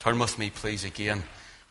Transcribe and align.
Turn 0.00 0.20
with 0.20 0.38
me, 0.38 0.48
please, 0.50 0.84
again. 0.84 1.24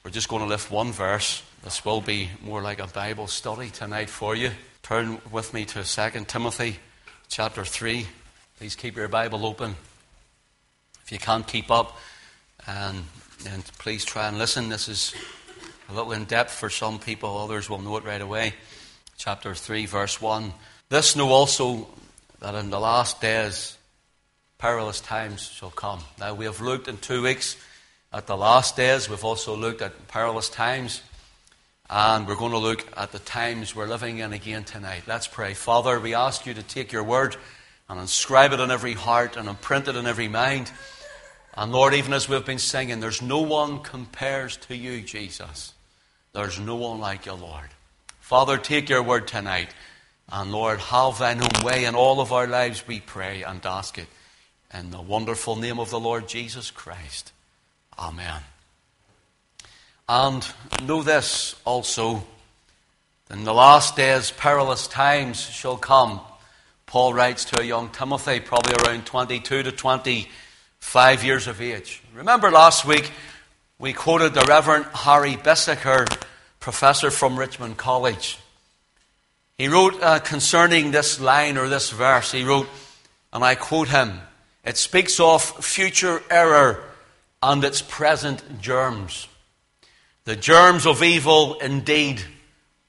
We're 0.03 0.11
just 0.11 0.27
going 0.27 0.41
to 0.41 0.49
lift 0.49 0.69
one 0.69 0.91
verse. 0.91 1.41
This 1.63 1.85
will 1.85 2.01
be 2.01 2.29
more 2.43 2.61
like 2.61 2.79
a 2.79 2.87
Bible 2.87 3.27
study 3.27 3.69
tonight 3.69 4.09
for 4.09 4.35
you. 4.35 4.51
Turn 4.83 5.21
with 5.31 5.53
me 5.53 5.63
to 5.63 5.81
2 5.85 6.25
Timothy 6.25 6.77
chapter 7.29 7.63
3. 7.63 8.05
Please 8.57 8.75
keep 8.75 8.97
your 8.97 9.07
Bible 9.07 9.45
open. 9.45 9.77
If 11.05 11.13
you 11.13 11.19
can't 11.19 11.47
keep 11.47 11.71
up, 11.71 11.97
and, 12.67 13.05
and 13.49 13.63
please 13.79 14.03
try 14.03 14.27
and 14.27 14.37
listen. 14.37 14.67
This 14.67 14.89
is 14.89 15.15
a 15.87 15.93
little 15.93 16.11
in 16.11 16.25
depth 16.25 16.51
for 16.51 16.69
some 16.69 16.99
people, 16.99 17.37
others 17.37 17.69
will 17.69 17.79
know 17.79 17.95
it 17.95 18.03
right 18.03 18.21
away. 18.21 18.55
Chapter 19.17 19.55
3, 19.55 19.85
verse 19.85 20.21
1. 20.21 20.51
This 20.89 21.15
know 21.15 21.29
also 21.29 21.87
that 22.41 22.55
in 22.55 22.71
the 22.71 22.79
last 22.79 23.21
days 23.21 23.77
perilous 24.57 24.99
times 24.99 25.43
shall 25.43 25.71
come. 25.71 26.01
Now, 26.19 26.33
we 26.33 26.43
have 26.43 26.59
looked 26.59 26.89
in 26.89 26.97
two 26.97 27.23
weeks 27.23 27.55
at 28.17 28.25
the 28.25 28.35
last 28.35 28.75
days. 28.75 29.07
We've 29.07 29.23
also 29.23 29.55
looked 29.55 29.83
at 29.83 30.07
perilous 30.07 30.49
times. 30.49 31.03
And 31.87 32.27
we're 32.27 32.35
going 32.35 32.51
to 32.51 32.57
look 32.57 32.83
at 32.97 33.11
the 33.11 33.19
times 33.19 33.75
we're 33.75 33.85
living 33.85 34.17
in 34.17 34.33
again 34.33 34.63
tonight. 34.63 35.03
Let's 35.05 35.27
pray. 35.27 35.53
Father, 35.53 35.99
we 35.99 36.15
ask 36.15 36.47
you 36.47 36.55
to 36.55 36.63
take 36.63 36.91
your 36.91 37.03
word 37.03 37.37
and 37.87 37.99
inscribe 37.99 38.53
it 38.53 38.59
on 38.59 38.71
every 38.71 38.93
heart 38.93 39.37
and 39.37 39.47
imprint 39.47 39.87
it 39.87 39.95
in 39.95 40.07
every 40.07 40.27
mind. 40.27 40.71
And 41.53 41.71
Lord, 41.71 41.93
even 41.93 42.11
as 42.11 42.27
we've 42.27 42.43
been 42.43 42.57
singing, 42.57 42.99
there's 42.99 43.21
no 43.21 43.41
one 43.41 43.83
compares 43.83 44.57
to 44.57 44.75
you, 44.75 45.01
Jesus. 45.01 45.73
There's 46.33 46.59
no 46.59 46.75
one 46.75 46.99
like 46.99 47.27
you, 47.27 47.33
Lord. 47.33 47.69
Father, 48.19 48.57
take 48.57 48.89
your 48.89 49.03
word 49.03 49.27
tonight. 49.27 49.69
And 50.29 50.51
Lord, 50.51 50.79
have 50.79 51.19
thine 51.19 51.39
own 51.39 51.63
way 51.63 51.85
in 51.85 51.93
all 51.93 52.19
of 52.19 52.33
our 52.33 52.47
lives, 52.47 52.87
we 52.87 52.99
pray 52.99 53.43
and 53.43 53.63
ask 53.63 53.99
it. 53.99 54.07
In 54.73 54.89
the 54.89 55.01
wonderful 55.01 55.55
name 55.55 55.79
of 55.79 55.91
the 55.91 55.99
Lord 55.99 56.27
Jesus 56.27 56.71
Christ. 56.71 57.31
Amen. 57.99 58.41
And 60.07 60.47
know 60.83 61.03
this 61.03 61.55
also 61.65 62.23
in 63.29 63.43
the 63.43 63.53
last 63.53 63.97
days, 63.97 64.31
perilous 64.31 64.87
times 64.87 65.39
shall 65.39 65.75
come. 65.75 66.21
Paul 66.85 67.13
writes 67.13 67.43
to 67.45 67.59
a 67.59 67.63
young 67.63 67.89
Timothy, 67.89 68.39
probably 68.39 68.73
around 68.75 69.05
22 69.05 69.63
to 69.63 69.71
25 69.71 71.23
years 71.25 71.47
of 71.47 71.59
age. 71.59 72.01
Remember 72.15 72.49
last 72.49 72.85
week 72.85 73.11
we 73.79 73.91
quoted 73.91 74.33
the 74.33 74.45
Reverend 74.47 74.85
Harry 74.93 75.33
Bisseker, 75.35 76.07
professor 76.61 77.11
from 77.11 77.37
Richmond 77.37 77.75
College. 77.75 78.39
He 79.57 79.67
wrote 79.67 80.01
uh, 80.01 80.19
concerning 80.19 80.91
this 80.91 81.19
line 81.19 81.57
or 81.57 81.67
this 81.67 81.89
verse, 81.89 82.31
he 82.31 82.45
wrote, 82.45 82.69
and 83.33 83.43
I 83.43 83.55
quote 83.55 83.89
him, 83.89 84.21
it 84.63 84.77
speaks 84.77 85.19
of 85.19 85.43
future 85.43 86.23
error 86.29 86.81
and 87.41 87.63
its 87.63 87.81
present 87.81 88.61
germs. 88.61 89.27
The 90.25 90.35
germs 90.35 90.85
of 90.85 91.03
evil 91.03 91.55
indeed 91.55 92.21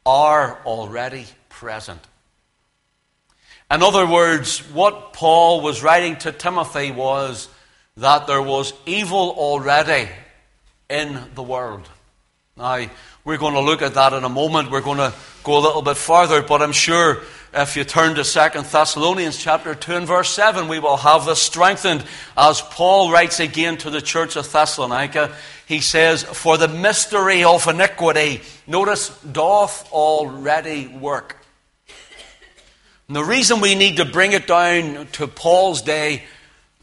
are 0.04 0.58
already 0.64 1.26
present. 1.48 2.00
In 3.70 3.82
other 3.82 4.06
words, 4.06 4.60
what 4.72 5.12
Paul 5.12 5.60
was 5.60 5.82
writing 5.82 6.16
to 6.16 6.32
Timothy 6.32 6.90
was 6.90 7.48
that 7.98 8.26
there 8.26 8.42
was 8.42 8.72
evil 8.86 9.34
already 9.36 10.08
in 10.88 11.20
the 11.34 11.42
world. 11.42 11.86
Now, 12.56 12.86
we're 13.24 13.36
going 13.36 13.54
to 13.54 13.60
look 13.60 13.82
at 13.82 13.94
that 13.94 14.14
in 14.14 14.24
a 14.24 14.28
moment. 14.28 14.70
We're 14.70 14.80
going 14.80 14.98
to 14.98 15.12
go 15.44 15.58
a 15.58 15.60
little 15.60 15.82
bit 15.82 15.98
further, 15.98 16.42
but 16.42 16.62
I'm 16.62 16.72
sure 16.72 17.18
if 17.54 17.76
you 17.76 17.84
turn 17.84 18.14
to 18.16 18.24
2 18.24 18.62
Thessalonians 18.62 19.36
chapter 19.36 19.74
2 19.74 19.96
and 19.96 20.06
verse 20.06 20.30
7, 20.30 20.68
we 20.68 20.78
will 20.78 20.98
have 20.98 21.24
this 21.24 21.42
strengthened 21.42 22.04
as 22.36 22.60
Paul 22.60 23.10
writes 23.10 23.40
again 23.40 23.78
to 23.78 23.90
the 23.90 24.02
church 24.02 24.36
of 24.36 24.50
Thessalonica. 24.50 25.34
He 25.66 25.80
says, 25.80 26.22
For 26.22 26.58
the 26.58 26.68
mystery 26.68 27.44
of 27.44 27.66
iniquity, 27.66 28.42
notice, 28.66 29.08
doth 29.20 29.90
already 29.92 30.88
work. 30.88 31.36
And 33.06 33.16
the 33.16 33.24
reason 33.24 33.60
we 33.60 33.74
need 33.74 33.96
to 33.96 34.04
bring 34.04 34.32
it 34.32 34.46
down 34.46 35.06
to 35.12 35.26
Paul's 35.26 35.80
day, 35.80 36.24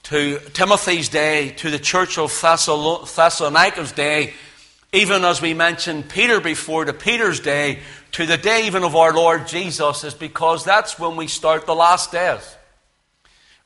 to 0.03 0.39
Timothy's 0.53 1.09
day, 1.09 1.49
to 1.57 1.69
the 1.69 1.77
church 1.77 2.17
of 2.17 2.31
Thessalonica's 2.41 3.91
day, 3.91 4.33
even 4.95 5.25
as 5.25 5.41
we 5.41 5.53
mentioned 5.53 6.09
Peter 6.09 6.39
before, 6.39 6.85
to 6.85 6.93
Peter's 6.93 7.39
day, 7.39 7.79
to 8.13 8.25
the 8.25 8.37
day 8.37 8.67
even 8.67 8.83
of 8.83 8.95
our 8.95 9.13
Lord 9.13 9.47
Jesus, 9.47 10.03
is 10.03 10.13
because 10.13 10.63
that's 10.63 10.97
when 10.97 11.17
we 11.17 11.27
start 11.27 11.65
the 11.65 11.75
last 11.75 12.11
days. 12.11 12.55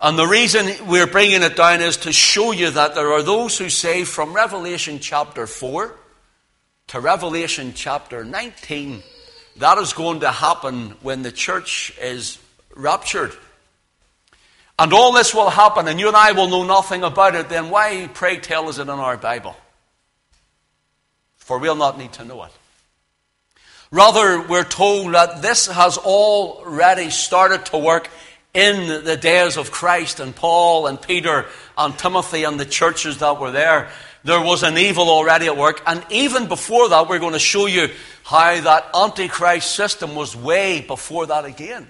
And 0.02 0.18
the 0.18 0.26
reason 0.26 0.88
we're 0.88 1.08
bringing 1.08 1.44
it 1.44 1.56
down 1.56 1.82
is 1.82 1.98
to 1.98 2.12
show 2.12 2.52
you 2.52 2.72
that 2.72 2.96
there 2.96 3.12
are 3.12 3.22
those 3.22 3.58
who 3.58 3.70
say 3.70 4.06
from 4.06 4.34
Revelation 4.34 5.00
chapter 5.00 5.46
4 5.46 5.94
to 6.88 7.00
Revelation 7.00 7.74
chapter 7.76 8.24
19, 8.24 9.04
that 9.58 9.78
is 9.78 9.94
going 9.94 10.22
to 10.22 10.32
happen 10.32 10.92
when 11.02 11.22
the 11.22 11.32
church 11.32 11.94
is 12.02 12.40
raptured. 12.76 13.34
And 14.80 14.94
all 14.94 15.12
this 15.12 15.36
will 15.36 15.50
happen, 15.50 15.88
and 15.88 16.00
you 16.00 16.08
and 16.08 16.16
I 16.18 16.32
will 16.32 16.48
know 16.48 16.64
nothing 16.64 17.04
about 17.04 17.36
it, 17.36 17.50
then 17.50 17.70
why, 17.70 18.10
pray 18.14 18.38
tell, 18.38 18.70
is 18.70 18.80
it 18.80 18.84
in 18.84 18.90
our 18.90 19.18
Bible? 19.18 19.56
For 21.50 21.58
we'll 21.58 21.74
not 21.74 21.98
need 21.98 22.14
to 22.14 22.24
know 22.24 22.44
it. 22.44 22.52
Rather, 23.90 24.40
we're 24.40 24.64
told 24.64 25.16
that 25.16 25.42
this 25.42 25.66
has 25.66 25.98
already 25.98 27.10
started 27.10 27.66
to 27.72 27.80
work 27.80 28.08
in 28.54 29.04
the 29.04 29.18
days 29.18 29.58
of 29.58 29.72
Christ 29.72 30.20
and 30.20 30.36
Paul 30.36 30.86
and 30.86 31.02
Peter 31.02 31.48
and 31.76 31.98
Timothy 31.98 32.44
and 32.44 32.60
the 32.60 32.68
churches 32.68 33.18
that 33.18 33.40
were 33.40 33.50
there. 33.50 33.90
There 34.24 34.40
was 34.40 34.62
an 34.62 34.78
evil 34.78 35.10
already 35.10 35.48
at 35.48 35.58
work. 35.58 35.82
And 35.88 36.06
even 36.12 36.48
before 36.48 36.88
that, 36.90 37.10
we're 37.10 37.18
going 37.18 37.34
to 37.34 37.40
show 37.40 37.66
you 37.66 37.90
how 38.26 38.62
that 38.62 38.86
Antichrist 38.94 39.72
system 39.72 40.14
was 40.14 40.36
way 40.36 40.82
before 40.82 41.26
that 41.26 41.46
again. 41.46 41.88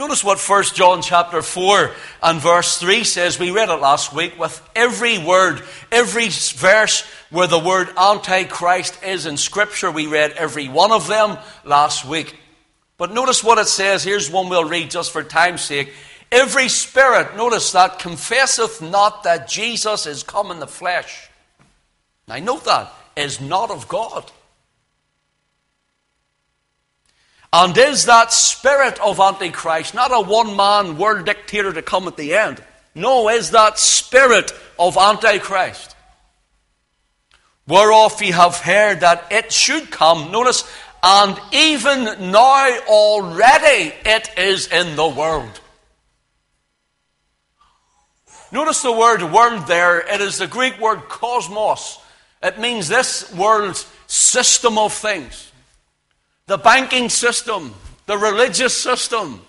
Notice 0.00 0.24
what 0.24 0.38
1 0.38 0.64
John 0.72 1.02
chapter 1.02 1.42
4 1.42 1.90
and 2.22 2.40
verse 2.40 2.78
3 2.78 3.04
says. 3.04 3.38
We 3.38 3.50
read 3.50 3.68
it 3.68 3.82
last 3.82 4.14
week 4.14 4.40
with 4.40 4.66
every 4.74 5.18
word, 5.18 5.60
every 5.92 6.28
verse 6.30 7.02
where 7.28 7.46
the 7.46 7.58
word 7.58 7.90
Antichrist 7.98 9.04
is 9.04 9.26
in 9.26 9.36
Scripture. 9.36 9.90
We 9.90 10.06
read 10.06 10.32
every 10.32 10.70
one 10.70 10.90
of 10.90 11.06
them 11.06 11.36
last 11.66 12.06
week. 12.06 12.34
But 12.96 13.12
notice 13.12 13.44
what 13.44 13.58
it 13.58 13.66
says. 13.66 14.02
Here's 14.02 14.30
one 14.30 14.48
we'll 14.48 14.64
read 14.66 14.90
just 14.90 15.12
for 15.12 15.22
time's 15.22 15.60
sake. 15.60 15.92
Every 16.32 16.70
spirit, 16.70 17.36
notice 17.36 17.70
that, 17.72 17.98
confesseth 17.98 18.80
not 18.80 19.24
that 19.24 19.48
Jesus 19.48 20.06
is 20.06 20.22
come 20.22 20.50
in 20.50 20.60
the 20.60 20.66
flesh. 20.66 21.28
Now 22.26 22.38
note 22.38 22.64
that, 22.64 22.90
is 23.16 23.38
not 23.38 23.70
of 23.70 23.86
God. 23.86 24.32
And 27.52 27.76
is 27.76 28.04
that 28.04 28.32
spirit 28.32 29.00
of 29.00 29.18
Antichrist 29.18 29.94
not 29.94 30.12
a 30.12 30.20
one 30.20 30.56
man 30.56 30.98
world 30.98 31.26
dictator 31.26 31.72
to 31.72 31.82
come 31.82 32.06
at 32.06 32.16
the 32.16 32.34
end? 32.34 32.62
No, 32.94 33.28
is 33.28 33.50
that 33.50 33.78
spirit 33.78 34.52
of 34.78 34.96
Antichrist. 34.96 35.96
Whereof 37.66 38.20
ye 38.22 38.30
have 38.32 38.56
heard 38.56 39.00
that 39.00 39.26
it 39.30 39.52
should 39.52 39.90
come, 39.90 40.32
notice, 40.32 40.64
and 41.02 41.38
even 41.52 42.30
now 42.30 42.78
already 42.88 43.94
it 44.04 44.30
is 44.36 44.66
in 44.68 44.96
the 44.96 45.08
world. 45.08 45.60
Notice 48.52 48.82
the 48.82 48.92
word 48.92 49.22
world 49.22 49.66
there. 49.66 50.00
It 50.00 50.20
is 50.20 50.38
the 50.38 50.48
Greek 50.48 50.80
word 50.80 51.08
cosmos. 51.08 52.00
It 52.42 52.58
means 52.58 52.88
this 52.88 53.32
world's 53.34 53.86
system 54.08 54.78
of 54.78 54.92
things 54.92 55.49
the 56.50 56.58
banking 56.58 57.08
system, 57.08 57.72
the 58.06 58.18
religious 58.18 58.76
system. 58.76 59.40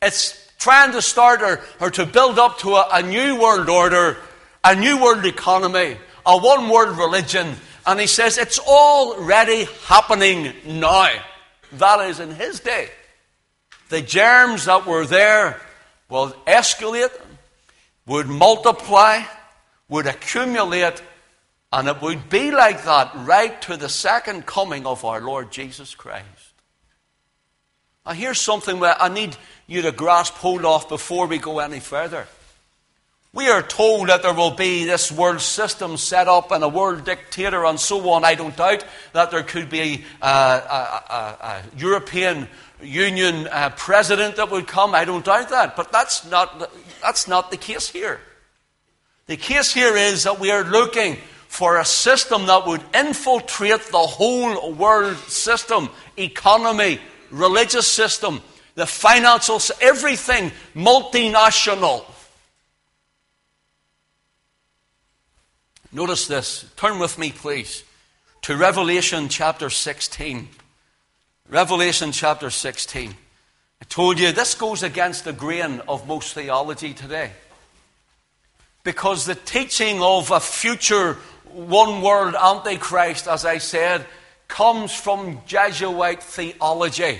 It's 0.00 0.48
trying 0.60 0.92
to 0.92 1.02
start 1.02 1.42
or, 1.42 1.60
or 1.80 1.90
to 1.90 2.06
build 2.06 2.38
up 2.38 2.60
to 2.60 2.76
a, 2.76 2.88
a 2.92 3.02
new 3.02 3.40
world 3.40 3.68
order, 3.68 4.16
a 4.62 4.76
new 4.76 5.02
world 5.02 5.26
economy, 5.26 5.96
a 6.24 6.38
one 6.38 6.68
world 6.68 6.96
religion. 6.98 7.56
And 7.84 7.98
he 7.98 8.06
says 8.06 8.38
it's 8.38 8.60
already 8.60 9.66
happening 9.86 10.52
now. 10.64 11.10
That 11.72 12.08
is 12.10 12.20
in 12.20 12.30
his 12.30 12.60
day. 12.60 12.90
The 13.88 14.00
germs 14.00 14.66
that 14.66 14.86
were 14.86 15.04
there 15.04 15.60
will 16.08 16.28
escalate, 16.46 17.10
would 18.06 18.28
multiply, 18.28 19.22
would 19.88 20.06
accumulate, 20.06 21.02
and 21.72 21.88
it 21.88 22.00
would 22.00 22.28
be 22.28 22.52
like 22.52 22.84
that 22.84 23.10
right 23.16 23.60
to 23.62 23.76
the 23.76 23.88
second 23.88 24.46
coming 24.46 24.86
of 24.86 25.04
our 25.04 25.20
Lord 25.20 25.50
Jesus 25.50 25.96
Christ. 25.96 26.35
Now, 28.06 28.12
here's 28.12 28.40
something 28.40 28.78
where 28.78 28.94
I 29.00 29.08
need 29.08 29.36
you 29.66 29.82
to 29.82 29.90
grasp 29.90 30.34
hold 30.34 30.64
of 30.64 30.88
before 30.88 31.26
we 31.26 31.38
go 31.38 31.58
any 31.58 31.80
further. 31.80 32.28
We 33.32 33.50
are 33.50 33.62
told 33.62 34.08
that 34.08 34.22
there 34.22 34.32
will 34.32 34.52
be 34.52 34.84
this 34.84 35.10
world 35.10 35.40
system 35.40 35.96
set 35.96 36.28
up 36.28 36.52
and 36.52 36.62
a 36.62 36.68
world 36.68 37.04
dictator 37.04 37.66
and 37.66 37.78
so 37.78 38.08
on. 38.10 38.24
I 38.24 38.34
don't 38.34 38.56
doubt 38.56 38.86
that 39.12 39.30
there 39.30 39.42
could 39.42 39.68
be 39.68 40.04
a, 40.22 40.26
a, 40.26 41.02
a, 41.10 41.36
a 41.40 41.62
European 41.76 42.48
Union 42.80 43.48
uh, 43.48 43.70
president 43.70 44.36
that 44.36 44.50
would 44.50 44.66
come. 44.66 44.94
I 44.94 45.04
don't 45.04 45.24
doubt 45.24 45.50
that. 45.50 45.76
But 45.76 45.90
that's 45.90 46.24
not, 46.30 46.70
that's 47.02 47.26
not 47.26 47.50
the 47.50 47.56
case 47.56 47.88
here. 47.88 48.20
The 49.26 49.36
case 49.36 49.74
here 49.74 49.96
is 49.96 50.22
that 50.22 50.38
we 50.38 50.52
are 50.52 50.64
looking 50.64 51.18
for 51.48 51.78
a 51.78 51.84
system 51.84 52.46
that 52.46 52.66
would 52.66 52.82
infiltrate 52.94 53.82
the 53.90 53.98
whole 53.98 54.72
world 54.72 55.16
system, 55.28 55.90
economy, 56.16 57.00
religious 57.30 57.90
system, 57.90 58.42
the 58.74 58.86
financial, 58.86 59.60
everything 59.80 60.52
multinational. 60.74 62.04
Notice 65.92 66.26
this. 66.26 66.66
Turn 66.76 66.98
with 66.98 67.18
me, 67.18 67.32
please, 67.32 67.82
to 68.42 68.56
Revelation 68.56 69.28
chapter 69.28 69.70
16. 69.70 70.48
Revelation 71.48 72.12
chapter 72.12 72.50
16. 72.50 73.14
I 73.80 73.84
told 73.84 74.18
you 74.18 74.32
this 74.32 74.54
goes 74.54 74.82
against 74.82 75.24
the 75.24 75.32
grain 75.32 75.80
of 75.88 76.06
most 76.06 76.34
theology 76.34 76.92
today. 76.92 77.30
Because 78.82 79.26
the 79.26 79.34
teaching 79.34 80.02
of 80.02 80.30
a 80.30 80.40
future 80.40 81.14
one 81.52 82.02
world 82.02 82.34
antichrist, 82.34 83.26
as 83.26 83.44
I 83.44 83.58
said, 83.58 84.04
comes 84.48 84.94
from 84.94 85.40
Jesuit 85.46 86.22
theology. 86.22 87.18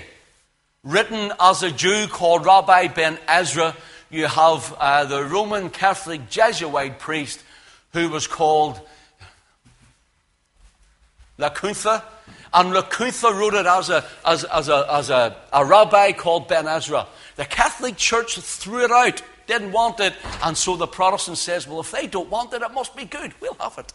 Written 0.83 1.33
as 1.39 1.63
a 1.63 1.71
Jew 1.71 2.07
called 2.07 2.45
Rabbi 2.45 2.87
Ben 2.87 3.17
Ezra, 3.27 3.75
you 4.09 4.27
have 4.27 4.73
uh, 4.79 5.05
the 5.05 5.23
Roman 5.23 5.69
Catholic 5.69 6.29
Jesuit 6.29 6.97
priest 6.99 7.43
who 7.93 8.09
was 8.09 8.27
called 8.27 8.79
Lacunza. 11.37 12.03
And 12.53 12.73
Lacunza 12.73 13.37
wrote 13.37 13.53
it 13.53 13.65
as, 13.65 13.89
a, 13.89 14.05
as, 14.25 14.43
as, 14.45 14.69
a, 14.69 14.87
as 14.89 15.09
a, 15.09 15.35
a 15.51 15.65
rabbi 15.65 16.13
called 16.13 16.47
Ben 16.47 16.67
Ezra. 16.67 17.07
The 17.35 17.45
Catholic 17.45 17.97
Church 17.97 18.39
threw 18.39 18.83
it 18.85 18.91
out, 18.91 19.21
didn't 19.45 19.73
want 19.73 19.99
it, 19.99 20.13
and 20.43 20.57
so 20.57 20.75
the 20.75 20.87
Protestant 20.87 21.37
says, 21.37 21.67
well, 21.67 21.81
if 21.81 21.91
they 21.91 22.07
don't 22.07 22.29
want 22.29 22.53
it, 22.53 22.61
it 22.61 22.71
must 22.71 22.95
be 22.95 23.05
good. 23.05 23.33
We'll 23.41 23.57
have 23.59 23.77
it. 23.77 23.93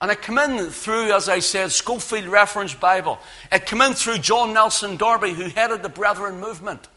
And 0.00 0.10
it 0.10 0.22
came 0.22 0.38
in 0.38 0.70
through, 0.70 1.12
as 1.12 1.28
I 1.28 1.40
said, 1.40 1.72
Scofield 1.72 2.26
Reference 2.26 2.74
Bible. 2.74 3.18
It 3.52 3.66
came 3.66 3.82
in 3.82 3.92
through 3.92 4.18
John 4.18 4.54
Nelson 4.54 4.96
Darby, 4.96 5.32
who 5.32 5.48
headed 5.48 5.82
the 5.82 5.88
Brethren 5.88 6.40
movement. 6.40 6.88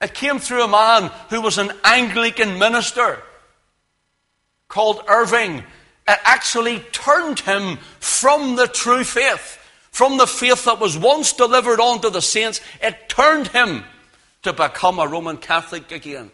It 0.00 0.14
came 0.14 0.38
through 0.38 0.62
a 0.62 0.68
man 0.68 1.10
who 1.30 1.40
was 1.40 1.58
an 1.58 1.72
Anglican 1.82 2.58
minister 2.58 3.22
called 4.68 5.02
Irving 5.08 5.64
it 6.08 6.18
actually 6.24 6.80
turned 6.92 7.40
him 7.40 7.78
from 7.98 8.56
the 8.56 8.68
true 8.68 9.02
faith, 9.02 9.58
from 9.90 10.18
the 10.18 10.26
faith 10.26 10.64
that 10.64 10.78
was 10.78 10.96
once 10.96 11.32
delivered 11.32 11.80
unto 11.80 12.10
the 12.10 12.22
saints, 12.22 12.60
it 12.80 13.08
turned 13.08 13.48
him 13.48 13.84
to 14.42 14.52
become 14.52 15.00
a 15.00 15.08
Roman 15.08 15.36
Catholic 15.36 15.90
again. 15.90 16.30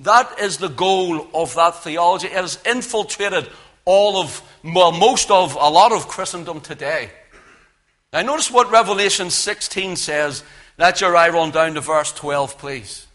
That 0.00 0.40
is 0.40 0.56
the 0.56 0.68
goal 0.68 1.28
of 1.34 1.54
that 1.56 1.82
theology. 1.82 2.28
It 2.28 2.32
has 2.32 2.58
infiltrated 2.64 3.48
all 3.84 4.16
of, 4.16 4.42
well, 4.64 4.92
most 4.92 5.30
of, 5.30 5.54
a 5.54 5.68
lot 5.68 5.92
of 5.92 6.08
Christendom 6.08 6.60
today. 6.60 7.10
Now, 8.12 8.22
notice 8.22 8.50
what 8.50 8.70
Revelation 8.70 9.30
16 9.30 9.96
says. 9.96 10.42
Let 10.78 11.02
your 11.02 11.14
eye 11.14 11.28
run 11.28 11.50
down 11.50 11.74
to 11.74 11.82
verse 11.82 12.12
12, 12.12 12.56
please. 12.56 13.06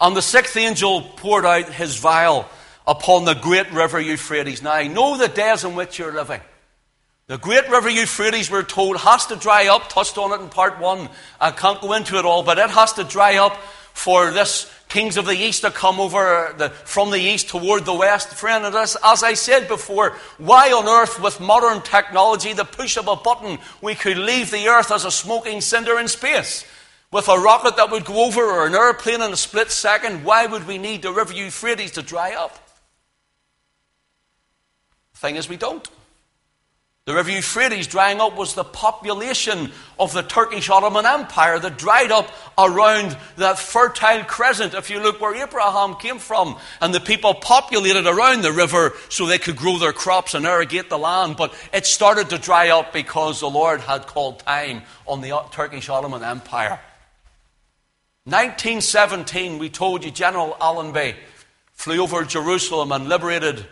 And 0.00 0.16
the 0.16 0.22
sixth 0.22 0.56
angel 0.56 1.02
poured 1.02 1.46
out 1.46 1.72
his 1.72 1.96
vial 1.96 2.48
upon 2.86 3.24
the 3.24 3.34
great 3.34 3.70
river 3.70 4.00
Euphrates. 4.00 4.62
Now, 4.62 4.72
I 4.72 4.88
know 4.88 5.16
the 5.16 5.28
days 5.28 5.62
in 5.62 5.76
which 5.76 5.98
you're 5.98 6.12
living. 6.12 6.40
The 7.28 7.38
great 7.38 7.68
river 7.68 7.88
Euphrates, 7.88 8.50
we're 8.50 8.64
told, 8.64 8.96
has 8.96 9.26
to 9.26 9.36
dry 9.36 9.68
up. 9.68 9.88
Touched 9.88 10.18
on 10.18 10.32
it 10.32 10.42
in 10.42 10.48
part 10.48 10.80
one. 10.80 11.08
I 11.40 11.52
can't 11.52 11.80
go 11.80 11.92
into 11.92 12.18
it 12.18 12.24
all, 12.24 12.42
but 12.42 12.58
it 12.58 12.70
has 12.70 12.94
to 12.94 13.04
dry 13.04 13.36
up 13.36 13.56
for 13.92 14.30
this 14.30 14.70
kings 14.90 15.16
of 15.16 15.24
the 15.24 15.32
east 15.32 15.62
to 15.62 15.70
come 15.70 16.00
over 16.00 16.54
the, 16.58 16.68
from 16.68 17.10
the 17.10 17.20
east 17.20 17.48
toward 17.48 17.84
the 17.84 17.94
west. 17.94 18.28
Friend, 18.28 18.64
as, 18.64 18.96
as 19.02 19.22
I 19.22 19.34
said 19.34 19.68
before, 19.68 20.16
why 20.36 20.72
on 20.72 20.86
earth, 20.86 21.22
with 21.22 21.40
modern 21.40 21.80
technology, 21.82 22.52
the 22.52 22.64
push 22.64 22.96
of 22.96 23.08
a 23.08 23.16
button, 23.16 23.58
we 23.80 23.94
could 23.94 24.18
leave 24.18 24.50
the 24.50 24.68
earth 24.68 24.90
as 24.90 25.04
a 25.04 25.10
smoking 25.10 25.60
cinder 25.60 25.98
in 25.98 26.08
space? 26.08 26.64
With 27.12 27.28
a 27.28 27.38
rocket 27.38 27.76
that 27.76 27.90
would 27.90 28.04
go 28.04 28.26
over 28.26 28.42
or 28.42 28.66
an 28.66 28.74
airplane 28.74 29.22
in 29.22 29.32
a 29.32 29.36
split 29.36 29.70
second, 29.70 30.24
why 30.24 30.46
would 30.46 30.66
we 30.66 30.78
need 30.78 31.02
the 31.02 31.12
river 31.12 31.32
Euphrates 31.32 31.92
to 31.92 32.02
dry 32.02 32.34
up? 32.34 32.54
The 35.12 35.18
thing 35.18 35.36
is, 35.36 35.48
we 35.48 35.56
don't. 35.56 35.88
The 37.06 37.14
river 37.14 37.30
Euphrates 37.30 37.86
drying 37.86 38.20
up 38.20 38.36
was 38.36 38.54
the 38.54 38.62
population 38.62 39.72
of 39.98 40.12
the 40.12 40.22
Turkish 40.22 40.68
Ottoman 40.68 41.06
Empire 41.06 41.58
that 41.58 41.78
dried 41.78 42.12
up 42.12 42.30
around 42.58 43.16
that 43.36 43.58
fertile 43.58 44.22
crescent. 44.24 44.74
If 44.74 44.90
you 44.90 45.00
look 45.00 45.18
where 45.18 45.34
Abraham 45.34 45.94
came 45.94 46.18
from, 46.18 46.58
and 46.80 46.94
the 46.94 47.00
people 47.00 47.32
populated 47.34 48.06
around 48.06 48.42
the 48.42 48.52
river 48.52 48.92
so 49.08 49.24
they 49.24 49.38
could 49.38 49.56
grow 49.56 49.78
their 49.78 49.94
crops 49.94 50.34
and 50.34 50.44
irrigate 50.44 50.90
the 50.90 50.98
land, 50.98 51.36
but 51.36 51.54
it 51.72 51.86
started 51.86 52.28
to 52.30 52.38
dry 52.38 52.68
up 52.68 52.92
because 52.92 53.40
the 53.40 53.50
Lord 53.50 53.80
had 53.80 54.06
called 54.06 54.40
time 54.40 54.82
on 55.06 55.22
the 55.22 55.42
Turkish 55.52 55.88
Ottoman 55.88 56.22
Empire. 56.22 56.78
1917, 58.24 59.58
we 59.58 59.70
told 59.70 60.04
you 60.04 60.10
General 60.10 60.54
Allenby 60.60 61.16
flew 61.72 62.02
over 62.02 62.24
Jerusalem 62.24 62.92
and 62.92 63.08
liberated 63.08 63.66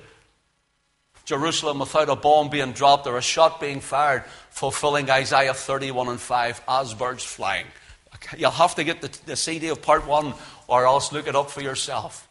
Jerusalem 1.29 1.81
without 1.81 2.09
a 2.09 2.17
bomb 2.17 2.49
being 2.49 2.73
dropped 2.73 3.07
or 3.07 3.19
a 3.19 3.23
shot 3.23 3.61
being 3.61 3.81
fired, 3.81 4.25
fulfilling 4.49 5.11
Isaiah 5.11 5.53
31 5.53 6.09
and 6.09 6.19
5 6.19 6.63
as 6.67 6.95
birds 6.95 7.23
flying. 7.23 7.67
You'll 8.39 8.51
have 8.51 8.75
to 8.77 8.85
get 8.85 9.03
the, 9.03 9.11
the 9.27 9.37
CD 9.37 9.69
of 9.69 9.83
part 9.83 10.07
one 10.07 10.33
or 10.69 10.87
else 10.87 11.13
look 11.13 11.29
it 11.29 11.37
up 11.37 11.51
for 11.51 11.61
yourself. 11.61 12.27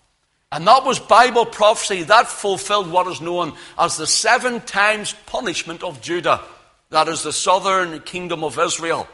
And 0.51 0.65
that 0.65 0.83
was 0.83 0.97
Bible 0.97 1.45
prophecy. 1.45 2.03
That 2.03 2.27
fulfilled 2.27 2.89
what 2.89 3.05
is 3.05 3.21
known 3.21 3.53
as 3.77 3.97
the 3.97 4.07
seven 4.07 4.61
times 4.61 5.13
punishment 5.27 5.83
of 5.83 6.01
Judah. 6.01 6.41
That 6.89 7.07
is 7.07 7.21
the 7.21 7.33
southern 7.33 7.99
kingdom 7.99 8.43
of 8.43 8.57
Israel. 8.57 9.07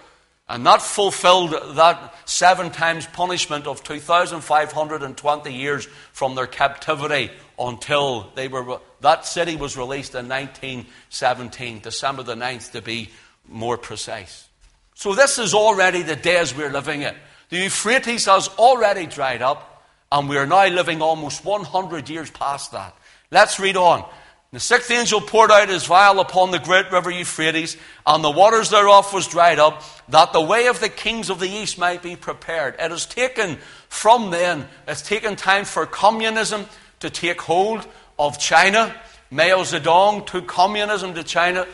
And 0.53 0.67
that 0.67 0.83
fulfilled 0.83 1.55
that 1.77 2.13
seven 2.25 2.69
times 2.69 3.07
punishment 3.07 3.65
of 3.65 3.83
2,520 3.83 5.51
years 5.51 5.87
from 6.11 6.35
their 6.35 6.45
captivity 6.45 7.31
until 7.57 8.29
they 8.35 8.47
were, 8.47 8.79
that 9.01 9.25
city 9.25 9.55
was 9.55 9.75
released 9.75 10.13
in 10.13 10.29
1917, 10.29 11.79
December 11.79 12.21
the 12.21 12.35
9th 12.35 12.71
to 12.73 12.83
be 12.83 13.09
more 13.49 13.79
precise. 13.79 14.47
So 14.93 15.15
this 15.15 15.39
is 15.39 15.55
already 15.55 16.03
the 16.03 16.15
days 16.15 16.55
we're 16.55 16.71
living 16.71 17.01
in. 17.01 17.15
The 17.49 17.57
Euphrates 17.57 18.25
has 18.25 18.47
already 18.49 19.07
dried 19.07 19.41
up, 19.41 19.87
and 20.11 20.29
we 20.29 20.37
are 20.37 20.45
now 20.45 20.67
living 20.67 21.01
almost 21.01 21.43
100 21.43 22.09
years 22.09 22.29
past 22.29 22.73
that. 22.73 22.95
Let's 23.31 23.59
read 23.59 23.75
on. 23.75 24.07
The 24.53 24.59
sixth 24.59 24.91
angel 24.91 25.19
poured 25.19 25.49
out 25.49 25.67
his 25.67 25.87
vial 25.87 26.19
upon 26.19 26.51
the 26.51 26.59
great 26.59 26.91
river 26.91 27.09
Euphrates, 27.09 27.75
and 28.05 28.23
the 28.23 28.29
waters 28.29 28.69
thereof 28.69 29.11
was 29.11 29.27
dried 29.27 29.57
up, 29.57 29.81
that 30.09 30.31
the 30.31 30.41
way 30.41 30.67
of 30.67 30.79
the 30.79 30.89
kings 30.89 31.31
of 31.31 31.39
the 31.39 31.49
east 31.49 31.79
might 31.79 32.03
be 32.03 32.15
prepared. 32.15 32.75
It 32.75 32.91
has 32.91 33.07
taken 33.07 33.57
from 33.89 34.29
then, 34.29 34.67
it's 34.87 35.01
taken 35.01 35.35
time 35.35 35.65
for 35.65 35.87
communism 35.87 36.67
to 36.99 37.09
take 37.09 37.41
hold 37.41 37.87
of 38.19 38.37
China. 38.37 38.95
Mao 39.31 39.63
Zedong 39.63 40.27
took 40.27 40.45
communism 40.45 41.15
to 41.15 41.23
China. 41.23 41.61
It 41.61 41.67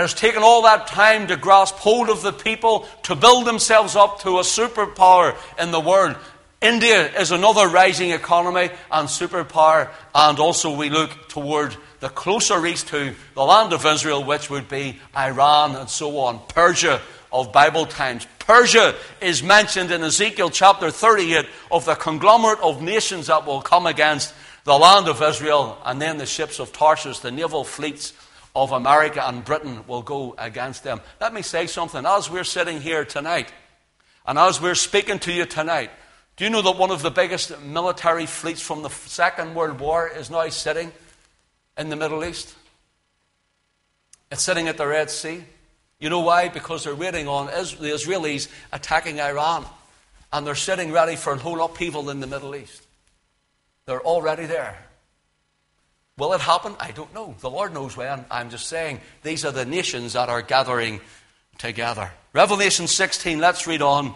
has 0.00 0.12
taken 0.12 0.42
all 0.42 0.62
that 0.62 0.88
time 0.88 1.28
to 1.28 1.36
grasp 1.36 1.76
hold 1.76 2.10
of 2.10 2.20
the 2.20 2.32
people, 2.32 2.88
to 3.04 3.14
build 3.14 3.46
themselves 3.46 3.94
up 3.94 4.22
to 4.22 4.40
a 4.40 4.42
superpower 4.42 5.36
in 5.56 5.70
the 5.70 5.78
world. 5.78 6.16
India 6.66 7.12
is 7.20 7.30
another 7.30 7.68
rising 7.68 8.10
economy 8.10 8.70
and 8.90 9.08
superpower, 9.08 9.88
and 10.12 10.40
also 10.40 10.74
we 10.74 10.90
look 10.90 11.28
toward 11.28 11.76
the 12.00 12.08
closer 12.08 12.66
east 12.66 12.88
to 12.88 13.14
the 13.34 13.44
land 13.44 13.72
of 13.72 13.86
Israel, 13.86 14.24
which 14.24 14.50
would 14.50 14.68
be 14.68 14.98
Iran 15.16 15.76
and 15.76 15.88
so 15.88 16.18
on. 16.18 16.40
Persia 16.48 17.00
of 17.32 17.52
Bible 17.52 17.86
times. 17.86 18.26
Persia 18.40 18.96
is 19.20 19.44
mentioned 19.44 19.92
in 19.92 20.02
Ezekiel 20.02 20.50
chapter 20.50 20.90
38 20.90 21.46
of 21.70 21.84
the 21.84 21.94
conglomerate 21.94 22.58
of 22.60 22.82
nations 22.82 23.28
that 23.28 23.46
will 23.46 23.62
come 23.62 23.86
against 23.86 24.34
the 24.64 24.76
land 24.76 25.06
of 25.06 25.22
Israel, 25.22 25.78
and 25.84 26.02
then 26.02 26.18
the 26.18 26.26
ships 26.26 26.58
of 26.58 26.72
Tarshish, 26.72 27.20
the 27.20 27.30
naval 27.30 27.62
fleets 27.62 28.12
of 28.56 28.72
America 28.72 29.24
and 29.24 29.44
Britain 29.44 29.84
will 29.86 30.02
go 30.02 30.34
against 30.36 30.82
them. 30.82 31.00
Let 31.20 31.32
me 31.32 31.42
say 31.42 31.68
something. 31.68 32.04
As 32.04 32.28
we're 32.28 32.42
sitting 32.42 32.80
here 32.80 33.04
tonight, 33.04 33.52
and 34.26 34.36
as 34.36 34.60
we're 34.60 34.74
speaking 34.74 35.20
to 35.20 35.32
you 35.32 35.44
tonight, 35.44 35.92
do 36.36 36.44
you 36.44 36.50
know 36.50 36.62
that 36.62 36.76
one 36.76 36.90
of 36.90 37.02
the 37.02 37.10
biggest 37.10 37.58
military 37.60 38.26
fleets 38.26 38.60
from 38.60 38.82
the 38.82 38.90
Second 38.90 39.54
World 39.54 39.80
War 39.80 40.08
is 40.08 40.30
now 40.30 40.48
sitting 40.50 40.92
in 41.78 41.88
the 41.88 41.96
Middle 41.96 42.24
East? 42.24 42.54
It's 44.30 44.42
sitting 44.42 44.68
at 44.68 44.76
the 44.76 44.86
Red 44.86 45.10
Sea. 45.10 45.44
You 45.98 46.10
know 46.10 46.20
why? 46.20 46.48
Because 46.48 46.84
they're 46.84 46.94
waiting 46.94 47.26
on 47.26 47.46
the 47.46 47.52
Israelis 47.52 48.48
attacking 48.70 49.18
Iran. 49.18 49.64
And 50.30 50.46
they're 50.46 50.54
sitting 50.54 50.92
ready 50.92 51.16
for 51.16 51.32
a 51.32 51.38
whole 51.38 51.62
upheaval 51.64 52.10
in 52.10 52.20
the 52.20 52.26
Middle 52.26 52.54
East. 52.54 52.82
They're 53.86 54.02
already 54.02 54.44
there. 54.44 54.76
Will 56.18 56.32
it 56.34 56.40
happen? 56.40 56.74
I 56.80 56.90
don't 56.90 57.14
know. 57.14 57.34
The 57.40 57.48
Lord 57.50 57.72
knows 57.72 57.96
when. 57.96 58.24
I'm 58.30 58.50
just 58.50 58.66
saying 58.66 59.00
these 59.22 59.44
are 59.44 59.52
the 59.52 59.64
nations 59.64 60.14
that 60.14 60.28
are 60.28 60.42
gathering 60.42 61.00
together. 61.56 62.10
Revelation 62.32 62.88
16, 62.88 63.38
let's 63.38 63.66
read 63.66 63.80
on 63.80 64.14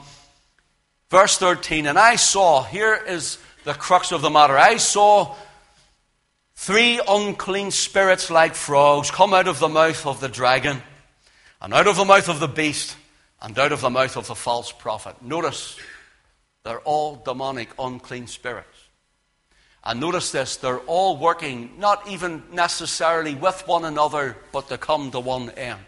Verse 1.10 1.36
13, 1.38 1.86
and 1.86 1.98
I 1.98 2.14
saw, 2.14 2.62
here 2.62 2.94
is 2.94 3.38
the 3.64 3.74
crux 3.74 4.12
of 4.12 4.22
the 4.22 4.30
matter. 4.30 4.56
I 4.56 4.76
saw 4.76 5.34
three 6.54 7.00
unclean 7.06 7.72
spirits 7.72 8.30
like 8.30 8.54
frogs 8.54 9.10
come 9.10 9.34
out 9.34 9.48
of 9.48 9.58
the 9.58 9.68
mouth 9.68 10.06
of 10.06 10.20
the 10.20 10.28
dragon, 10.28 10.80
and 11.60 11.74
out 11.74 11.88
of 11.88 11.96
the 11.96 12.04
mouth 12.04 12.28
of 12.28 12.38
the 12.38 12.46
beast, 12.46 12.96
and 13.42 13.58
out 13.58 13.72
of 13.72 13.80
the 13.80 13.90
mouth 13.90 14.16
of 14.16 14.28
the 14.28 14.36
false 14.36 14.70
prophet. 14.70 15.20
Notice, 15.20 15.76
they're 16.62 16.80
all 16.80 17.16
demonic, 17.16 17.70
unclean 17.76 18.28
spirits. 18.28 18.68
And 19.82 19.98
notice 19.98 20.30
this, 20.30 20.58
they're 20.58 20.78
all 20.80 21.16
working 21.16 21.72
not 21.78 22.06
even 22.08 22.44
necessarily 22.52 23.34
with 23.34 23.66
one 23.66 23.84
another, 23.84 24.36
but 24.52 24.68
to 24.68 24.78
come 24.78 25.10
to 25.10 25.18
one 25.18 25.50
end. 25.50 25.80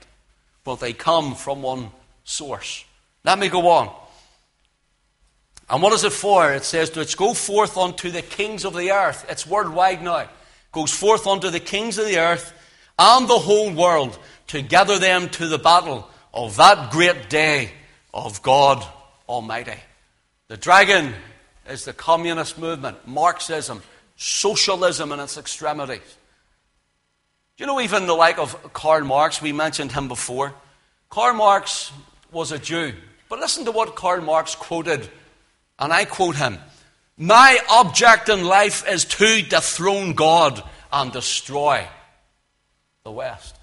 But 0.65 0.81
they 0.81 0.95
come 0.95 1.37
from 1.37 1.63
one 1.63 1.91
source. 2.25 2.85
Let 3.23 3.39
me 3.39 3.49
go 3.49 3.69
on. 3.69 4.02
And 5.69 5.83
what 5.83 5.93
is 5.93 6.05
it 6.05 6.13
for? 6.13 6.53
It 6.53 6.65
says, 6.65 6.95
Let's 6.95 7.15
go 7.15 7.35
forth 7.35 7.77
unto 7.77 8.11
the 8.11 8.23
kings 8.23 8.65
of 8.65 8.75
the 8.75 8.91
earth. 8.91 9.27
It's 9.29 9.47
worldwide 9.47 10.03
now. 10.03 10.29
Goes 10.73 10.93
forth 10.93 11.27
unto 11.27 11.51
the 11.51 11.61
kings 11.61 11.99
of 11.99 12.07
the 12.07 12.19
earth 12.19 12.53
and 12.99 13.29
the 13.29 13.39
whole 13.39 13.73
world 13.73 14.19
to 14.49 14.63
gather 14.63 14.99
them 14.99 15.29
to 15.31 15.49
the 15.49 15.59
battle 15.59 16.09
of 16.33 16.57
that 16.57 16.91
great 16.91 17.29
day 17.29 17.73
of 18.13 18.43
God 18.43 18.87
Almighty. 19.29 19.79
The 20.49 20.57
dragon 20.57 21.15
is 21.69 21.85
the 21.85 21.93
communist 21.93 22.59
movement, 22.59 23.07
Marxism, 23.07 23.83
socialism 24.17 25.13
in 25.13 25.21
its 25.21 25.39
extremities. 25.39 26.17
Do 27.57 27.65
you 27.65 27.67
know 27.67 27.81
even 27.81 28.07
the 28.07 28.15
like 28.15 28.39
of 28.39 28.73
Karl 28.73 29.05
Marx? 29.05 29.41
We 29.41 29.53
mentioned 29.53 29.93
him 29.93 30.09
before. 30.09 30.55
Karl 31.11 31.35
Marx 31.35 31.93
was 32.31 32.51
a 32.53 32.59
Jew. 32.59 32.95
But 33.29 33.41
listen 33.41 33.65
to 33.67 33.73
what 33.73 33.95
Karl 33.95 34.21
Marx 34.21 34.55
quoted, 34.55 35.09
and 35.83 35.93
I 35.93 36.05
quote 36.05 36.37
him 36.37 36.59
My 37.19 37.59
object 37.69 38.29
in 38.29 38.45
life 38.45 38.89
is 38.89 39.05
to 39.05 39.43
dethrone 39.43 40.13
God 40.15 40.63
and 40.93 41.13
destroy 41.13 41.85
the 43.03 43.11
West. 43.11 43.57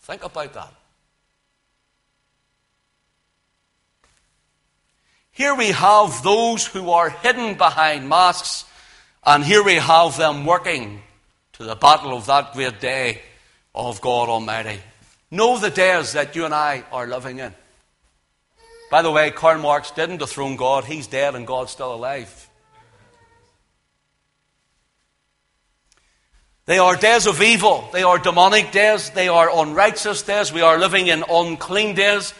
Think 0.00 0.24
about 0.24 0.52
that. 0.54 0.74
Here 5.30 5.54
we 5.54 5.68
have 5.68 6.24
those 6.24 6.66
who 6.66 6.90
are 6.90 7.08
hidden 7.08 7.54
behind 7.54 8.08
masks, 8.08 8.64
and 9.24 9.44
here 9.44 9.62
we 9.62 9.76
have 9.76 10.16
them 10.16 10.44
working 10.44 11.00
to 11.52 11.62
the 11.62 11.76
battle 11.76 12.14
of 12.14 12.26
that 12.26 12.52
great 12.52 12.80
day 12.80 13.22
of 13.76 14.00
God 14.00 14.28
Almighty. 14.28 14.80
Know 15.30 15.56
the 15.56 15.70
days 15.70 16.14
that 16.14 16.34
you 16.34 16.44
and 16.44 16.52
I 16.52 16.82
are 16.90 17.06
living 17.06 17.38
in. 17.38 17.54
By 18.92 19.00
the 19.00 19.10
way, 19.10 19.30
Karl 19.30 19.58
Marx 19.58 19.90
didn't 19.90 20.18
dethrone 20.18 20.56
God, 20.56 20.84
he's 20.84 21.06
dead 21.06 21.34
and 21.34 21.46
God's 21.46 21.70
still 21.70 21.94
alive. 21.94 22.50
They 26.66 26.76
are 26.76 26.94
days 26.94 27.26
of 27.26 27.40
evil. 27.40 27.88
They 27.94 28.02
are 28.02 28.18
demonic 28.18 28.70
days. 28.70 29.08
They 29.08 29.28
are 29.28 29.48
unrighteous 29.50 30.20
days. 30.24 30.52
We 30.52 30.60
are 30.60 30.78
living 30.78 31.06
in 31.06 31.24
unclean 31.26 31.94
days. 31.94 32.34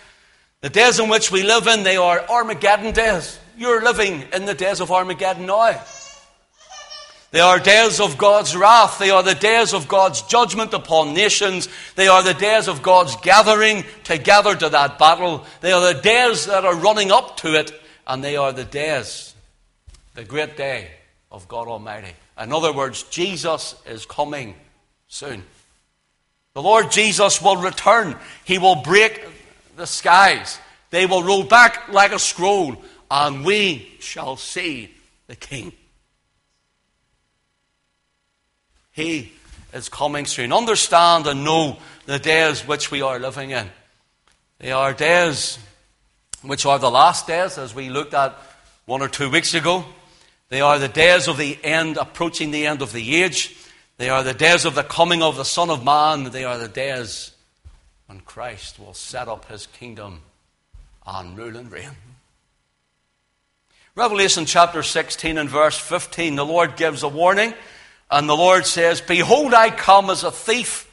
The 0.60 0.68
days 0.68 1.00
in 1.00 1.08
which 1.08 1.32
we 1.32 1.42
live 1.42 1.68
in, 1.68 1.84
they 1.84 1.96
are 1.96 2.20
Armageddon 2.28 2.92
days. 2.92 3.38
You're 3.56 3.82
living 3.82 4.22
in 4.34 4.44
the 4.44 4.52
days 4.52 4.80
of 4.80 4.92
Armageddon 4.92 5.46
now. 5.46 5.80
They 7.32 7.40
are 7.40 7.58
days 7.58 7.98
of 7.98 8.18
God's 8.18 8.54
wrath. 8.54 8.98
They 8.98 9.08
are 9.08 9.22
the 9.22 9.34
days 9.34 9.72
of 9.72 9.88
God's 9.88 10.20
judgment 10.22 10.74
upon 10.74 11.14
nations. 11.14 11.66
They 11.96 12.06
are 12.06 12.22
the 12.22 12.34
days 12.34 12.68
of 12.68 12.82
God's 12.82 13.16
gathering 13.16 13.84
together 14.04 14.54
to 14.54 14.68
that 14.68 14.98
battle. 14.98 15.46
They 15.62 15.72
are 15.72 15.94
the 15.94 16.00
days 16.00 16.44
that 16.46 16.66
are 16.66 16.76
running 16.76 17.10
up 17.10 17.38
to 17.38 17.58
it. 17.58 17.72
And 18.06 18.22
they 18.22 18.36
are 18.36 18.52
the 18.52 18.64
days, 18.64 19.34
the 20.14 20.24
great 20.24 20.58
day 20.58 20.90
of 21.30 21.48
God 21.48 21.68
Almighty. 21.68 22.12
In 22.38 22.52
other 22.52 22.72
words, 22.72 23.04
Jesus 23.04 23.76
is 23.86 24.04
coming 24.04 24.54
soon. 25.08 25.42
The 26.54 26.62
Lord 26.62 26.90
Jesus 26.90 27.40
will 27.40 27.56
return. 27.56 28.16
He 28.44 28.58
will 28.58 28.76
break 28.76 29.24
the 29.76 29.86
skies. 29.86 30.58
They 30.90 31.06
will 31.06 31.22
roll 31.22 31.44
back 31.44 31.88
like 31.88 32.12
a 32.12 32.18
scroll, 32.18 32.76
and 33.10 33.42
we 33.42 33.90
shall 34.00 34.36
see 34.36 34.92
the 35.28 35.36
King. 35.36 35.72
He 38.92 39.32
is 39.72 39.88
coming 39.88 40.26
soon. 40.26 40.52
Understand 40.52 41.26
and 41.26 41.44
know 41.44 41.78
the 42.06 42.18
days 42.18 42.66
which 42.66 42.90
we 42.90 43.02
are 43.02 43.18
living 43.18 43.50
in. 43.50 43.68
They 44.58 44.72
are 44.72 44.92
days 44.92 45.58
which 46.42 46.66
are 46.66 46.78
the 46.78 46.90
last 46.90 47.26
days, 47.26 47.58
as 47.58 47.74
we 47.74 47.88
looked 47.88 48.14
at 48.14 48.36
one 48.86 49.02
or 49.02 49.08
two 49.08 49.30
weeks 49.30 49.54
ago. 49.54 49.84
They 50.48 50.60
are 50.60 50.78
the 50.78 50.88
days 50.88 51.28
of 51.28 51.38
the 51.38 51.58
end, 51.64 51.96
approaching 51.96 52.50
the 52.50 52.66
end 52.66 52.82
of 52.82 52.92
the 52.92 53.22
age. 53.22 53.56
They 53.96 54.10
are 54.10 54.22
the 54.22 54.34
days 54.34 54.64
of 54.64 54.74
the 54.74 54.82
coming 54.82 55.22
of 55.22 55.36
the 55.36 55.44
Son 55.44 55.70
of 55.70 55.84
Man. 55.84 56.24
They 56.24 56.44
are 56.44 56.58
the 56.58 56.68
days 56.68 57.32
when 58.06 58.20
Christ 58.20 58.78
will 58.78 58.94
set 58.94 59.28
up 59.28 59.46
his 59.46 59.66
kingdom 59.66 60.20
and 61.06 61.38
rule 61.38 61.56
and 61.56 61.70
reign. 61.70 61.96
Revelation 63.94 64.46
chapter 64.46 64.82
16 64.82 65.38
and 65.38 65.48
verse 65.48 65.78
15, 65.78 66.34
the 66.34 66.44
Lord 66.44 66.76
gives 66.76 67.02
a 67.02 67.08
warning, 67.08 67.54
and 68.12 68.28
the 68.28 68.36
Lord 68.36 68.66
says, 68.66 69.00
Behold, 69.00 69.54
I 69.54 69.70
come 69.70 70.10
as 70.10 70.22
a 70.22 70.30
thief. 70.30 70.88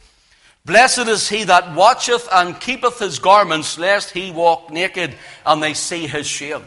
Blessed 0.66 1.08
is 1.08 1.28
he 1.28 1.44
that 1.44 1.76
watcheth 1.76 2.28
and 2.32 2.60
keepeth 2.60 2.98
his 2.98 3.20
garments, 3.20 3.78
lest 3.78 4.12
he 4.12 4.32
walk 4.32 4.72
naked 4.72 5.16
and 5.46 5.62
they 5.62 5.74
see 5.74 6.08
his 6.08 6.26
shame. 6.26 6.64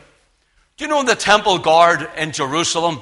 Do 0.76 0.84
you 0.84 0.90
know 0.90 1.02
the 1.02 1.14
temple 1.14 1.58
guard 1.58 2.08
in 2.16 2.30
Jerusalem? 2.30 3.00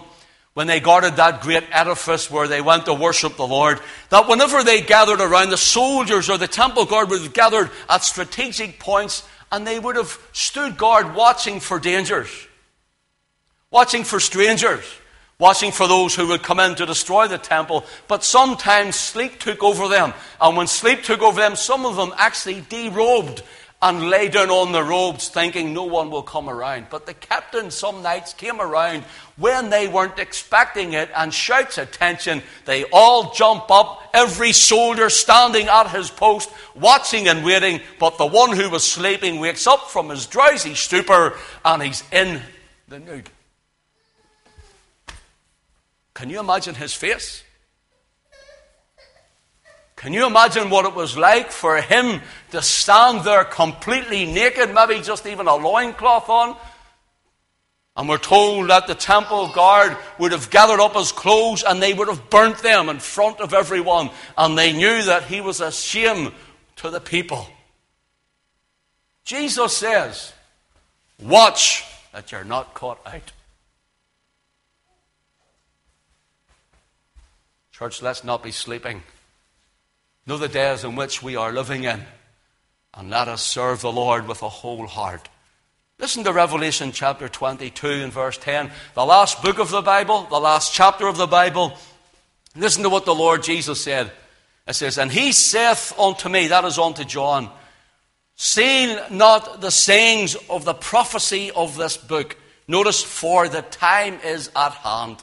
when 0.54 0.66
they 0.66 0.80
guarded 0.80 1.16
that 1.16 1.42
great 1.42 1.64
edifice 1.70 2.30
where 2.30 2.48
they 2.48 2.60
went 2.60 2.84
to 2.84 2.92
worship 2.92 3.36
the 3.36 3.46
Lord, 3.46 3.80
that 4.08 4.28
whenever 4.28 4.64
they 4.64 4.80
gathered 4.80 5.20
around, 5.20 5.50
the 5.50 5.56
soldiers 5.56 6.28
or 6.28 6.38
the 6.38 6.48
temple 6.48 6.86
guard 6.86 7.08
would 7.08 7.22
have 7.22 7.32
gathered 7.32 7.70
at 7.88 8.02
strategic 8.02 8.80
points 8.80 9.22
and 9.52 9.64
they 9.64 9.78
would 9.78 9.96
have 9.96 10.18
stood 10.32 10.76
guard 10.76 11.14
watching 11.14 11.60
for 11.60 11.78
dangers, 11.78 12.28
watching 13.70 14.02
for 14.02 14.18
strangers, 14.18 14.84
watching 15.40 15.72
for 15.72 15.88
those 15.88 16.14
who 16.14 16.28
would 16.28 16.44
come 16.44 16.60
in 16.60 16.76
to 16.76 16.86
destroy 16.86 17.26
the 17.26 17.38
temple. 17.38 17.84
But 18.06 18.22
sometimes 18.22 18.94
sleep 18.94 19.40
took 19.40 19.64
over 19.64 19.88
them. 19.88 20.12
And 20.40 20.56
when 20.56 20.68
sleep 20.68 21.02
took 21.02 21.22
over 21.22 21.40
them, 21.40 21.56
some 21.56 21.84
of 21.84 21.96
them 21.96 22.14
actually 22.16 22.60
derobed 22.62 23.42
and 23.82 24.10
lay 24.10 24.28
down 24.28 24.50
on 24.50 24.72
the 24.72 24.82
robes 24.82 25.30
thinking 25.30 25.72
no 25.72 25.84
one 25.84 26.10
will 26.10 26.22
come 26.22 26.50
around. 26.50 26.88
But 26.90 27.06
the 27.06 27.14
captain 27.14 27.70
some 27.70 28.02
nights 28.02 28.34
came 28.34 28.60
around 28.60 29.04
when 29.36 29.70
they 29.70 29.88
weren't 29.88 30.18
expecting 30.18 30.92
it 30.92 31.08
and 31.16 31.32
shouts 31.32 31.78
attention. 31.78 32.42
They 32.66 32.84
all 32.92 33.32
jump 33.32 33.70
up, 33.70 34.02
every 34.12 34.52
soldier 34.52 35.08
standing 35.08 35.68
at 35.68 35.88
his 35.88 36.10
post, 36.10 36.50
watching 36.74 37.26
and 37.26 37.42
waiting. 37.42 37.80
But 37.98 38.18
the 38.18 38.26
one 38.26 38.54
who 38.54 38.68
was 38.68 38.84
sleeping 38.84 39.40
wakes 39.40 39.66
up 39.66 39.88
from 39.90 40.10
his 40.10 40.26
drowsy 40.26 40.74
stupor 40.74 41.38
and 41.64 41.82
he's 41.82 42.04
in 42.12 42.42
the 42.88 42.98
nude. 42.98 43.30
Can 46.20 46.28
you 46.28 46.38
imagine 46.38 46.74
his 46.74 46.92
face? 46.92 47.42
Can 49.96 50.12
you 50.12 50.26
imagine 50.26 50.68
what 50.68 50.84
it 50.84 50.94
was 50.94 51.16
like 51.16 51.50
for 51.50 51.80
him 51.80 52.20
to 52.50 52.60
stand 52.60 53.24
there 53.24 53.42
completely 53.42 54.26
naked, 54.26 54.74
maybe 54.74 55.00
just 55.00 55.24
even 55.24 55.46
a 55.46 55.56
loincloth 55.56 56.28
on? 56.28 56.58
And 57.96 58.06
we're 58.06 58.18
told 58.18 58.68
that 58.68 58.86
the 58.86 58.94
temple 58.94 59.48
guard 59.54 59.96
would 60.18 60.32
have 60.32 60.50
gathered 60.50 60.78
up 60.78 60.94
his 60.94 61.10
clothes 61.10 61.62
and 61.62 61.80
they 61.80 61.94
would 61.94 62.08
have 62.08 62.28
burnt 62.28 62.58
them 62.58 62.90
in 62.90 62.98
front 62.98 63.40
of 63.40 63.54
everyone. 63.54 64.10
And 64.36 64.58
they 64.58 64.74
knew 64.74 65.02
that 65.04 65.22
he 65.24 65.40
was 65.40 65.62
a 65.62 65.72
shame 65.72 66.34
to 66.76 66.90
the 66.90 67.00
people. 67.00 67.46
Jesus 69.24 69.74
says, 69.74 70.34
Watch 71.18 71.82
that 72.12 72.30
you're 72.30 72.44
not 72.44 72.74
caught 72.74 73.00
out. 73.06 73.32
Church, 77.80 78.02
let's 78.02 78.24
not 78.24 78.42
be 78.42 78.52
sleeping. 78.52 79.02
Know 80.26 80.36
the 80.36 80.48
days 80.48 80.84
in 80.84 80.96
which 80.96 81.22
we 81.22 81.34
are 81.34 81.50
living 81.50 81.84
in, 81.84 82.02
and 82.92 83.08
let 83.08 83.26
us 83.26 83.40
serve 83.40 83.80
the 83.80 83.90
Lord 83.90 84.28
with 84.28 84.42
a 84.42 84.50
whole 84.50 84.86
heart. 84.86 85.30
Listen 85.98 86.22
to 86.24 86.32
Revelation 86.34 86.92
chapter 86.92 87.26
22 87.26 87.88
and 87.88 88.12
verse 88.12 88.36
10, 88.36 88.70
the 88.92 89.06
last 89.06 89.42
book 89.42 89.58
of 89.58 89.70
the 89.70 89.80
Bible, 89.80 90.24
the 90.24 90.38
last 90.38 90.74
chapter 90.74 91.06
of 91.06 91.16
the 91.16 91.26
Bible. 91.26 91.72
Listen 92.54 92.82
to 92.82 92.90
what 92.90 93.06
the 93.06 93.14
Lord 93.14 93.42
Jesus 93.42 93.80
said. 93.80 94.12
It 94.68 94.74
says, 94.74 94.98
And 94.98 95.10
he 95.10 95.32
saith 95.32 95.98
unto 95.98 96.28
me, 96.28 96.48
that 96.48 96.66
is 96.66 96.78
unto 96.78 97.04
John, 97.04 97.48
See 98.36 98.94
not 99.10 99.62
the 99.62 99.70
sayings 99.70 100.34
of 100.50 100.66
the 100.66 100.74
prophecy 100.74 101.50
of 101.50 101.78
this 101.78 101.96
book. 101.96 102.36
Notice, 102.68 103.02
for 103.02 103.48
the 103.48 103.62
time 103.62 104.20
is 104.22 104.50
at 104.54 104.72
hand. 104.72 105.22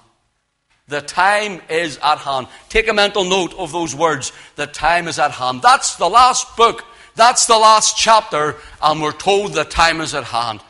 The 0.88 1.02
time 1.02 1.62
is 1.70 2.00
at 2.02 2.20
hand. 2.20 2.48
Take 2.70 2.88
a 2.88 2.94
mental 2.94 3.24
note 3.24 3.54
of 3.56 3.72
those 3.72 3.94
words. 3.94 4.32
The 4.56 4.68
time 4.68 5.08
is 5.08 5.20
at 5.20 5.32
hand. 5.32 5.62
That's 5.62 5.96
the 5.96 6.10
last 6.10 6.56
book 6.56 6.86
That's 7.18 7.48
the 7.48 7.58
last 7.58 7.98
chapter, 7.98 8.56
and 8.80 9.02
we're 9.02 9.12
told 9.12 9.54
the 9.54 9.64
time 9.64 10.02
is 10.02 10.14
at 10.14 10.26
hand. 10.26 10.62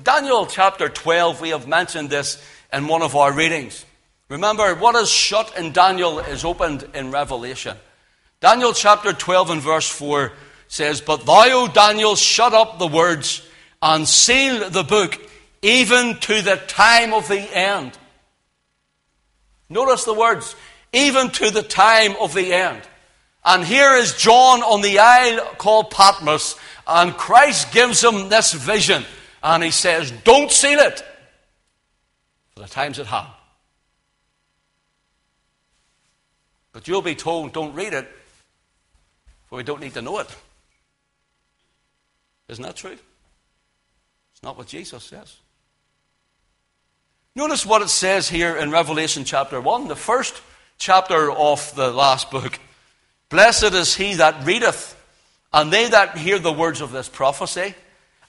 Daniel 0.00 0.46
chapter 0.46 0.88
12, 0.88 1.40
we 1.40 1.48
have 1.48 1.66
mentioned 1.66 2.10
this 2.10 2.40
in 2.72 2.86
one 2.86 3.02
of 3.02 3.16
our 3.16 3.32
readings. 3.32 3.84
Remember, 4.28 4.72
what 4.76 4.94
is 4.94 5.10
shut 5.10 5.58
in 5.58 5.72
Daniel 5.72 6.20
is 6.20 6.44
opened 6.44 6.86
in 6.94 7.10
Revelation. 7.10 7.76
Daniel 8.40 8.72
chapter 8.72 9.12
12 9.12 9.50
and 9.50 9.60
verse 9.60 9.88
4 9.90 10.30
says, 10.68 11.00
But 11.00 11.26
thou, 11.26 11.64
O 11.64 11.66
Daniel, 11.66 12.14
shut 12.14 12.54
up 12.54 12.78
the 12.78 12.86
words 12.86 13.42
and 13.82 14.06
seal 14.06 14.70
the 14.70 14.84
book 14.84 15.18
even 15.60 16.20
to 16.20 16.40
the 16.40 16.56
time 16.68 17.14
of 17.14 17.26
the 17.26 17.40
end. 17.52 17.98
Notice 19.68 20.04
the 20.04 20.14
words, 20.14 20.54
even 20.92 21.30
to 21.30 21.50
the 21.50 21.62
time 21.62 22.14
of 22.20 22.34
the 22.34 22.52
end. 22.52 22.82
And 23.44 23.64
here 23.64 23.94
is 23.94 24.14
John 24.14 24.62
on 24.62 24.82
the 24.82 24.98
isle 24.98 25.44
called 25.58 25.90
Patmos, 25.90 26.56
and 26.86 27.14
Christ 27.14 27.72
gives 27.72 28.02
him 28.02 28.28
this 28.28 28.52
vision, 28.52 29.04
and 29.42 29.62
he 29.62 29.70
says, 29.70 30.10
Don't 30.24 30.50
seal 30.50 30.80
it, 30.80 31.02
for 32.54 32.60
the 32.60 32.68
time's 32.68 32.98
at 32.98 33.06
hand. 33.06 33.28
But 36.72 36.88
you'll 36.88 37.02
be 37.02 37.14
told, 37.14 37.52
Don't 37.52 37.74
read 37.74 37.92
it, 37.92 38.08
for 39.46 39.56
we 39.56 39.62
don't 39.62 39.80
need 39.80 39.94
to 39.94 40.02
know 40.02 40.18
it. 40.18 40.36
Isn't 42.48 42.64
that 42.64 42.76
true? 42.76 42.96
It's 44.32 44.42
not 44.42 44.56
what 44.56 44.66
Jesus 44.66 45.02
says. 45.02 45.36
Notice 47.36 47.66
what 47.66 47.82
it 47.82 47.90
says 47.90 48.30
here 48.30 48.56
in 48.56 48.70
Revelation 48.70 49.24
chapter 49.24 49.60
1, 49.60 49.88
the 49.88 49.94
first 49.94 50.40
chapter 50.78 51.30
of 51.30 51.74
the 51.74 51.90
last 51.92 52.30
book. 52.30 52.58
Blessed 53.28 53.74
is 53.74 53.94
he 53.94 54.14
that 54.14 54.46
readeth, 54.46 54.96
and 55.52 55.70
they 55.70 55.86
that 55.86 56.16
hear 56.16 56.38
the 56.38 56.50
words 56.50 56.80
of 56.80 56.92
this 56.92 57.10
prophecy, 57.10 57.74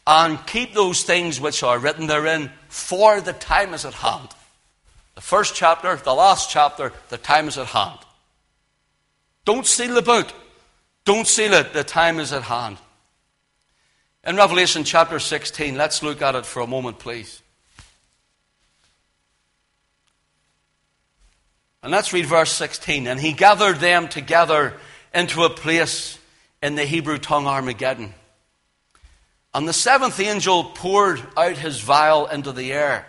and 0.05 0.45
keep 0.45 0.73
those 0.73 1.03
things 1.03 1.39
which 1.39 1.63
are 1.63 1.79
written 1.79 2.07
therein, 2.07 2.51
for 2.67 3.21
the 3.21 3.31
time 3.31 3.73
is 3.73 3.85
at 3.85 3.93
hand. 3.93 4.27
The 5.15 5.21
first 5.21 5.55
chapter, 5.55 5.95
the 5.95 6.13
last 6.13 6.51
chapter, 6.51 6.91
the 7.07 7.17
time 7.17 7.47
is 7.47 7.57
at 7.57 7.67
hand. 7.67 7.99
Don't 9.45 9.65
seal 9.65 9.95
the 9.95 10.01
book. 10.01 10.33
Don't 11.05 11.27
seal 11.27 11.53
it. 11.53 11.71
The 11.71 11.85
time 11.85 12.19
is 12.19 12.33
at 12.33 12.43
hand. 12.43 12.75
In 14.25 14.35
Revelation 14.35 14.83
chapter 14.83 15.17
16, 15.17 15.77
let's 15.77 16.03
look 16.03 16.21
at 16.21 16.35
it 16.35 16.45
for 16.45 16.59
a 16.59 16.67
moment, 16.67 16.99
please. 16.99 17.41
And 21.87 21.93
let's 21.93 22.11
read 22.11 22.25
verse 22.25 22.51
16. 22.51 23.07
And 23.07 23.17
he 23.17 23.31
gathered 23.31 23.77
them 23.77 24.09
together 24.09 24.73
into 25.13 25.45
a 25.45 25.49
place 25.49 26.19
in 26.61 26.75
the 26.75 26.83
Hebrew 26.83 27.17
tongue 27.17 27.47
Armageddon. 27.47 28.13
And 29.53 29.65
the 29.65 29.71
seventh 29.71 30.19
angel 30.19 30.65
poured 30.65 31.21
out 31.37 31.55
his 31.55 31.79
vial 31.79 32.27
into 32.27 32.51
the 32.51 32.73
air. 32.73 33.07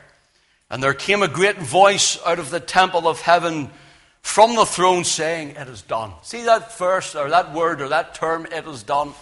And 0.71 0.81
there 0.81 0.95
came 0.95 1.25
a 1.25 1.27
great 1.29 1.59
voice 1.59 2.21
out 2.25 2.39
of 2.39 2.51
the 2.51 2.61
temple 2.61 3.09
of 3.09 3.21
heaven 3.21 3.73
from 4.21 4.55
the 4.55 4.65
throne 4.65 5.03
saying, 5.03 5.57
It 5.57 5.67
is 5.67 5.83
done. 5.83 6.13
See 6.23 6.45
that 6.45 6.79
verse 6.79 7.17
or 7.17 7.31
that 7.31 7.53
word 7.53 7.81
or 7.81 7.89
that 7.89 8.15
term, 8.15 8.47
it 8.47 8.65
is 8.65 8.85
done? 8.85 9.13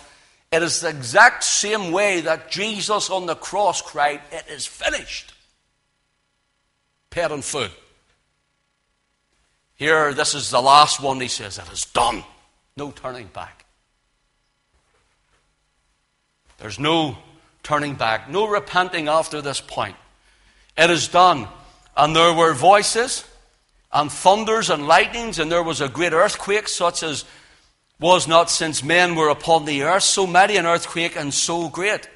It 0.53 0.63
is 0.63 0.83
the 0.83 0.91
exact 0.91 1.45
same 1.45 1.93
way 1.93 2.21
that 2.21 2.51
Jesus 2.51 3.09
on 3.09 3.25
the 3.25 3.35
cross 3.35 3.81
cried, 3.81 4.21
It 4.31 4.45
is 4.51 4.67
finished. 4.67 5.33
Paid 7.09 7.31
and 7.31 7.43
full. 7.43 7.69
Here, 9.77 10.15
this 10.15 10.35
is 10.35 10.51
the 10.51 10.63
last 10.63 11.01
one, 11.01 11.21
he 11.21 11.29
says, 11.29 11.59
It 11.59 11.71
is 11.71 11.85
done. 11.85 12.25
No 12.77 12.91
turning 12.91 13.27
back. 13.27 13.67
There's 16.59 16.79
no 16.79 17.19
turning 17.63 17.95
back, 17.95 18.31
no 18.31 18.49
repenting 18.49 19.09
after 19.09 19.43
this 19.43 19.61
point. 19.61 19.97
It 20.77 20.91
is 20.91 21.09
done. 21.09 21.49
And 21.97 22.15
there 22.15 22.33
were 22.33 22.53
voices 22.53 23.25
and 23.93 24.11
thunders 24.11 24.71
and 24.71 24.87
lightnings, 24.87 25.39
and 25.39 25.51
there 25.51 25.63
was 25.63 25.81
a 25.81 25.89
great 25.89 26.13
earthquake, 26.13 26.69
such 26.69 27.03
as 27.03 27.25
was 27.99 28.29
not 28.29 28.51
since 28.51 28.83
men 28.83 29.15
were 29.15 29.29
upon 29.29 29.65
the 29.65 29.83
earth, 29.83 30.03
so 30.03 30.27
mighty 30.27 30.57
an 30.57 30.67
earthquake 30.67 31.17
and 31.17 31.33
so 31.33 31.69
great. 31.69 32.09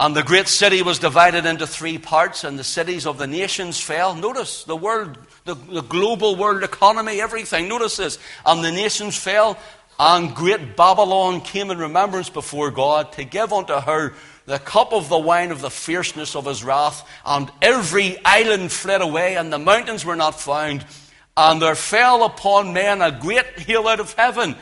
And 0.00 0.16
the 0.16 0.22
great 0.22 0.48
city 0.48 0.80
was 0.80 0.98
divided 0.98 1.44
into 1.44 1.66
three 1.66 1.98
parts, 1.98 2.42
and 2.42 2.58
the 2.58 2.64
cities 2.64 3.06
of 3.06 3.18
the 3.18 3.26
nations 3.26 3.78
fell. 3.78 4.14
Notice 4.14 4.64
the 4.64 4.74
world, 4.74 5.18
the, 5.44 5.54
the 5.54 5.82
global 5.82 6.36
world 6.36 6.62
economy, 6.62 7.20
everything. 7.20 7.68
Notice 7.68 7.98
this. 7.98 8.18
And 8.46 8.64
the 8.64 8.72
nations 8.72 9.14
fell, 9.18 9.58
and 9.98 10.34
great 10.34 10.74
Babylon 10.74 11.42
came 11.42 11.70
in 11.70 11.76
remembrance 11.76 12.30
before 12.30 12.70
God 12.70 13.12
to 13.12 13.24
give 13.24 13.52
unto 13.52 13.74
her 13.74 14.14
the 14.46 14.58
cup 14.58 14.94
of 14.94 15.10
the 15.10 15.18
wine 15.18 15.50
of 15.50 15.60
the 15.60 15.68
fierceness 15.68 16.34
of 16.34 16.46
his 16.46 16.64
wrath. 16.64 17.06
And 17.26 17.52
every 17.60 18.16
island 18.24 18.72
fled 18.72 19.02
away, 19.02 19.36
and 19.36 19.52
the 19.52 19.58
mountains 19.58 20.02
were 20.02 20.16
not 20.16 20.40
found. 20.40 20.86
And 21.36 21.60
there 21.60 21.74
fell 21.74 22.24
upon 22.24 22.72
men 22.72 23.02
a 23.02 23.12
great 23.12 23.58
hail 23.58 23.86
out 23.86 24.00
of 24.00 24.14
heaven 24.14 24.56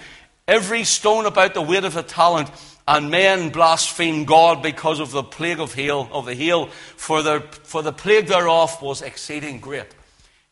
every 0.49 0.83
stone 0.83 1.27
about 1.27 1.55
the 1.55 1.63
weight 1.63 1.85
of 1.85 1.97
a 1.97 2.03
talent, 2.03 2.51
and 2.89 3.11
men 3.11 3.51
blasphemed 3.51 4.27
God 4.27 4.63
because 4.63 4.99
of 4.99 5.11
the 5.11 5.23
plague 5.23 5.61
of 5.61 5.75
hail, 5.75 6.09
of 6.11 6.25
the 6.25 6.35
hail, 6.35 6.69
for 6.97 7.23
the, 7.23 7.41
for 7.63 7.83
the 7.83 7.93
plague 7.93 8.29
thereof 8.29 8.81
was 8.81 9.03
exceeding 9.03 9.61
great. 9.61 9.89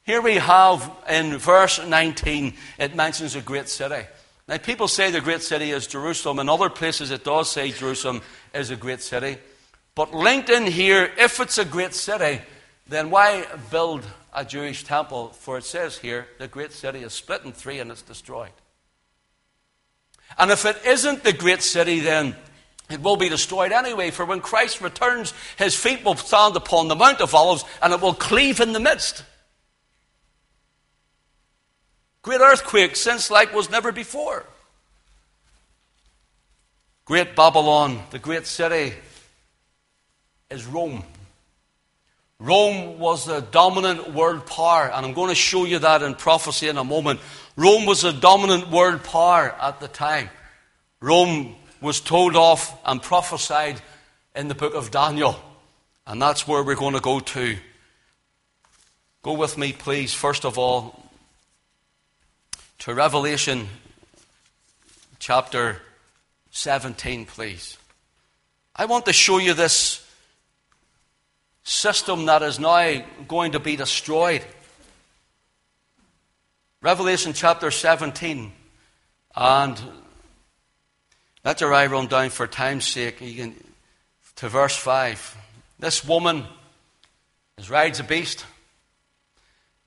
Here 0.04 0.20
we 0.20 0.34
have 0.34 0.88
in 1.08 1.38
verse 1.38 1.84
19, 1.84 2.52
it 2.78 2.94
mentions 2.94 3.36
a 3.36 3.40
great 3.40 3.70
city. 3.70 4.06
Now, 4.46 4.58
people 4.58 4.86
say 4.86 5.10
the 5.10 5.22
great 5.22 5.42
city 5.42 5.70
is 5.70 5.86
Jerusalem. 5.86 6.38
In 6.38 6.50
other 6.50 6.68
places, 6.68 7.10
it 7.10 7.24
does 7.24 7.50
say 7.50 7.72
Jerusalem 7.72 8.20
is 8.54 8.70
a 8.70 8.76
great 8.76 9.00
city. 9.00 9.38
But 9.94 10.12
linked 10.12 10.50
in 10.50 10.66
here, 10.66 11.10
if 11.18 11.40
it's 11.40 11.56
a 11.56 11.64
great 11.64 11.94
city, 11.94 12.42
then 12.86 13.08
why 13.08 13.46
build 13.70 14.04
a 14.34 14.44
Jewish 14.44 14.84
temple? 14.84 15.30
For 15.30 15.56
it 15.56 15.64
says 15.64 15.96
here, 15.96 16.28
the 16.38 16.48
great 16.48 16.72
city 16.72 16.98
is 16.98 17.14
split 17.14 17.46
in 17.46 17.52
three 17.52 17.78
and 17.78 17.90
it's 17.90 18.02
destroyed. 18.02 18.52
And 20.38 20.50
if 20.50 20.64
it 20.64 20.84
isn't 20.84 21.24
the 21.24 21.32
great 21.32 21.62
city, 21.62 22.00
then 22.00 22.36
it 22.90 23.02
will 23.02 23.16
be 23.16 23.28
destroyed 23.28 23.72
anyway. 23.72 24.10
For 24.10 24.24
when 24.24 24.40
Christ 24.40 24.80
returns, 24.80 25.32
his 25.58 25.74
feet 25.74 26.04
will 26.04 26.16
stand 26.16 26.56
upon 26.56 26.88
the 26.88 26.96
Mount 26.96 27.20
of 27.20 27.34
Olives 27.34 27.64
and 27.82 27.92
it 27.92 28.00
will 28.00 28.14
cleave 28.14 28.60
in 28.60 28.72
the 28.72 28.80
midst. 28.80 29.24
Great 32.22 32.40
earthquake, 32.40 32.96
since 32.96 33.30
like 33.30 33.54
was 33.54 33.70
never 33.70 33.92
before. 33.92 34.44
Great 37.04 37.36
Babylon, 37.36 38.02
the 38.10 38.18
great 38.18 38.46
city, 38.46 38.92
is 40.50 40.66
Rome. 40.66 41.04
Rome 42.40 42.98
was 42.98 43.24
the 43.24 43.40
dominant 43.40 44.12
world 44.12 44.44
power, 44.44 44.90
and 44.92 45.06
I'm 45.06 45.14
going 45.14 45.28
to 45.28 45.36
show 45.36 45.64
you 45.64 45.78
that 45.78 46.02
in 46.02 46.16
prophecy 46.16 46.68
in 46.68 46.76
a 46.76 46.84
moment. 46.84 47.20
Rome 47.56 47.86
was 47.86 48.04
a 48.04 48.12
dominant 48.12 48.70
world 48.70 49.02
power 49.02 49.54
at 49.60 49.80
the 49.80 49.88
time. 49.88 50.28
Rome 51.00 51.56
was 51.80 52.00
told 52.00 52.36
off 52.36 52.78
and 52.84 53.02
prophesied 53.02 53.80
in 54.34 54.48
the 54.48 54.54
book 54.54 54.74
of 54.74 54.90
Daniel. 54.90 55.40
And 56.06 56.20
that's 56.20 56.46
where 56.46 56.62
we're 56.62 56.76
going 56.76 56.94
to 56.94 57.00
go 57.00 57.20
to. 57.20 57.56
Go 59.22 59.32
with 59.32 59.56
me, 59.56 59.72
please, 59.72 60.12
first 60.12 60.44
of 60.44 60.58
all, 60.58 61.02
to 62.80 62.94
Revelation 62.94 63.68
chapter 65.18 65.80
17, 66.50 67.24
please. 67.24 67.78
I 68.76 68.84
want 68.84 69.06
to 69.06 69.12
show 69.12 69.38
you 69.38 69.54
this 69.54 70.06
system 71.64 72.26
that 72.26 72.42
is 72.42 72.60
now 72.60 73.02
going 73.26 73.52
to 73.52 73.58
be 73.58 73.74
destroyed. 73.74 74.44
Revelation 76.86 77.32
chapter 77.32 77.72
17. 77.72 78.52
And 79.34 79.82
let 81.44 81.60
your 81.60 81.74
eye 81.74 81.86
run 81.86 82.06
down 82.06 82.30
for 82.30 82.46
time's 82.46 82.86
sake 82.86 83.18
can, 83.18 83.56
to 84.36 84.48
verse 84.48 84.76
5. 84.76 85.36
This 85.80 86.04
woman 86.04 86.44
is 87.58 87.68
rides 87.70 87.98
a 87.98 88.04
beast. 88.04 88.46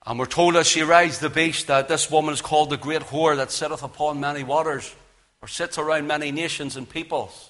And 0.04 0.18
we're 0.18 0.26
told 0.26 0.56
as 0.56 0.66
she 0.66 0.82
rides 0.82 1.20
the 1.20 1.30
beast 1.30 1.68
that 1.68 1.88
this 1.88 2.10
woman 2.10 2.34
is 2.34 2.42
called 2.42 2.68
the 2.68 2.76
great 2.76 3.00
whore 3.00 3.34
that 3.34 3.50
sitteth 3.50 3.82
upon 3.82 4.20
many 4.20 4.44
waters, 4.44 4.94
or 5.40 5.48
sits 5.48 5.78
around 5.78 6.06
many 6.06 6.30
nations 6.30 6.76
and 6.76 6.86
peoples. 6.86 7.48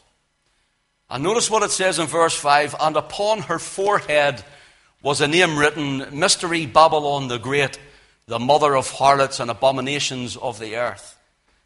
And 1.10 1.24
notice 1.24 1.50
what 1.50 1.64
it 1.64 1.72
says 1.72 1.98
in 1.98 2.06
verse 2.06 2.36
5 2.36 2.76
And 2.78 2.96
upon 2.96 3.40
her 3.40 3.58
forehead 3.58 4.44
was 5.02 5.20
a 5.20 5.26
name 5.26 5.58
written 5.58 6.16
Mystery 6.16 6.66
Babylon 6.66 7.26
the 7.26 7.38
Great 7.38 7.80
the 8.30 8.38
mother 8.38 8.76
of 8.76 8.88
harlots 8.88 9.40
and 9.40 9.50
abominations 9.50 10.36
of 10.36 10.60
the 10.60 10.76
earth. 10.76 11.18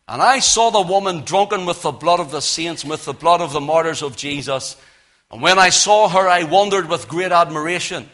And 0.08 0.22
I 0.22 0.38
saw 0.38 0.70
the 0.70 0.80
woman 0.80 1.20
drunken 1.20 1.66
with 1.66 1.82
the 1.82 1.92
blood 1.92 2.20
of 2.20 2.30
the 2.30 2.40
saints, 2.40 2.86
with 2.86 3.04
the 3.04 3.12
blood 3.12 3.42
of 3.42 3.52
the 3.52 3.60
martyrs 3.60 4.00
of 4.00 4.16
Jesus. 4.16 4.74
And 5.30 5.42
when 5.42 5.58
I 5.58 5.68
saw 5.68 6.08
her, 6.08 6.26
I 6.26 6.44
wondered 6.44 6.88
with 6.88 7.06
great 7.06 7.32
admiration. 7.32 8.08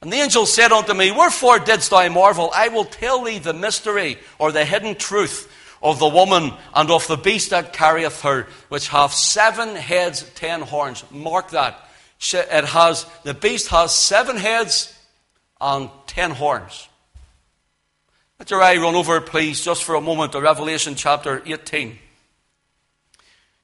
And 0.00 0.12
the 0.12 0.18
angel 0.18 0.46
said 0.46 0.70
unto 0.70 0.94
me, 0.94 1.10
Wherefore 1.10 1.58
didst 1.58 1.90
thou 1.90 2.08
marvel? 2.10 2.52
I 2.54 2.68
will 2.68 2.84
tell 2.84 3.24
thee 3.24 3.40
the 3.40 3.52
mystery 3.52 4.18
or 4.38 4.52
the 4.52 4.64
hidden 4.64 4.94
truth 4.94 5.52
of 5.82 5.98
the 5.98 6.08
woman 6.08 6.52
and 6.72 6.92
of 6.92 7.08
the 7.08 7.16
beast 7.16 7.50
that 7.50 7.72
carrieth 7.72 8.22
her, 8.22 8.46
which 8.68 8.86
hath 8.86 9.14
seven 9.14 9.74
heads, 9.74 10.22
ten 10.36 10.60
horns. 10.60 11.02
Mark 11.10 11.50
that. 11.50 11.76
It 12.20 12.66
has, 12.66 13.04
the 13.24 13.34
beast 13.34 13.66
has 13.70 13.92
seven 13.92 14.36
heads 14.36 14.96
and 15.60 15.90
ten 16.06 16.30
horns. 16.30 16.86
Let 18.40 18.50
your 18.50 18.62
eye 18.62 18.78
run 18.78 18.94
over, 18.94 19.20
please, 19.20 19.62
just 19.62 19.84
for 19.84 19.96
a 19.96 20.00
moment, 20.00 20.32
to 20.32 20.40
Revelation 20.40 20.94
chapter 20.94 21.42
18. 21.44 21.98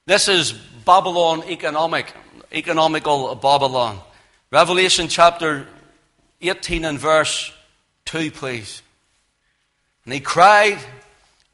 This 0.05 0.27
is 0.27 0.53
Babylon 0.85 1.43
economic, 1.49 2.13
economical 2.51 3.33
Babylon. 3.33 3.99
Revelation 4.51 5.07
chapter 5.07 5.65
18 6.41 6.85
and 6.85 6.99
verse 6.99 7.51
2, 8.05 8.29
please. 8.29 8.83
And 10.05 10.13
he 10.13 10.19
cried 10.19 10.77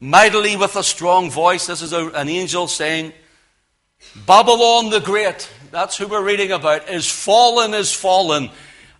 mightily 0.00 0.58
with 0.58 0.76
a 0.76 0.82
strong 0.82 1.30
voice. 1.30 1.66
This 1.66 1.80
is 1.80 1.94
a, 1.94 2.08
an 2.08 2.28
angel 2.28 2.68
saying, 2.68 3.14
Babylon 4.26 4.90
the 4.90 5.00
Great, 5.00 5.48
that's 5.70 5.96
who 5.96 6.08
we're 6.08 6.22
reading 6.22 6.52
about, 6.52 6.90
is 6.90 7.10
fallen, 7.10 7.72
is 7.72 7.90
fallen, 7.90 8.50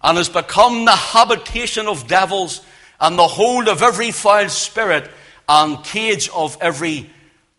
and 0.03 0.17
has 0.17 0.31
become 0.31 0.87
the 0.87 0.93
habitation 0.93 1.87
of 1.87 2.09
devils, 2.09 2.63
and 3.05 3.19
the 3.19 3.29
hold 3.29 3.69
of 3.69 3.83
every 3.83 4.11
foul 4.11 4.49
spirit, 4.49 5.11
and 5.47 5.85
cage 5.85 6.31
of 6.31 6.57
every 6.61 7.11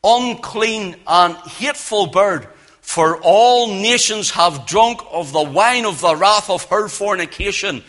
unclean 0.03 0.95
and 1.07 1.35
hateful 1.35 2.07
bird. 2.07 2.47
For 2.81 3.19
all 3.21 3.67
nations 3.67 4.31
have 4.31 4.65
drunk 4.65 5.01
of 5.11 5.31
the 5.31 5.43
wine 5.43 5.85
of 5.85 6.01
the 6.01 6.15
wrath 6.15 6.49
of 6.49 6.63
her 6.65 6.87
fornication 6.87 7.83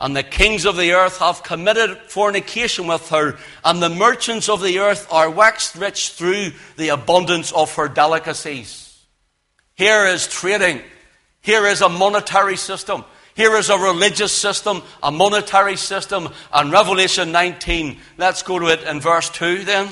and 0.00 0.16
the 0.16 0.22
kings 0.22 0.64
of 0.64 0.76
the 0.76 0.92
earth 0.92 1.18
have 1.18 1.42
committed 1.42 1.98
fornication 2.08 2.86
with 2.86 3.10
her, 3.10 3.36
and 3.62 3.82
the 3.82 3.90
merchants 3.90 4.48
of 4.48 4.62
the 4.62 4.78
earth 4.78 5.06
are 5.12 5.30
waxed 5.30 5.76
rich 5.76 6.12
through 6.12 6.52
the 6.78 6.88
abundance 6.88 7.52
of 7.52 7.74
her 7.74 7.86
delicacies. 7.86 8.98
Here 9.74 10.06
is 10.06 10.26
trading. 10.26 10.80
Here 11.42 11.66
is 11.66 11.82
a 11.82 11.90
monetary 11.90 12.56
system. 12.56 13.04
Here 13.40 13.56
is 13.56 13.70
a 13.70 13.78
religious 13.78 14.32
system, 14.32 14.82
a 15.02 15.10
monetary 15.10 15.76
system, 15.76 16.28
and 16.52 16.70
Revelation 16.70 17.32
19. 17.32 17.96
Let's 18.18 18.42
go 18.42 18.58
to 18.58 18.66
it 18.66 18.82
in 18.82 19.00
verse 19.00 19.30
2 19.30 19.64
then. 19.64 19.88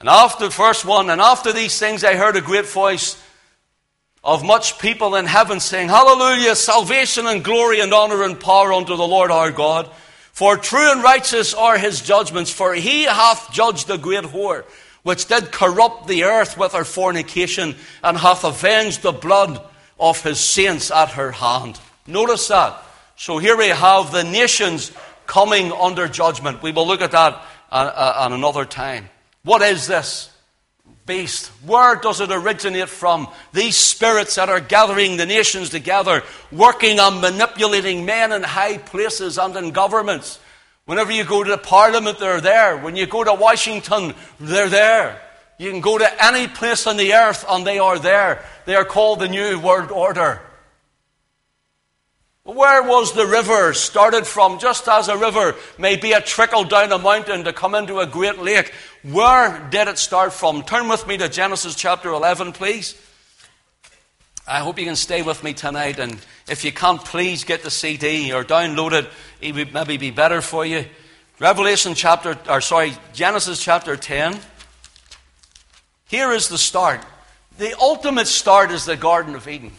And 0.00 0.08
after 0.08 0.48
verse 0.48 0.86
1, 0.86 1.10
and 1.10 1.20
after 1.20 1.52
these 1.52 1.78
things 1.78 2.02
I 2.02 2.14
heard 2.14 2.36
a 2.36 2.40
great 2.40 2.64
voice 2.64 3.22
of 4.24 4.42
much 4.42 4.78
people 4.78 5.16
in 5.16 5.26
heaven 5.26 5.60
saying, 5.60 5.90
Hallelujah, 5.90 6.56
salvation 6.56 7.26
and 7.26 7.44
glory 7.44 7.80
and 7.80 7.92
honor 7.92 8.22
and 8.22 8.40
power 8.40 8.72
unto 8.72 8.96
the 8.96 9.06
Lord 9.06 9.30
our 9.30 9.52
God. 9.52 9.90
For 10.32 10.56
true 10.56 10.92
and 10.92 11.02
righteous 11.02 11.52
are 11.52 11.76
his 11.76 12.00
judgments, 12.00 12.50
for 12.50 12.72
he 12.72 13.02
hath 13.02 13.52
judged 13.52 13.86
the 13.86 13.98
great 13.98 14.24
whore, 14.24 14.64
which 15.02 15.26
did 15.26 15.52
corrupt 15.52 16.08
the 16.08 16.24
earth 16.24 16.56
with 16.56 16.72
her 16.72 16.84
fornication, 16.84 17.76
and 18.02 18.16
hath 18.16 18.44
avenged 18.44 19.02
the 19.02 19.12
blood 19.12 19.60
of 20.00 20.22
his 20.22 20.40
saints 20.40 20.90
at 20.90 21.10
her 21.10 21.30
hand. 21.30 21.78
Notice 22.06 22.48
that. 22.48 22.82
So 23.16 23.38
here 23.38 23.56
we 23.56 23.68
have 23.68 24.12
the 24.12 24.24
nations 24.24 24.92
coming 25.26 25.72
under 25.72 26.08
judgment. 26.08 26.62
We 26.62 26.72
will 26.72 26.86
look 26.86 27.00
at 27.00 27.12
that 27.12 27.42
at, 27.70 27.86
at 27.86 28.32
another 28.32 28.64
time. 28.64 29.08
What 29.42 29.62
is 29.62 29.86
this? 29.86 30.30
beast. 31.06 31.48
Where 31.66 31.96
does 31.96 32.20
it 32.20 32.32
originate 32.32 32.88
from? 32.88 33.28
These 33.52 33.76
spirits 33.76 34.36
that 34.36 34.48
are 34.48 34.60
gathering 34.60 35.16
the 35.16 35.26
nations 35.26 35.70
together, 35.70 36.22
working 36.50 36.98
on 36.98 37.20
manipulating 37.20 38.04
men 38.04 38.32
in 38.32 38.42
high 38.42 38.78
places 38.78 39.38
and 39.38 39.54
in 39.56 39.72
governments. 39.72 40.38
Whenever 40.86 41.12
you 41.12 41.24
go 41.24 41.42
to 41.42 41.50
the 41.50 41.58
parliament, 41.58 42.18
they're 42.18 42.40
there. 42.40 42.76
When 42.78 42.96
you 42.96 43.06
go 43.06 43.24
to 43.24 43.34
Washington, 43.34 44.14
they're 44.40 44.68
there. 44.68 45.20
You 45.58 45.70
can 45.70 45.80
go 45.80 45.98
to 45.98 46.24
any 46.24 46.48
place 46.48 46.86
on 46.86 46.96
the 46.96 47.14
earth 47.14 47.44
and 47.48 47.66
they 47.66 47.78
are 47.78 47.98
there. 47.98 48.44
They 48.64 48.74
are 48.74 48.84
called 48.84 49.20
the 49.20 49.28
New 49.28 49.58
World 49.60 49.90
Order. 49.90 50.40
Where 52.44 52.82
was 52.82 53.14
the 53.14 53.26
river 53.26 53.72
started 53.72 54.26
from? 54.26 54.58
Just 54.58 54.86
as 54.86 55.08
a 55.08 55.16
river 55.16 55.54
may 55.78 55.96
be 55.96 56.12
a 56.12 56.20
trickle 56.20 56.64
down 56.64 56.92
a 56.92 56.98
mountain 56.98 57.44
to 57.44 57.54
come 57.54 57.74
into 57.74 58.00
a 58.00 58.06
great 58.06 58.38
lake, 58.38 58.70
where 59.02 59.66
did 59.70 59.88
it 59.88 59.96
start 59.96 60.34
from? 60.34 60.62
Turn 60.62 60.86
with 60.86 61.06
me 61.06 61.16
to 61.16 61.30
Genesis 61.30 61.74
chapter 61.74 62.10
11, 62.10 62.52
please. 62.52 63.00
I 64.46 64.58
hope 64.58 64.78
you 64.78 64.84
can 64.84 64.94
stay 64.94 65.22
with 65.22 65.42
me 65.42 65.54
tonight, 65.54 65.98
and 65.98 66.18
if 66.46 66.66
you 66.66 66.72
can't, 66.72 67.02
please 67.02 67.44
get 67.44 67.62
the 67.62 67.70
CD 67.70 68.30
or 68.34 68.44
download 68.44 68.92
it. 68.92 69.08
It 69.40 69.54
would 69.54 69.72
maybe 69.72 69.96
be 69.96 70.10
better 70.10 70.42
for 70.42 70.66
you. 70.66 70.84
Revelation 71.40 71.94
chapter, 71.94 72.38
or 72.46 72.60
sorry, 72.60 72.92
Genesis 73.14 73.62
chapter 73.64 73.96
10. 73.96 74.38
Here 76.08 76.30
is 76.30 76.48
the 76.48 76.58
start. 76.58 77.00
The 77.56 77.74
ultimate 77.80 78.26
start 78.26 78.70
is 78.70 78.84
the 78.84 78.98
Garden 78.98 79.34
of 79.34 79.48
Eden. 79.48 79.72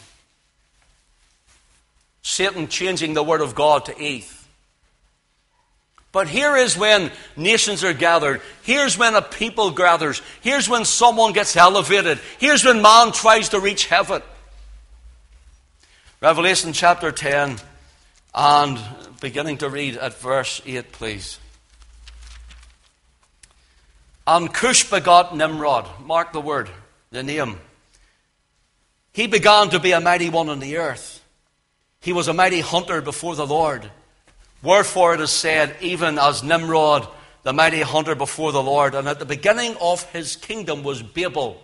Satan 2.27 2.67
changing 2.67 3.13
the 3.13 3.21
word 3.21 3.41
of 3.41 3.53
God 3.53 3.85
to 3.85 4.01
Eve. 4.01 4.47
But 6.11 6.27
here 6.27 6.55
is 6.55 6.75
when 6.75 7.11
nations 7.37 7.83
are 7.83 7.93
gathered. 7.93 8.41
Here's 8.63 8.97
when 8.97 9.13
a 9.13 9.21
people 9.21 9.69
gathers. 9.69 10.23
Here's 10.41 10.67
when 10.67 10.85
someone 10.85 11.33
gets 11.33 11.55
elevated. 11.55 12.19
Here's 12.39 12.65
when 12.65 12.81
man 12.81 13.11
tries 13.11 13.49
to 13.49 13.59
reach 13.59 13.85
heaven. 13.85 14.23
Revelation 16.19 16.73
chapter 16.73 17.11
10 17.11 17.57
and 18.33 18.79
beginning 19.21 19.59
to 19.59 19.69
read 19.69 19.95
at 19.95 20.15
verse 20.15 20.63
8, 20.65 20.93
please. 20.93 21.37
And 24.25 24.51
Cush 24.51 24.89
begot 24.89 25.37
Nimrod. 25.37 25.87
Mark 26.03 26.33
the 26.33 26.41
word, 26.41 26.71
the 27.11 27.21
name. 27.21 27.59
He 29.13 29.27
began 29.27 29.69
to 29.69 29.79
be 29.79 29.91
a 29.91 30.01
mighty 30.01 30.31
one 30.31 30.49
on 30.49 30.59
the 30.59 30.77
earth. 30.77 31.14
He 32.05 32.13
was 32.13 32.27
a 32.27 32.35
mighty 32.35 32.59
hunter 32.59 33.01
before 33.01 33.35
the 33.35 33.47
Lord. 33.47 33.89
Wherefore 34.61 35.15
it 35.15 35.21
is 35.21 35.31
said, 35.31 35.75
even 35.81 36.19
as 36.19 36.43
Nimrod, 36.43 37.07
the 37.41 37.51
mighty 37.51 37.81
hunter 37.81 38.13
before 38.13 38.51
the 38.51 38.61
Lord. 38.61 38.93
And 38.93 39.07
at 39.07 39.17
the 39.17 39.25
beginning 39.25 39.75
of 39.81 40.03
his 40.11 40.35
kingdom 40.35 40.83
was 40.83 41.01
Babel. 41.01 41.59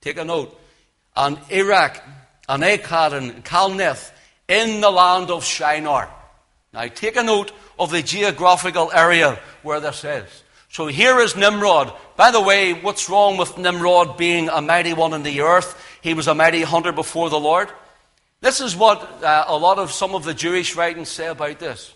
Take 0.00 0.18
a 0.18 0.24
note. 0.24 0.60
And 1.14 1.38
Erech, 1.50 2.02
and 2.48 2.64
Akkad, 2.64 3.12
and 3.12 3.44
Calneh 3.44 4.10
in 4.48 4.80
the 4.80 4.90
land 4.90 5.30
of 5.30 5.44
Shinar. 5.44 6.10
Now 6.72 6.88
take 6.88 7.14
a 7.14 7.22
note 7.22 7.52
of 7.78 7.92
the 7.92 8.02
geographical 8.02 8.90
area 8.92 9.38
where 9.62 9.78
this 9.78 10.02
is. 10.02 10.42
So 10.68 10.88
here 10.88 11.20
is 11.20 11.36
Nimrod. 11.36 11.92
By 12.16 12.32
the 12.32 12.40
way, 12.40 12.72
what's 12.72 13.08
wrong 13.08 13.36
with 13.36 13.56
Nimrod 13.56 14.16
being 14.16 14.48
a 14.48 14.60
mighty 14.60 14.94
one 14.94 15.14
in 15.14 15.22
the 15.22 15.42
earth? 15.42 15.80
He 16.00 16.12
was 16.12 16.26
a 16.26 16.34
mighty 16.34 16.62
hunter 16.62 16.90
before 16.90 17.30
the 17.30 17.38
Lord. 17.38 17.68
This 18.44 18.60
is 18.60 18.76
what 18.76 19.24
uh, 19.24 19.46
a 19.48 19.56
lot 19.56 19.78
of 19.78 19.90
some 19.90 20.14
of 20.14 20.24
the 20.24 20.34
Jewish 20.34 20.76
writings 20.76 21.08
say 21.08 21.28
about 21.28 21.58
this. 21.58 21.94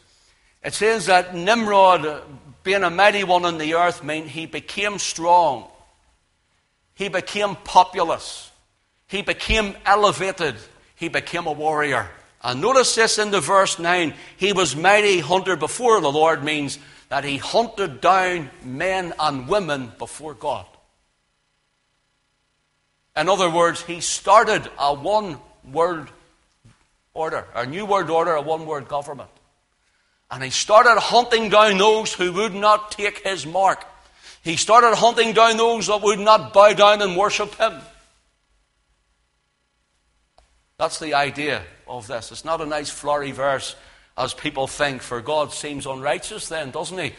It 0.65 0.73
says 0.73 1.05
that 1.05 1.35
Nimrod, 1.35 2.23
being 2.63 2.85
a 2.85 2.89
mighty 2.89 3.23
one 3.23 3.45
on 3.45 3.59
the 3.59 3.75
earth, 3.75 4.03
meant 4.03 4.29
he 4.29 4.47
became 4.47 4.99
strong. 4.99 5.69
He 6.95 7.11
became 7.11 7.55
populous. 7.55 8.51
He 9.09 9.21
became 9.21 9.77
elevated. 9.85 10.55
He 10.95 11.09
became 11.09 11.47
a 11.47 11.53
warrior. 11.53 12.09
And 12.43 12.63
notice 12.63 12.95
this 12.95 13.19
in 13.19 13.31
the 13.31 13.43
verse 13.43 13.79
9. 13.79 14.15
He 14.39 14.55
was 14.55 14.75
mighty 14.75 15.21
hunter 15.21 15.55
before 15.55 16.01
the 16.01 16.11
Lord 16.11 16.43
means 16.43 16.79
that 17.11 17.25
he 17.25 17.37
hunted 17.37 18.01
down 18.01 18.49
men 18.65 19.13
and 19.21 19.49
women 19.49 19.93
before 19.99 20.33
God. 20.33 20.65
In 23.15 23.29
other 23.29 23.51
words, 23.51 23.83
he 23.83 24.01
started 24.01 24.67
a 24.79 24.95
one 24.95 25.37
world 25.71 26.11
order, 27.19 27.47
a 27.55 27.67
new 27.67 27.85
world 27.85 28.11
order, 28.11 28.33
a 28.33 28.41
one 28.41 28.65
world 28.65 28.89
government. 28.89 29.31
And 30.31 30.43
he 30.43 30.51
started 30.51 30.99
hunting 30.99 31.49
down 31.49 31.79
those 31.79 32.13
who 32.13 32.33
would 32.33 32.55
not 32.55 32.93
take 32.93 33.27
his 33.27 33.47
mark. 33.47 33.85
He 34.43 34.57
started 34.57 34.95
hunting 34.95 35.33
down 35.33 35.57
those 35.57 35.89
that 35.89 36.03
would 36.03 36.21
not 36.21 36.53
bow 36.53 36.73
down 36.75 37.03
and 37.03 37.17
worship 37.17 37.55
him. 37.55 37.75
That's 40.79 41.01
the 41.01 41.15
idea 41.15 41.65
of 41.89 42.07
this. 42.07 42.31
It's 42.31 42.45
not 42.45 42.61
a 42.61 42.67
nice 42.67 42.89
flowery 42.89 43.33
verse 43.33 43.75
as 44.17 44.33
people 44.33 44.67
think, 44.67 45.03
for 45.03 45.21
God 45.21 45.53
seems 45.53 45.87
unrighteous 45.87 46.49
then, 46.49 46.71
doesn't 46.71 46.99
he? 46.99 47.15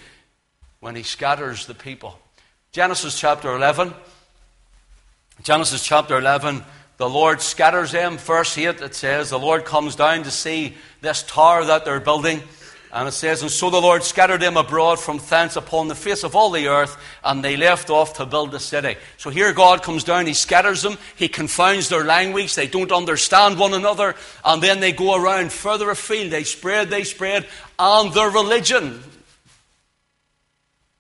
When 0.80 0.96
he 0.96 1.04
scatters 1.04 1.66
the 1.66 1.74
people. 1.74 2.18
Genesis 2.72 3.20
chapter 3.20 3.54
11. 3.54 3.94
Genesis 5.44 5.84
chapter 5.84 6.18
11 6.18 6.64
the 7.00 7.10
Lord 7.10 7.42
scatters 7.42 7.94
them. 7.94 8.18
Verse 8.18 8.58
8, 8.58 8.82
it 8.82 8.94
says, 8.94 9.30
The 9.30 9.40
Lord 9.40 9.64
comes 9.64 9.96
down 9.96 10.24
to 10.24 10.32
see 10.32 10.76
this 11.00 11.24
tower 11.24 11.64
that 11.64 11.86
they're 11.86 12.02
building. 12.02 12.42
And 12.92 13.08
it 13.08 13.14
says, 13.14 13.42
And 13.42 13.50
so 13.50 13.70
the 13.70 13.80
Lord 13.80 14.04
scattered 14.04 14.42
them 14.42 14.58
abroad 14.58 15.00
from 15.00 15.18
thence 15.20 15.56
upon 15.56 15.88
the 15.88 15.96
face 15.96 16.26
of 16.26 16.36
all 16.36 16.52
the 16.52 16.68
earth, 16.68 16.98
and 17.24 17.42
they 17.42 17.56
left 17.56 17.90
off 17.90 18.16
to 18.16 18.26
build 18.26 18.52
the 18.52 18.60
city. 18.60 18.98
So 19.16 19.30
here 19.30 19.54
God 19.54 19.82
comes 19.82 20.04
down, 20.04 20.26
He 20.26 20.34
scatters 20.34 20.82
them, 20.82 20.98
He 21.16 21.30
confounds 21.30 21.88
their 21.88 22.04
language, 22.04 22.56
they 22.56 22.68
don't 22.68 22.92
understand 22.92 23.58
one 23.58 23.74
another, 23.74 24.14
and 24.44 24.62
then 24.62 24.82
they 24.82 24.92
go 24.92 25.16
around 25.16 25.54
further 25.54 25.90
afield. 25.90 26.32
They 26.32 26.44
spread, 26.44 26.90
they 26.90 27.06
spread, 27.06 27.48
and 27.80 28.14
their 28.14 28.30
religion, 28.30 29.02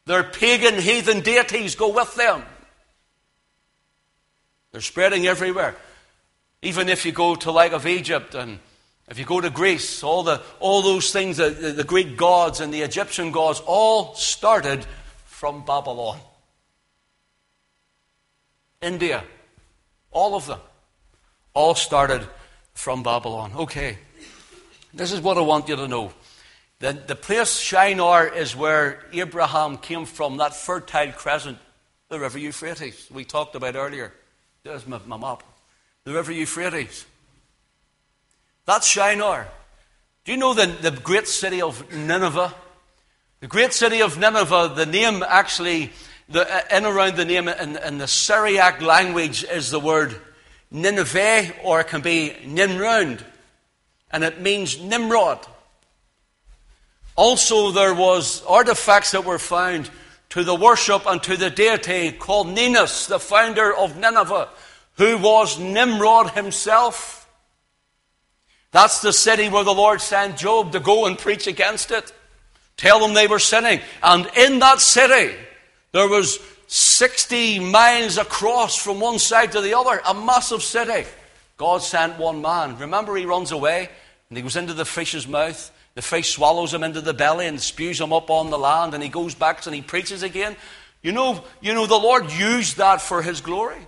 Their 0.05 0.23
pagan 0.23 0.79
heathen 0.79 1.19
deities 1.19 1.75
go 1.75 1.89
with 1.89 2.15
them. 2.15 2.41
They're 4.71 4.79
spreading 4.79 5.27
everywhere. 5.27 5.75
Even 6.61 6.89
if 6.89 7.05
you 7.05 7.11
go 7.11 7.35
to 7.35 7.51
like 7.51 7.71
of 7.71 7.85
Egypt 7.85 8.35
and 8.35 8.59
if 9.07 9.17
you 9.17 9.25
go 9.25 9.41
to 9.41 9.49
Greece, 9.49 10.03
all, 10.03 10.23
the, 10.23 10.41
all 10.59 10.81
those 10.81 11.11
things, 11.11 11.37
the, 11.37 11.49
the 11.49 11.83
Greek 11.83 12.15
gods 12.15 12.59
and 12.59 12.73
the 12.73 12.81
Egyptian 12.81 13.31
gods, 13.31 13.61
all 13.65 14.13
started 14.13 14.85
from 15.25 15.65
Babylon. 15.65 16.19
India, 18.81 19.23
all 20.11 20.35
of 20.35 20.45
them, 20.45 20.59
all 21.53 21.75
started 21.75 22.25
from 22.73 23.03
Babylon. 23.03 23.51
Okay, 23.55 23.97
this 24.93 25.11
is 25.11 25.21
what 25.21 25.37
I 25.37 25.41
want 25.41 25.67
you 25.67 25.75
to 25.75 25.87
know. 25.87 26.13
The, 26.79 26.93
the 26.93 27.15
place 27.15 27.59
Shinar 27.59 28.27
is 28.27 28.55
where 28.55 29.05
Abraham 29.11 29.77
came 29.77 30.05
from, 30.05 30.37
that 30.37 30.55
fertile 30.55 31.11
crescent, 31.11 31.57
the 32.09 32.19
river 32.19 32.39
Euphrates, 32.39 33.07
we 33.11 33.25
talked 33.25 33.55
about 33.55 33.75
earlier. 33.75 34.13
There's 34.63 34.87
my, 34.87 34.99
my 35.05 35.17
map. 35.17 35.43
The 36.09 36.15
river 36.15 36.31
Euphrates. 36.31 37.05
That's 38.65 38.87
Shinar. 38.87 39.47
Do 40.25 40.31
you 40.31 40.39
know 40.39 40.55
the, 40.55 40.65
the 40.65 40.89
great 40.89 41.27
city 41.27 41.61
of 41.61 41.93
Nineveh? 41.93 42.51
The 43.41 43.47
great 43.47 43.73
city 43.73 44.01
of 44.01 44.17
Nineveh, 44.17 44.73
the 44.75 44.87
name 44.87 45.21
actually, 45.21 45.91
the, 46.27 46.47
in 46.75 46.87
around 46.87 47.15
the 47.15 47.25
name 47.25 47.47
in, 47.47 47.77
in 47.77 47.99
the 47.99 48.07
Syriac 48.07 48.81
language 48.81 49.43
is 49.43 49.69
the 49.69 49.79
word 49.79 50.19
Nineveh, 50.71 51.53
or 51.63 51.81
it 51.81 51.89
can 51.89 52.01
be 52.01 52.35
Nimrod, 52.43 53.23
and 54.09 54.23
it 54.23 54.41
means 54.41 54.81
Nimrod. 54.81 55.45
Also, 57.15 57.69
there 57.69 57.93
was 57.93 58.43
artifacts 58.47 59.11
that 59.11 59.25
were 59.25 59.37
found 59.37 59.91
to 60.29 60.43
the 60.43 60.55
worship 60.55 61.05
and 61.05 61.21
to 61.21 61.37
the 61.37 61.51
deity 61.51 62.11
called 62.11 62.47
Ninus, 62.47 63.05
the 63.05 63.19
founder 63.19 63.71
of 63.71 63.95
Nineveh, 63.95 64.49
who 64.99 65.17
was 65.17 65.57
Nimrod 65.57 66.31
himself. 66.31 67.25
That's 68.71 69.01
the 69.01 69.13
city 69.13 69.47
where 69.47 69.63
the 69.63 69.73
Lord 69.73 70.01
sent 70.01 70.37
Job 70.37 70.73
to 70.73 70.81
go 70.81 71.05
and 71.05 71.17
preach 71.17 71.47
against 71.47 71.89
it. 71.89 72.11
Tell 72.75 72.99
them 72.99 73.13
they 73.13 73.25
were 73.25 73.39
sinning. 73.39 73.79
And 74.03 74.29
in 74.35 74.59
that 74.59 74.81
city, 74.81 75.33
there 75.93 76.09
was 76.09 76.39
60 76.67 77.59
miles 77.61 78.17
across 78.17 78.75
from 78.75 78.99
one 78.99 79.19
side 79.19 79.53
to 79.53 79.61
the 79.61 79.73
other, 79.73 80.01
a 80.05 80.13
massive 80.13 80.61
city. 80.61 81.07
God 81.55 81.81
sent 81.81 82.19
one 82.19 82.41
man. 82.41 82.77
Remember, 82.77 83.15
he 83.15 83.25
runs 83.25 83.53
away 83.53 83.89
and 84.27 84.37
he 84.37 84.41
goes 84.41 84.57
into 84.57 84.73
the 84.73 84.83
fish's 84.83 85.29
mouth. 85.29 85.71
The 85.95 86.01
fish 86.01 86.33
swallows 86.33 86.73
him 86.73 86.83
into 86.83 86.99
the 86.99 87.13
belly 87.13 87.47
and 87.47 87.59
spews 87.59 88.01
him 88.01 88.11
up 88.11 88.29
on 88.29 88.49
the 88.49 88.59
land, 88.59 88.93
and 88.93 89.01
he 89.01 89.07
goes 89.07 89.33
back 89.33 89.65
and 89.65 89.73
he 89.73 89.81
preaches 89.81 90.23
again. 90.23 90.57
You 91.01 91.13
know, 91.13 91.41
you 91.61 91.73
know, 91.73 91.85
the 91.85 91.95
Lord 91.95 92.29
used 92.33 92.77
that 92.77 93.01
for 93.01 93.21
his 93.21 93.39
glory. 93.39 93.79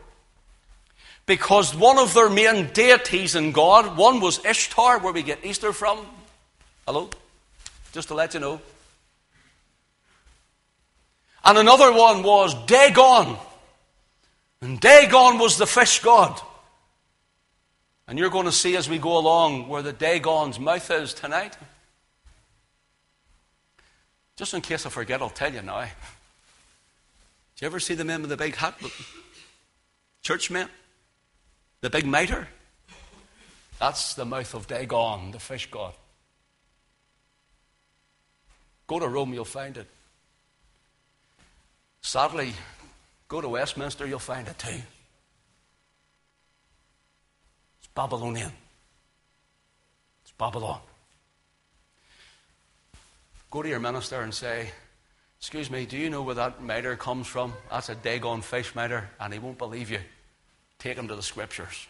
Because 1.25 1.75
one 1.75 1.97
of 1.97 2.13
their 2.13 2.29
main 2.29 2.67
deities 2.73 3.36
in 3.36 3.51
God, 3.51 3.97
one 3.97 4.19
was 4.19 4.43
Ishtar, 4.43 4.99
where 4.99 5.13
we 5.13 5.23
get 5.23 5.45
Easter 5.45 5.71
from. 5.71 6.05
Hello? 6.86 7.10
Just 7.93 8.07
to 8.10 8.13
let 8.15 8.34
you 8.34 8.39
know. 8.39 8.62
And 11.43 11.57
another 11.57 11.91
one 11.91 12.23
was 12.23 12.53
Dagon. 12.65 13.38
And 14.62 14.79
Dagon 14.79 15.39
was 15.39 15.57
the 15.57 15.65
fish 15.65 15.99
god. 15.99 16.39
And 18.07 18.19
you're 18.19 18.29
going 18.29 18.45
to 18.45 18.51
see 18.51 18.75
as 18.75 18.89
we 18.89 18.97
go 18.97 19.17
along 19.17 19.67
where 19.67 19.81
the 19.81 19.93
Dagon's 19.93 20.60
mouth 20.60 20.91
is 20.91 21.13
tonight. 21.13 21.57
Just 24.36 24.53
in 24.53 24.62
case 24.62 24.86
I 24.86 24.89
forget, 24.89 25.21
I'll 25.21 25.29
tell 25.29 25.53
you 25.53 25.62
now. 25.62 25.81
Did 27.55 27.62
you 27.62 27.67
ever 27.67 27.79
see 27.79 27.93
the 27.93 28.05
men 28.05 28.21
with 28.21 28.29
the 28.29 28.38
big 28.38 28.55
hat? 28.55 28.75
Churchmen? 30.23 30.67
The 31.81 31.89
big 31.89 32.05
mitre? 32.05 32.47
That's 33.79 34.13
the 34.13 34.25
mouth 34.25 34.53
of 34.53 34.67
Dagon, 34.67 35.31
the 35.31 35.39
fish 35.39 35.69
god. 35.71 35.93
Go 38.85 38.99
to 38.99 39.07
Rome, 39.07 39.33
you'll 39.33 39.45
find 39.45 39.75
it. 39.77 39.87
Sadly, 42.01 42.53
go 43.27 43.41
to 43.41 43.49
Westminster, 43.49 44.05
you'll 44.05 44.19
find 44.19 44.47
it 44.47 44.59
too. 44.59 44.81
It's 47.79 47.87
Babylonian. 47.95 48.51
It's 50.23 50.33
Babylon. 50.37 50.81
Go 53.49 53.63
to 53.63 53.69
your 53.69 53.79
minister 53.79 54.21
and 54.21 54.33
say, 54.33 54.69
Excuse 55.39 55.71
me, 55.71 55.87
do 55.87 55.97
you 55.97 56.11
know 56.11 56.21
where 56.21 56.35
that 56.35 56.61
mitre 56.61 56.95
comes 56.95 57.25
from? 57.25 57.53
That's 57.71 57.89
a 57.89 57.95
Dagon 57.95 58.41
fish 58.41 58.75
mitre, 58.75 59.09
and 59.19 59.33
he 59.33 59.39
won't 59.39 59.57
believe 59.57 59.89
you. 59.89 59.99
Take 60.81 60.95
them 60.95 61.07
to 61.09 61.15
the 61.15 61.21
scriptures. 61.21 61.85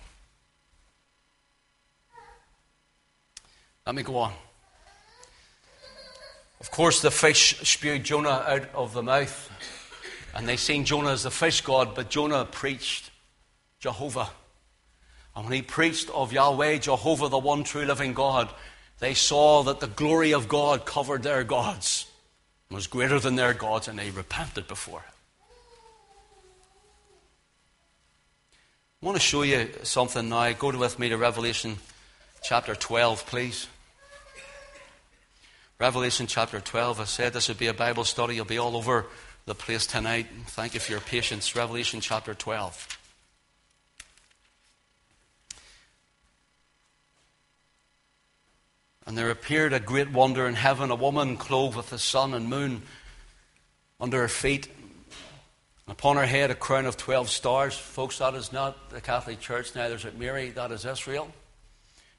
Let 3.85 3.95
me 3.95 4.03
go 4.03 4.17
on. 4.17 4.33
Of 6.59 6.71
course, 6.71 7.01
the 7.01 7.09
fish 7.09 7.57
spewed 7.63 8.03
Jonah 8.03 8.43
out 8.45 8.69
of 8.75 8.93
the 8.93 9.01
mouth, 9.01 9.49
and 10.35 10.45
they 10.45 10.57
seen 10.57 10.83
Jonah 10.83 11.11
as 11.11 11.23
the 11.23 11.31
fish 11.31 11.61
god, 11.61 11.95
but 11.95 12.09
Jonah 12.09 12.43
preached 12.43 13.11
Jehovah. 13.79 14.29
And 15.37 15.45
when 15.45 15.53
he 15.53 15.61
preached 15.61 16.09
of 16.09 16.33
Yahweh, 16.33 16.79
Jehovah, 16.79 17.29
the 17.29 17.39
one 17.39 17.63
true 17.63 17.85
living 17.85 18.13
God, 18.13 18.49
they 18.99 19.13
saw 19.13 19.63
that 19.63 19.79
the 19.79 19.87
glory 19.87 20.33
of 20.33 20.49
God 20.49 20.85
covered 20.85 21.23
their 21.23 21.45
gods, 21.45 22.07
was 22.69 22.87
greater 22.87 23.21
than 23.21 23.37
their 23.37 23.53
gods, 23.53 23.87
and 23.87 23.97
they 23.97 24.11
repented 24.11 24.67
before 24.67 25.05
it. 25.07 25.15
I 29.01 29.07
want 29.07 29.15
to 29.15 29.23
show 29.23 29.41
you 29.41 29.67
something 29.81 30.29
now. 30.29 30.51
Go 30.51 30.77
with 30.77 30.99
me 30.99 31.09
to 31.09 31.17
Revelation 31.17 31.77
chapter 32.43 32.75
12, 32.75 33.25
please. 33.25 33.67
Revelation 35.79 36.27
chapter 36.27 36.59
12. 36.59 36.99
I 36.99 37.05
said 37.05 37.33
this 37.33 37.47
would 37.47 37.57
be 37.57 37.65
a 37.65 37.73
Bible 37.73 38.03
study. 38.03 38.35
You'll 38.35 38.45
be 38.45 38.59
all 38.59 38.77
over 38.77 39.07
the 39.47 39.55
place 39.55 39.87
tonight. 39.87 40.27
Thank 40.49 40.75
you 40.75 40.79
for 40.79 40.91
your 40.91 41.01
patience. 41.01 41.55
Revelation 41.55 41.99
chapter 41.99 42.35
12. 42.35 42.99
And 49.07 49.17
there 49.17 49.31
appeared 49.31 49.73
a 49.73 49.79
great 49.79 50.11
wonder 50.11 50.45
in 50.45 50.53
heaven 50.53 50.91
a 50.91 50.95
woman 50.95 51.37
clothed 51.37 51.75
with 51.75 51.89
the 51.89 51.97
sun 51.97 52.35
and 52.35 52.47
moon 52.47 52.83
under 53.99 54.19
her 54.19 54.27
feet 54.27 54.67
Upon 55.87 56.15
her 56.17 56.25
head, 56.25 56.51
a 56.51 56.55
crown 56.55 56.85
of 56.85 56.95
12 56.95 57.29
stars. 57.29 57.77
Folks, 57.77 58.19
that 58.19 58.33
is 58.35 58.53
not 58.53 58.89
the 58.91 59.01
Catholic 59.01 59.39
Church, 59.39 59.75
neither 59.75 59.95
is 59.95 60.05
it 60.05 60.17
Mary, 60.17 60.51
that 60.51 60.71
is 60.71 60.85
Israel. 60.85 61.31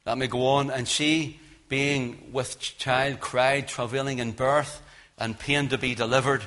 Let 0.04 0.18
me 0.18 0.26
go 0.26 0.46
on. 0.46 0.70
And 0.70 0.86
she, 0.86 1.38
being 1.68 2.30
with 2.32 2.58
child, 2.60 3.20
cried, 3.20 3.68
travailing 3.68 4.18
in 4.18 4.32
birth, 4.32 4.82
and 5.16 5.38
pain 5.38 5.68
to 5.68 5.78
be 5.78 5.94
delivered. 5.94 6.42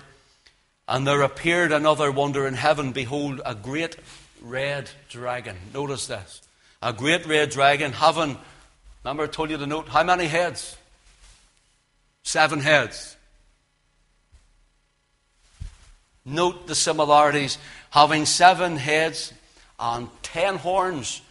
And 0.87 1.07
there 1.07 1.21
appeared 1.21 1.71
another 1.71 2.11
wonder 2.11 2.45
in 2.45 2.53
heaven. 2.53 2.91
Behold, 2.91 3.41
a 3.45 3.55
great 3.55 3.95
red 4.41 4.89
dragon. 5.09 5.55
Notice 5.73 6.07
this. 6.07 6.41
A 6.81 6.93
great 6.93 7.25
red 7.25 7.49
dragon 7.49 7.91
having, 7.93 8.37
remember 9.03 9.23
I 9.23 9.27
told 9.27 9.49
you 9.49 9.57
to 9.57 9.65
note, 9.65 9.87
how 9.87 10.03
many 10.03 10.25
heads? 10.25 10.77
Seven 12.23 12.59
heads. 12.59 13.14
Note 16.25 16.67
the 16.67 16.75
similarities. 16.75 17.57
Having 17.91 18.25
seven 18.25 18.77
heads 18.77 19.31
and 19.79 20.09
ten 20.23 20.55
horns 20.57 21.21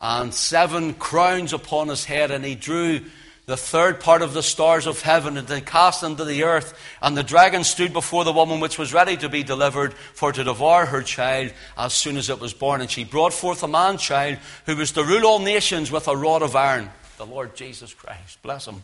and 0.00 0.32
seven 0.32 0.94
crowns 0.94 1.52
upon 1.52 1.88
his 1.88 2.04
head, 2.04 2.30
and 2.30 2.44
he 2.44 2.54
drew 2.54 3.00
the 3.46 3.56
third 3.56 4.00
part 4.00 4.22
of 4.22 4.32
the 4.32 4.42
stars 4.42 4.86
of 4.86 5.02
heaven 5.02 5.36
and 5.36 5.46
they 5.46 5.60
cast 5.60 6.00
them 6.00 6.16
to 6.16 6.24
the 6.24 6.44
earth. 6.44 6.78
And 7.02 7.16
the 7.16 7.22
dragon 7.22 7.62
stood 7.62 7.92
before 7.92 8.24
the 8.24 8.32
woman 8.32 8.60
which 8.60 8.78
was 8.78 8.94
ready 8.94 9.16
to 9.18 9.28
be 9.28 9.42
delivered 9.42 9.92
for 9.92 10.32
to 10.32 10.44
devour 10.44 10.86
her 10.86 11.02
child 11.02 11.52
as 11.76 11.92
soon 11.92 12.16
as 12.16 12.30
it 12.30 12.40
was 12.40 12.54
born. 12.54 12.80
And 12.80 12.90
she 12.90 13.04
brought 13.04 13.34
forth 13.34 13.62
a 13.62 13.68
man 13.68 13.98
child 13.98 14.38
who 14.64 14.76
was 14.76 14.92
to 14.92 15.04
rule 15.04 15.26
all 15.26 15.38
nations 15.40 15.90
with 15.90 16.08
a 16.08 16.16
rod 16.16 16.42
of 16.42 16.56
iron. 16.56 16.88
The 17.18 17.26
Lord 17.26 17.54
Jesus 17.54 17.92
Christ, 17.92 18.40
bless 18.42 18.66
him. 18.66 18.82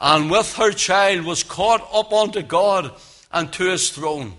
And 0.00 0.30
with 0.30 0.54
her 0.54 0.72
child 0.72 1.24
was 1.24 1.42
caught 1.42 1.86
up 1.92 2.12
unto 2.12 2.42
God 2.42 2.90
and 3.30 3.52
to 3.52 3.64
his 3.64 3.90
throne. 3.90 4.32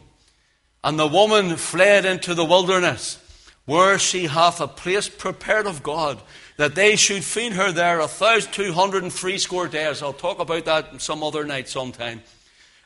And 0.86 1.00
the 1.00 1.08
woman 1.08 1.58
fled 1.58 2.06
into 2.06 2.36
the 2.36 2.45
wilderness, 2.45 3.17
where 3.65 3.98
she 3.98 4.28
hath 4.28 4.62
a 4.62 4.67
place 4.67 5.10
prepared 5.10 5.65
of 5.65 5.82
God, 5.82 6.21
that 6.58 6.76
they 6.76 6.95
should 6.95 7.24
feed 7.24 7.54
her 7.54 7.71
there 7.71 8.00
a 8.00 8.08
thousand 8.08 8.54
two 8.54 8.71
hundred 8.71 9.02
and 9.02 9.12
three 9.12 9.39
score 9.39 9.67
days. 9.67 10.04
I'll 10.04 10.13
talk 10.13 10.38
about 10.38 10.65
that 10.65 11.02
some 11.02 11.24
other 11.24 11.43
night 11.43 11.67
sometime. 11.67 12.21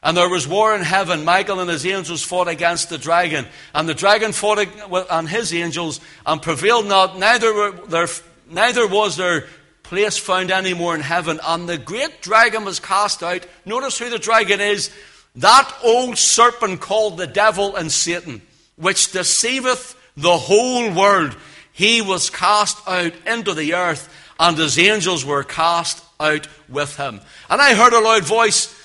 And 0.02 0.16
there 0.16 0.30
was 0.30 0.48
war 0.48 0.74
in 0.74 0.82
heaven. 0.82 1.26
Michael 1.26 1.60
and 1.60 1.70
his 1.70 1.86
angels 1.86 2.24
fought 2.24 2.48
against 2.48 2.90
the 2.90 2.98
dragon. 2.98 3.46
And 3.76 3.90
the 3.90 3.94
dragon 3.94 4.32
fought 4.32 4.66
and 5.12 5.28
his 5.28 5.54
angels 5.54 6.00
and 6.26 6.42
prevailed 6.42 6.86
not. 6.86 7.20
Neither, 7.20 7.54
were 7.54 7.72
there, 7.72 8.08
neither 8.50 8.88
was 8.88 9.18
there 9.18 9.48
place 9.84 10.18
found 10.18 10.52
any 10.52 10.74
more 10.74 10.96
in 10.96 11.02
heaven. 11.02 11.42
And 11.46 11.68
the 11.68 11.78
great 11.78 12.22
dragon 12.22 12.64
was 12.64 12.80
cast 12.80 13.22
out. 13.24 13.46
Notice 13.66 14.00
who 14.00 14.10
the 14.10 14.20
dragon 14.20 14.62
is 14.62 14.90
that 15.36 15.74
old 15.84 16.18
serpent 16.18 16.82
called 16.82 17.18
the 17.18 17.28
devil 17.28 17.76
and 17.76 17.92
Satan, 17.92 18.42
which 18.76 19.12
deceiveth 19.12 19.96
the 20.18 20.38
whole 20.38 20.92
world, 20.94 21.36
he 21.72 22.02
was 22.02 22.30
cast 22.30 22.78
out 22.88 23.13
into 23.26 23.54
the 23.54 23.74
earth, 23.74 24.13
and 24.39 24.58
his 24.58 24.78
angels 24.78 25.24
were 25.24 25.44
cast 25.44 26.04
out 26.20 26.48
with 26.68 26.98
him. 26.98 27.22
And 27.50 27.62
I 27.62 27.74
heard 27.74 27.94
a 27.94 28.00
loud 28.00 28.24
voice 28.24 28.76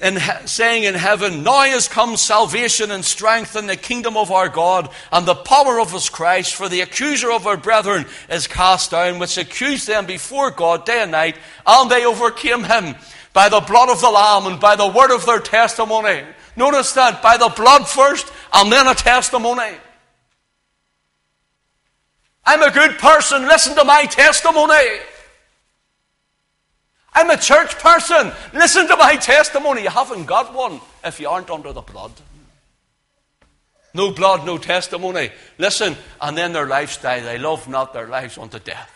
in, 0.00 0.18
saying 0.46 0.82
in 0.82 0.94
heaven, 0.94 1.44
Now 1.44 1.64
is 1.64 1.86
come 1.86 2.16
salvation 2.16 2.90
and 2.90 3.04
strength 3.04 3.54
in 3.54 3.68
the 3.68 3.76
kingdom 3.76 4.16
of 4.16 4.32
our 4.32 4.48
God 4.48 4.90
and 5.12 5.24
the 5.24 5.36
power 5.36 5.80
of 5.80 5.92
his 5.92 6.08
Christ, 6.08 6.54
for 6.54 6.68
the 6.68 6.80
accuser 6.80 7.30
of 7.30 7.46
our 7.46 7.56
brethren 7.56 8.06
is 8.28 8.48
cast 8.48 8.90
down, 8.90 9.20
which 9.20 9.38
accused 9.38 9.86
them 9.86 10.06
before 10.06 10.50
God 10.50 10.84
day 10.84 11.02
and 11.02 11.12
night, 11.12 11.36
and 11.64 11.90
they 11.90 12.04
overcame 12.04 12.64
him 12.64 12.96
by 13.32 13.48
the 13.48 13.60
blood 13.60 13.88
of 13.88 14.00
the 14.00 14.10
Lamb 14.10 14.46
and 14.46 14.60
by 14.60 14.76
the 14.76 14.86
word 14.86 15.10
of 15.14 15.24
their 15.26 15.40
testimony. 15.40 16.22
Notice 16.56 16.92
that, 16.92 17.22
by 17.22 17.36
the 17.36 17.48
blood 17.48 17.88
first 17.88 18.30
and 18.52 18.70
then 18.70 18.86
a 18.86 18.94
testimony. 18.94 19.76
I'm 22.44 22.62
a 22.62 22.70
good 22.70 22.98
person, 22.98 23.42
listen 23.42 23.74
to 23.76 23.84
my 23.84 24.04
testimony. 24.04 25.00
I'm 27.14 27.30
a 27.30 27.36
church 27.36 27.78
person. 27.78 28.32
Listen 28.54 28.88
to 28.88 28.96
my 28.96 29.16
testimony. 29.16 29.82
You 29.82 29.90
haven't 29.90 30.24
got 30.24 30.54
one 30.54 30.80
if 31.04 31.20
you 31.20 31.28
aren't 31.28 31.50
under 31.50 31.72
the 31.72 31.82
blood. 31.82 32.12
No 33.94 34.12
blood, 34.12 34.46
no 34.46 34.56
testimony. 34.56 35.30
Listen, 35.58 35.96
and 36.20 36.36
then 36.36 36.54
their 36.54 36.66
lifestyle. 36.66 37.22
They 37.22 37.38
love 37.38 37.68
not 37.68 37.92
their 37.92 38.06
lives 38.06 38.38
unto 38.38 38.58
death. 38.58 38.90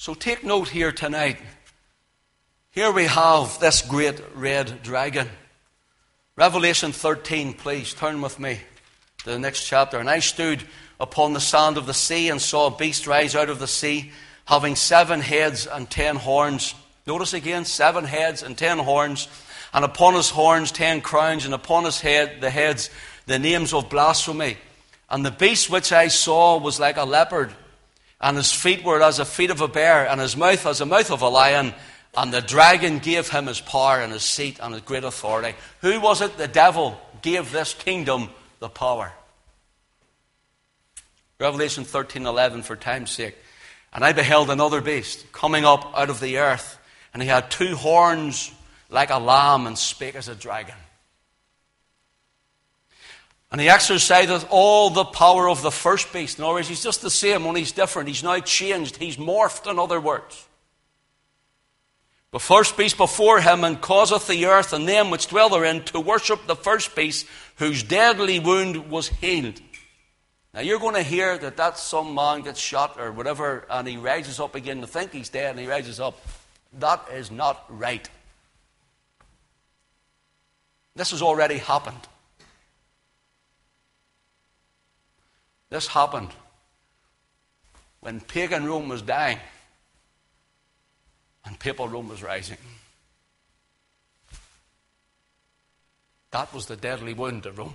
So 0.00 0.14
take 0.14 0.44
note 0.44 0.68
here 0.68 0.92
tonight. 0.92 1.38
Here 2.70 2.92
we 2.92 3.06
have 3.06 3.58
this 3.58 3.82
great 3.82 4.22
red 4.36 4.84
dragon. 4.84 5.28
Revelation 6.36 6.92
13, 6.92 7.52
please 7.54 7.94
turn 7.94 8.22
with 8.22 8.38
me 8.38 8.60
to 9.24 9.30
the 9.30 9.40
next 9.40 9.66
chapter. 9.66 9.98
And 9.98 10.08
I 10.08 10.20
stood 10.20 10.62
upon 11.00 11.32
the 11.32 11.40
sand 11.40 11.76
of 11.76 11.86
the 11.86 11.94
sea 11.94 12.28
and 12.28 12.40
saw 12.40 12.68
a 12.68 12.76
beast 12.76 13.08
rise 13.08 13.34
out 13.34 13.50
of 13.50 13.58
the 13.58 13.66
sea 13.66 14.12
having 14.44 14.76
seven 14.76 15.18
heads 15.18 15.66
and 15.66 15.90
ten 15.90 16.14
horns. 16.14 16.76
Notice 17.04 17.34
again, 17.34 17.64
seven 17.64 18.04
heads 18.04 18.44
and 18.44 18.56
ten 18.56 18.78
horns, 18.78 19.26
and 19.74 19.84
upon 19.84 20.14
his 20.14 20.30
horns 20.30 20.70
ten 20.70 21.00
crowns, 21.00 21.44
and 21.44 21.54
upon 21.54 21.84
his 21.84 22.00
head 22.00 22.40
the 22.40 22.50
heads 22.50 22.88
the 23.26 23.40
names 23.40 23.74
of 23.74 23.90
blasphemy. 23.90 24.58
And 25.10 25.26
the 25.26 25.32
beast 25.32 25.68
which 25.68 25.90
I 25.90 26.06
saw 26.06 26.56
was 26.56 26.78
like 26.78 26.98
a 26.98 27.04
leopard, 27.04 27.52
and 28.20 28.36
his 28.36 28.52
feet 28.52 28.84
were 28.84 29.02
as 29.02 29.18
the 29.18 29.24
feet 29.24 29.50
of 29.50 29.60
a 29.60 29.68
bear, 29.68 30.06
and 30.06 30.20
his 30.20 30.36
mouth 30.36 30.66
as 30.66 30.78
the 30.78 30.86
mouth 30.86 31.10
of 31.10 31.22
a 31.22 31.28
lion. 31.28 31.74
And 32.16 32.32
the 32.32 32.40
dragon 32.40 32.98
gave 32.98 33.28
him 33.28 33.46
his 33.46 33.60
power 33.60 34.00
and 34.00 34.12
his 34.12 34.22
seat 34.22 34.58
and 34.60 34.74
his 34.74 34.82
great 34.82 35.04
authority. 35.04 35.56
Who 35.82 36.00
was 36.00 36.20
it? 36.20 36.36
The 36.36 36.48
devil 36.48 37.00
gave 37.22 37.52
this 37.52 37.74
kingdom 37.74 38.30
the 38.58 38.68
power. 38.68 39.12
Revelation 41.38 41.84
13:11 41.84 42.64
for 42.64 42.74
time's 42.74 43.10
sake. 43.10 43.36
And 43.92 44.04
I 44.04 44.12
beheld 44.12 44.50
another 44.50 44.80
beast 44.80 45.30
coming 45.32 45.64
up 45.64 45.92
out 45.96 46.10
of 46.10 46.20
the 46.20 46.38
earth, 46.38 46.78
and 47.12 47.22
he 47.22 47.28
had 47.28 47.50
two 47.50 47.76
horns 47.76 48.50
like 48.90 49.10
a 49.10 49.18
lamb 49.18 49.66
and 49.66 49.78
spake 49.78 50.14
as 50.14 50.28
a 50.28 50.34
dragon. 50.34 50.74
And 53.50 53.60
he 53.60 53.68
exerciseth 53.68 54.46
all 54.50 54.90
the 54.90 55.04
power 55.04 55.48
of 55.48 55.62
the 55.62 55.70
first 55.70 56.12
beast. 56.12 56.38
In 56.38 56.44
other 56.44 56.54
words, 56.54 56.68
he's 56.68 56.82
just 56.82 57.00
the 57.00 57.10
same, 57.10 57.46
only 57.46 57.60
he's 57.60 57.72
different. 57.72 58.08
He's 58.08 58.22
now 58.22 58.38
changed. 58.40 58.98
He's 58.98 59.16
morphed, 59.16 59.70
in 59.70 59.78
other 59.78 60.00
words. 60.00 60.46
The 62.30 62.38
first 62.38 62.76
beast 62.76 62.98
before 62.98 63.40
him, 63.40 63.64
and 63.64 63.80
causeth 63.80 64.26
the 64.26 64.44
earth 64.44 64.74
and 64.74 64.86
them 64.86 65.10
which 65.10 65.28
dwell 65.28 65.48
therein 65.48 65.82
to 65.84 66.00
worship 66.00 66.46
the 66.46 66.56
first 66.56 66.94
beast, 66.94 67.26
whose 67.56 67.82
deadly 67.82 68.38
wound 68.38 68.90
was 68.90 69.08
healed. 69.08 69.62
Now 70.52 70.60
you're 70.60 70.78
going 70.78 70.94
to 70.94 71.02
hear 71.02 71.38
that 71.38 71.56
that 71.56 71.78
some 71.78 72.14
man 72.14 72.42
gets 72.42 72.60
shot 72.60 73.00
or 73.00 73.12
whatever, 73.12 73.64
and 73.70 73.88
he 73.88 73.96
rises 73.96 74.40
up 74.40 74.56
again 74.56 74.82
to 74.82 74.86
think 74.86 75.12
he's 75.12 75.30
dead, 75.30 75.52
and 75.52 75.60
he 75.60 75.66
rises 75.66 76.00
up. 76.00 76.20
That 76.78 77.02
is 77.14 77.30
not 77.30 77.64
right. 77.70 78.06
This 80.96 81.12
has 81.12 81.22
already 81.22 81.56
happened. 81.56 82.08
This 85.70 85.88
happened 85.88 86.30
when 88.00 88.20
pagan 88.20 88.64
Rome 88.64 88.88
was 88.88 89.02
dying 89.02 89.38
and 91.44 91.58
papal 91.58 91.88
Rome 91.88 92.08
was 92.08 92.22
rising. 92.22 92.58
That 96.30 96.52
was 96.52 96.66
the 96.66 96.76
deadly 96.76 97.14
wound 97.14 97.46
of 97.46 97.58
Rome. 97.58 97.74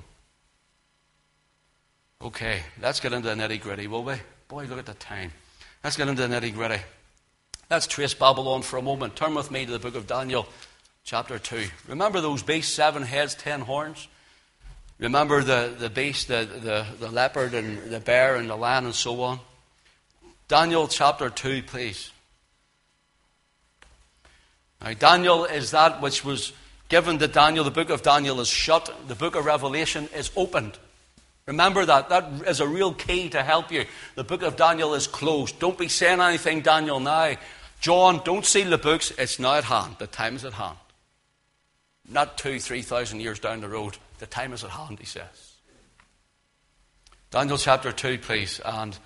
Okay, 2.22 2.62
let's 2.82 3.00
get 3.00 3.14
into 3.14 3.28
the 3.28 3.36
nitty 3.36 3.60
gritty, 3.60 3.88
will 3.88 4.04
we? 4.04 4.16
Boy, 4.48 4.66
look 4.66 4.80
at 4.80 4.86
the 4.86 4.94
time. 4.94 5.32
Let's 5.84 5.98
get 5.98 6.08
into 6.08 6.26
the 6.26 6.34
nitty 6.34 6.54
gritty. 6.54 6.82
Let's 7.70 7.88
trace 7.88 8.14
Babylon 8.14 8.62
for 8.62 8.78
a 8.78 8.82
moment. 8.82 9.16
Turn 9.16 9.34
with 9.34 9.52
me 9.52 9.66
to 9.66 9.72
the 9.72 9.80
book 9.80 9.96
of 9.96 10.08
Daniel, 10.08 10.48
chapter 11.04 11.40
2. 11.40 11.66
Remember 11.88 12.22
those 12.22 12.44
beasts, 12.44 12.74
seven 12.74 13.04
heads, 13.04 13.36
ten 13.36 13.62
horns? 13.62 14.08
Remember 15.00 15.42
the, 15.42 15.74
the 15.78 15.90
beast, 15.90 16.28
the, 16.28 16.46
the, 16.46 16.86
the 17.00 17.12
leopard, 17.12 17.54
and 17.54 17.92
the 17.92 18.00
bear, 18.00 18.36
and 18.36 18.50
the 18.50 18.56
lion, 18.56 18.86
and 18.86 18.96
so 18.96 19.22
on? 19.22 19.40
Daniel 20.48 20.88
chapter 20.88 21.30
2, 21.30 21.64
please. 21.64 22.12
Now, 24.82 24.94
Daniel 24.94 25.46
is 25.46 25.72
that 25.72 26.02
which 26.02 26.24
was 26.24 26.54
given 26.90 27.18
to 27.20 27.28
Daniel. 27.28 27.64
The 27.64 27.72
book 27.72 27.90
of 27.90 28.02
Daniel 28.02 28.40
is 28.40 28.50
shut, 28.50 28.94
the 29.08 29.16
book 29.16 29.36
of 29.36 29.46
Revelation 29.46 30.10
is 30.16 30.32
opened. 30.36 30.78
Remember 31.46 31.86
that. 31.86 32.10
That 32.10 32.48
is 32.48 32.60
a 32.60 32.68
real 32.68 32.94
key 32.94 33.30
to 33.30 33.44
help 33.44 33.72
you. 33.72 33.86
The 34.16 34.24
book 34.24 34.44
of 34.44 34.56
Daniel 34.56 34.94
is 34.94 35.08
closed. 35.08 35.60
Don't 35.60 35.78
be 35.78 35.90
saying 35.90 36.22
anything, 36.22 36.62
Daniel, 36.62 37.00
now. 37.00 37.36
John, 37.82 38.22
don't 38.24 38.46
seal 38.46 38.70
the 38.70 38.78
books. 38.78 39.12
It's 39.18 39.40
now 39.40 39.56
at 39.56 39.66
hand. 39.66 39.98
The 40.00 40.08
time 40.08 40.38
is 40.38 40.46
at 40.46 40.54
hand. 40.54 40.78
Not 42.08 42.38
two, 42.38 42.60
three 42.60 42.82
thousand 42.82 43.20
years 43.20 43.40
down 43.40 43.60
the 43.60 43.68
road. 43.68 43.98
The 44.24 44.28
time 44.28 44.54
is 44.54 44.64
at 44.64 44.70
hand, 44.70 45.00
he 45.00 45.06
says. 45.06 45.56
Daniel 47.30 47.58
chapter 47.58 47.92
2, 47.92 48.20
please. 48.20 48.62
And 48.64 48.98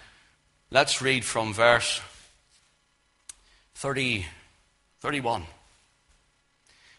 let's 0.69 1.01
read 1.01 1.25
from 1.25 1.55
verse 1.55 1.99
30, 3.73 4.27
31. 4.99 5.47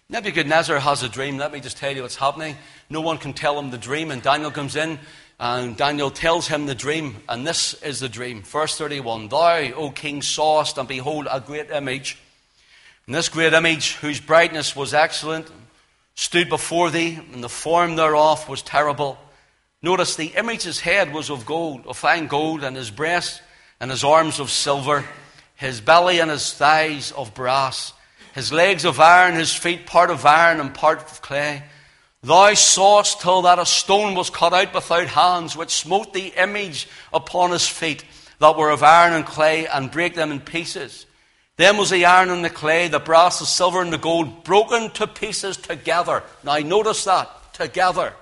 Nebuchadnezzar 0.09 0.81
has 0.81 1.05
a 1.05 1.09
dream. 1.09 1.39
Let 1.39 1.53
me 1.53 1.61
just 1.61 1.77
tell 1.77 1.95
you 1.95 2.03
what's 2.03 2.17
happening. 2.17 2.57
No 2.91 3.03
one 3.03 3.19
can 3.19 3.35
tell 3.35 3.57
him 3.57 3.71
the 3.71 3.79
dream, 3.79 4.11
and 4.11 4.21
Daniel 4.21 4.51
comes 4.51 4.75
in 4.75 4.99
and 5.39 5.77
Daniel 5.77 6.11
tells 6.11 6.49
him 6.49 6.67
the 6.67 6.75
dream, 6.75 7.19
and 7.29 7.47
this 7.47 7.75
is 7.85 8.01
the 8.01 8.09
dream. 8.09 8.43
Verse 8.43 8.77
31 8.77 9.29
Thou, 9.29 9.75
O 9.77 9.91
king, 9.93 10.23
sawest, 10.23 10.77
and 10.77 10.89
behold, 10.89 11.29
a 11.31 11.39
great 11.39 11.71
image. 11.71 12.19
And 13.07 13.15
this 13.15 13.29
great 13.29 13.53
image, 13.53 13.95
whose 13.95 14.19
brightness 14.19 14.75
was 14.75 14.93
excellent, 14.93 15.49
stood 16.19 16.49
before 16.49 16.91
thee, 16.91 17.17
and 17.33 17.45
the 17.45 17.49
form 17.49 17.95
thereof 17.95 18.49
was 18.49 18.61
terrible. 18.61 19.17
Notice 19.83 20.17
the 20.17 20.35
image's 20.37 20.81
head 20.81 21.13
was 21.13 21.31
of 21.31 21.47
gold, 21.47 21.87
of 21.87 21.97
fine 21.97 22.27
gold, 22.27 22.65
and 22.65 22.77
his 22.77 22.91
breast 22.91 23.41
and 23.79 23.89
his 23.89 24.03
arms 24.03 24.41
of 24.41 24.51
silver, 24.51 25.05
his 25.55 25.81
belly 25.81 26.19
and 26.19 26.29
his 26.29 26.53
thighs 26.53 27.13
of 27.13 27.35
brass, 27.35 27.93
his 28.35 28.53
legs 28.53 28.85
of 28.85 28.99
iron, 28.99 29.37
his 29.37 29.55
feet 29.55 29.87
part 29.87 30.11
of 30.11 30.27
iron 30.27 30.59
and 30.59 30.75
part 30.75 30.99
of 30.99 31.23
clay. 31.23 31.63
Thou 32.25 32.53
sawest 32.55 33.21
till 33.21 33.43
that 33.43 33.61
a 33.61 33.65
stone 33.65 34.17
was 34.17 34.29
cut 34.29 34.53
out 34.53 34.75
without 34.75 35.07
hands, 35.07 35.57
which 35.57 35.71
smote 35.71 36.13
the 36.13 36.33
image 36.37 36.89
upon 37.13 37.53
his 37.53 37.69
feet, 37.69 38.05
that 38.41 38.57
were 38.57 38.71
of 38.71 38.83
iron 38.83 39.13
and 39.13 39.25
clay, 39.25 39.69
and 39.69 39.89
brake 39.89 40.17
them 40.17 40.33
in 40.33 40.41
pieces. 40.41 41.07
Then 41.59 41.77
was 41.77 41.91
the 41.91 42.05
iron 42.05 42.31
and 42.31 42.45
the 42.45 42.51
clay, 42.51 42.87
the 42.87 43.01
brass, 43.01 43.41
the 43.41 43.45
silver, 43.45 43.83
and 43.83 43.93
the 43.93 43.99
gold 43.99 44.45
broken 44.45 44.91
to 44.93 45.09
pieces 45.09 45.57
together. 45.57 46.23
Now 46.45 46.57
notice 46.59 47.05
that, 47.05 47.29
together. 47.53 48.15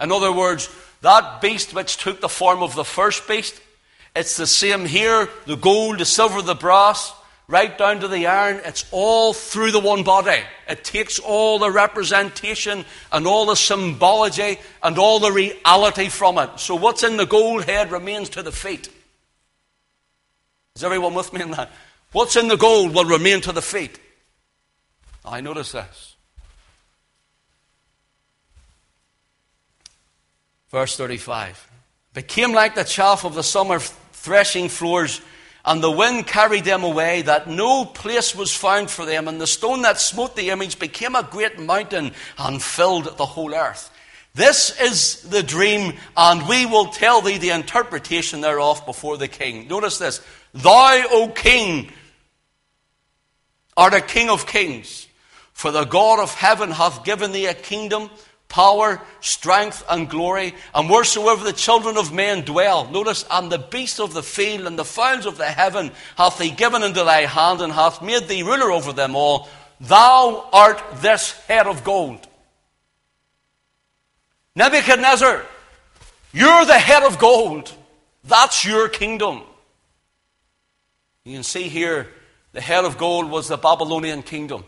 In 0.00 0.12
other 0.12 0.32
words, 0.32 0.70
that 1.02 1.40
beast 1.40 1.74
which 1.74 1.96
took 1.96 2.20
the 2.20 2.28
form 2.28 2.62
of 2.62 2.76
the 2.76 2.84
first 2.84 3.26
beast, 3.26 3.60
it's 4.14 4.36
the 4.36 4.46
same 4.46 4.86
here 4.86 5.28
the 5.46 5.56
gold, 5.56 5.98
the 5.98 6.04
silver, 6.04 6.40
the 6.42 6.54
brass, 6.54 7.12
right 7.48 7.76
down 7.76 8.00
to 8.00 8.08
the 8.08 8.28
iron, 8.28 8.60
it's 8.64 8.84
all 8.92 9.32
through 9.32 9.72
the 9.72 9.80
one 9.80 10.04
body. 10.04 10.40
It 10.68 10.84
takes 10.84 11.18
all 11.18 11.58
the 11.58 11.72
representation 11.72 12.84
and 13.10 13.26
all 13.26 13.46
the 13.46 13.56
symbology 13.56 14.58
and 14.80 14.96
all 14.96 15.18
the 15.18 15.32
reality 15.32 16.08
from 16.08 16.38
it. 16.38 16.60
So 16.60 16.76
what's 16.76 17.02
in 17.02 17.16
the 17.16 17.26
gold 17.26 17.64
head 17.64 17.90
remains 17.90 18.28
to 18.30 18.44
the 18.44 18.52
feet. 18.52 18.88
Is 20.76 20.84
everyone 20.84 21.14
with 21.14 21.32
me 21.32 21.42
in 21.42 21.50
that? 21.52 21.72
What's 22.16 22.34
in 22.34 22.48
the 22.48 22.56
gold 22.56 22.94
will 22.94 23.04
remain 23.04 23.42
to 23.42 23.52
the 23.52 23.60
feet. 23.60 24.00
I 25.22 25.42
notice 25.42 25.72
this. 25.72 26.16
Verse 30.70 30.96
35. 30.96 31.70
Became 32.14 32.52
like 32.52 32.74
the 32.74 32.84
chaff 32.84 33.26
of 33.26 33.34
the 33.34 33.42
summer 33.42 33.80
threshing 33.80 34.70
floors 34.70 35.20
And 35.62 35.84
the 35.84 35.90
wind 35.90 36.26
carried 36.26 36.64
them 36.64 36.84
away, 36.84 37.20
that 37.20 37.48
no 37.48 37.84
place 37.84 38.34
was 38.34 38.50
found 38.50 38.90
for 38.90 39.04
them. 39.04 39.28
And 39.28 39.38
the 39.38 39.46
stone 39.46 39.82
that 39.82 40.00
smote 40.00 40.36
the 40.36 40.48
image 40.48 40.78
became 40.78 41.14
a 41.16 41.22
great 41.22 41.58
mountain 41.58 42.12
and 42.38 42.62
filled 42.62 43.18
the 43.18 43.26
whole 43.26 43.54
earth. 43.54 43.90
This 44.32 44.80
is 44.80 45.20
the 45.20 45.42
dream, 45.42 45.92
and 46.16 46.48
we 46.48 46.64
will 46.64 46.86
tell 46.86 47.20
thee 47.20 47.36
the 47.36 47.50
interpretation 47.50 48.40
thereof 48.40 48.86
before 48.86 49.18
the 49.18 49.28
king. 49.28 49.68
Notice 49.68 49.98
this 49.98 50.24
Thou, 50.54 51.04
O 51.10 51.28
king, 51.28 51.92
art 53.76 53.94
a 53.94 54.00
king 54.00 54.30
of 54.30 54.46
kings, 54.46 55.06
for 55.52 55.70
the 55.70 55.84
God 55.84 56.18
of 56.18 56.34
heaven 56.34 56.70
hath 56.70 57.04
given 57.04 57.32
thee 57.32 57.46
a 57.46 57.54
kingdom 57.54 58.10
power, 58.48 59.00
strength, 59.20 59.84
and 59.90 60.08
glory, 60.08 60.54
and 60.74 60.88
wheresoever 60.88 61.44
the 61.44 61.52
children 61.52 61.96
of 61.96 62.12
men 62.12 62.42
dwell. 62.44 62.88
Notice, 62.90 63.24
and 63.30 63.50
the 63.50 63.58
beasts 63.58 64.00
of 64.00 64.14
the 64.14 64.22
field 64.22 64.66
and 64.66 64.78
the 64.78 64.84
fowls 64.84 65.26
of 65.26 65.36
the 65.36 65.46
heaven 65.46 65.90
hath 66.16 66.40
he 66.40 66.50
given 66.50 66.82
into 66.82 67.04
thy 67.04 67.22
hand, 67.22 67.60
and 67.60 67.72
hath 67.72 68.02
made 68.02 68.28
thee 68.28 68.42
ruler 68.42 68.70
over 68.70 68.92
them 68.92 69.16
all. 69.16 69.48
Thou 69.80 70.48
art 70.52 70.82
this 70.96 71.32
head 71.46 71.66
of 71.66 71.84
gold. 71.84 72.26
Nebuchadnezzar, 74.54 75.42
you're 76.32 76.64
the 76.64 76.78
head 76.78 77.02
of 77.02 77.18
gold. 77.18 77.70
That's 78.24 78.64
your 78.64 78.88
kingdom. 78.88 79.42
You 81.24 81.34
can 81.34 81.42
see 81.42 81.68
here 81.68 82.08
the 82.56 82.60
head 82.60 82.84
of 82.84 82.98
gold 82.98 83.30
was 83.30 83.46
the 83.46 83.56
Babylonian 83.56 84.24
kingdom. 84.24 84.64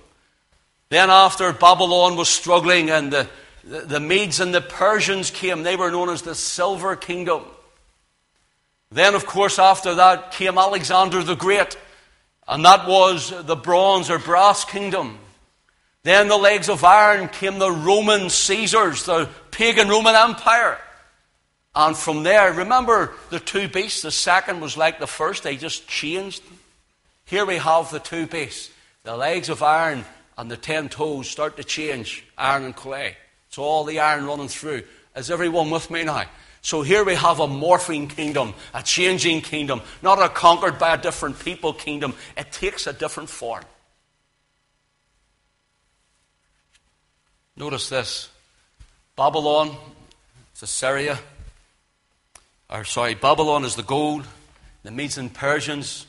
Then, 0.90 1.10
after 1.10 1.52
Babylon 1.52 2.16
was 2.16 2.28
struggling 2.28 2.90
and 2.90 3.12
the 3.12 3.28
the, 3.68 3.80
the 3.80 4.00
Medes 4.00 4.40
and 4.40 4.54
the 4.54 4.60
Persians 4.60 5.30
came. 5.30 5.62
They 5.62 5.76
were 5.76 5.90
known 5.90 6.08
as 6.08 6.22
the 6.22 6.34
Silver 6.34 6.96
Kingdom. 6.96 7.42
Then, 8.90 9.14
of 9.14 9.26
course, 9.26 9.58
after 9.58 9.94
that 9.96 10.32
came 10.32 10.56
Alexander 10.56 11.22
the 11.22 11.36
Great, 11.36 11.76
and 12.46 12.64
that 12.64 12.88
was 12.88 13.30
the 13.44 13.56
Bronze 13.56 14.10
or 14.10 14.18
Brass 14.18 14.64
Kingdom. 14.64 15.18
Then, 16.04 16.28
the 16.28 16.36
legs 16.36 16.70
of 16.70 16.84
iron 16.84 17.28
came 17.28 17.58
the 17.58 17.70
Roman 17.70 18.30
Caesars, 18.30 19.04
the 19.04 19.28
pagan 19.50 19.88
Roman 19.88 20.14
Empire. 20.14 20.78
And 21.74 21.96
from 21.96 22.22
there, 22.22 22.52
remember 22.52 23.12
the 23.28 23.38
two 23.38 23.68
beasts? 23.68 24.02
The 24.02 24.10
second 24.10 24.60
was 24.60 24.76
like 24.76 24.98
the 24.98 25.06
first, 25.06 25.42
they 25.42 25.56
just 25.56 25.86
changed. 25.86 26.42
Here 27.28 27.44
we 27.44 27.56
have 27.58 27.90
the 27.90 27.98
two 27.98 28.26
beasts. 28.26 28.70
The 29.02 29.14
legs 29.14 29.50
of 29.50 29.62
iron 29.62 30.06
and 30.38 30.50
the 30.50 30.56
ten 30.56 30.88
toes 30.88 31.28
start 31.28 31.58
to 31.58 31.64
change 31.64 32.24
iron 32.38 32.64
and 32.64 32.74
clay. 32.74 33.18
So 33.50 33.62
all 33.62 33.84
the 33.84 34.00
iron 34.00 34.24
running 34.24 34.48
through. 34.48 34.84
Is 35.14 35.30
everyone 35.30 35.68
with 35.68 35.90
me 35.90 36.04
now? 36.04 36.24
So 36.62 36.80
here 36.80 37.04
we 37.04 37.14
have 37.14 37.38
a 37.40 37.46
morphing 37.46 38.08
kingdom, 38.08 38.54
a 38.72 38.82
changing 38.82 39.42
kingdom, 39.42 39.82
not 40.00 40.22
a 40.22 40.30
conquered 40.30 40.78
by 40.78 40.94
a 40.94 40.96
different 40.96 41.38
people 41.38 41.74
kingdom. 41.74 42.14
It 42.34 42.50
takes 42.50 42.86
a 42.86 42.94
different 42.94 43.28
form. 43.28 43.64
Notice 47.56 47.90
this 47.90 48.30
Babylon, 49.16 49.76
it's 50.52 50.62
Assyria. 50.62 51.18
Or, 52.70 52.84
sorry, 52.84 53.14
Babylon 53.14 53.64
is 53.64 53.76
the 53.76 53.82
gold, 53.82 54.26
the 54.82 54.90
Medes 54.90 55.18
and 55.18 55.32
Persians 55.32 56.06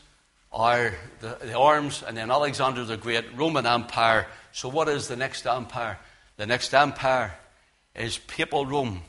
are 0.52 0.94
the, 1.20 1.38
the 1.42 1.58
arms, 1.58 2.04
and 2.06 2.18
then 2.18 2.32
Alexander 2.32 2.84
the 2.84 2.98
Great, 2.98 3.26
Roman 3.36 3.66
Empire. 3.66 4.28
So, 4.52 4.68
what 4.70 4.90
is 4.90 5.08
the 5.08 5.16
next 5.16 5.46
empire? 5.46 6.00
The 6.38 6.46
next 6.46 6.74
empire 6.74 7.34
is 7.96 8.18
Papal 8.18 8.66
Rome 8.66 9.02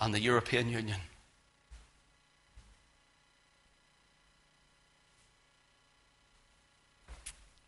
and 0.00 0.12
the 0.12 0.20
European 0.20 0.68
Union. 0.70 0.98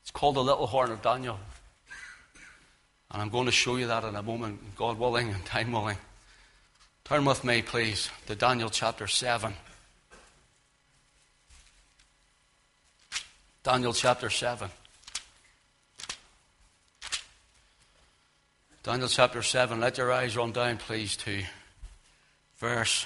It's 0.03 0.11
called 0.11 0.35
the 0.35 0.43
Little 0.43 0.67
Horn 0.67 0.91
of 0.91 1.03
Daniel. 1.03 1.39
And 3.13 3.23
I'm 3.23 3.29
going 3.29 3.47
to 3.47 3.53
show 3.53 3.77
you 3.77 3.87
that 3.89 4.05
in 4.05 4.17
a 4.17 4.23
moment, 4.23 4.77
God 4.77 4.99
willing 4.99 5.31
and 5.31 5.45
time 5.45 5.73
willing. 5.73 5.99
Turn 7.05 7.25
with 7.25 7.45
me, 7.45 7.63
please, 7.63 8.09
to 8.27 8.35
Daniel 8.35 8.71
chapter 8.71 9.07
7. 9.07 9.55
Daniel 13.63 13.93
chapter 13.93 14.31
7. 14.31 14.71
Daniel 18.83 19.09
chapter 19.09 19.43
7. 19.43 19.79
Let 19.79 19.99
your 19.99 20.11
eyes 20.11 20.35
run 20.35 20.53
down, 20.53 20.79
please, 20.79 21.15
to 21.19 21.43
verse. 22.57 23.05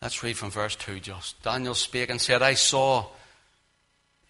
Let's 0.00 0.22
read 0.22 0.38
from 0.38 0.50
verse 0.52 0.76
2 0.76 1.00
just. 1.00 1.42
Daniel 1.42 1.74
spake 1.74 2.08
and 2.08 2.20
said, 2.20 2.40
I 2.40 2.54
saw 2.54 3.06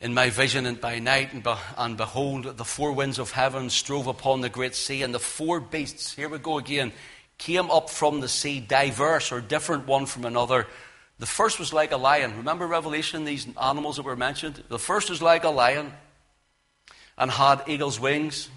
in 0.01 0.15
my 0.15 0.31
vision 0.31 0.65
and 0.65 0.81
by 0.81 0.99
night, 0.99 1.35
and, 1.35 1.43
be- 1.43 1.53
and 1.77 1.99
behold, 1.99 2.57
the 2.57 2.65
four 2.65 2.93
winds 2.93 3.19
of 3.19 3.33
heaven 3.33 3.69
strove 3.69 4.07
upon 4.07 4.41
the 4.41 4.49
great 4.49 4.75
sea, 4.75 5.03
and 5.03 5.15
the 5.15 5.21
four 5.21 5.61
beasts, 5.61 6.15
here 6.15 6.31
we 6.31 6.39
go 6.39 6.57
again, 6.57 6.93
came 7.41 7.71
up 7.71 7.91
from 7.91 8.21
the 8.21 8.29
sea, 8.29 8.61
diverse 8.61 9.33
or 9.33 9.41
different 9.41 9.89
one 9.89 10.07
from 10.07 10.25
another 10.25 10.69
the 11.21 11.27
first 11.27 11.59
was 11.59 11.75
like 11.75 11.93
a 11.93 11.99
lion. 11.99 12.39
Remember 12.39 12.67
Revelation, 12.67 13.27
these 13.27 13.47
animals 13.61 13.97
that 13.97 14.07
were 14.07 14.17
mentioned? 14.17 14.65
The 14.71 14.79
first 14.79 15.11
was 15.11 15.21
like 15.21 15.45
a 15.45 15.51
lion 15.51 15.93
and 17.19 17.31
had 17.31 17.63
eagle's 17.69 18.01
wings. 18.01 18.49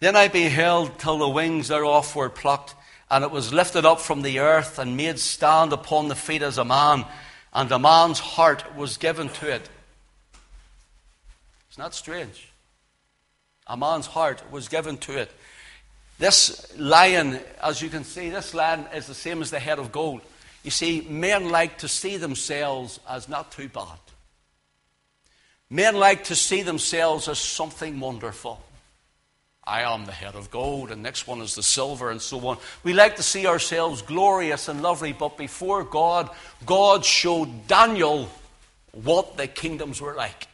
Then 0.00 0.16
I 0.16 0.28
beheld 0.28 0.98
till 0.98 1.18
the 1.18 1.28
wings 1.28 1.68
thereof 1.68 2.16
were 2.16 2.30
plucked, 2.30 2.74
and 3.10 3.22
it 3.24 3.30
was 3.30 3.52
lifted 3.52 3.84
up 3.84 4.00
from 4.00 4.22
the 4.22 4.38
earth 4.38 4.78
and 4.78 4.96
made 4.96 5.18
stand 5.18 5.74
upon 5.74 6.08
the 6.08 6.14
feet 6.14 6.40
as 6.40 6.56
a 6.56 6.64
man, 6.64 7.04
and 7.52 7.70
a 7.70 7.78
man's 7.78 8.20
heart 8.20 8.74
was 8.74 8.96
given 8.96 9.28
to 9.28 9.50
it. 9.52 9.68
It's 11.68 11.76
not 11.76 11.92
strange. 11.92 12.48
A 13.66 13.76
man's 13.76 14.06
heart 14.06 14.42
was 14.50 14.68
given 14.68 14.96
to 14.98 15.18
it. 15.18 15.30
This 16.18 16.76
lion, 16.76 17.38
as 17.62 17.80
you 17.80 17.88
can 17.88 18.04
see, 18.04 18.28
this 18.28 18.52
lion 18.52 18.86
is 18.94 19.06
the 19.06 19.14
same 19.14 19.40
as 19.40 19.50
the 19.50 19.60
head 19.60 19.78
of 19.78 19.92
gold. 19.92 20.20
You 20.64 20.70
see, 20.70 21.06
men 21.08 21.50
like 21.50 21.78
to 21.78 21.88
see 21.88 22.16
themselves 22.16 22.98
as 23.08 23.28
not 23.28 23.52
too 23.52 23.68
bad. 23.68 23.98
Men 25.70 25.96
like 25.96 26.24
to 26.24 26.34
see 26.34 26.62
themselves 26.62 27.28
as 27.28 27.38
something 27.38 28.00
wonderful. 28.00 28.60
I 29.62 29.82
am 29.82 30.06
the 30.06 30.12
head 30.12 30.34
of 30.34 30.50
gold, 30.50 30.90
and 30.90 31.02
next 31.02 31.26
one 31.26 31.42
is 31.42 31.54
the 31.54 31.62
silver, 31.62 32.10
and 32.10 32.22
so 32.22 32.44
on. 32.48 32.56
We 32.82 32.94
like 32.94 33.16
to 33.16 33.22
see 33.22 33.46
ourselves 33.46 34.00
glorious 34.00 34.66
and 34.68 34.82
lovely, 34.82 35.12
but 35.12 35.36
before 35.36 35.84
God, 35.84 36.30
God 36.64 37.04
showed 37.04 37.66
Daniel 37.68 38.30
what 38.92 39.36
the 39.36 39.46
kingdoms 39.46 40.00
were 40.00 40.14
like. 40.14 40.48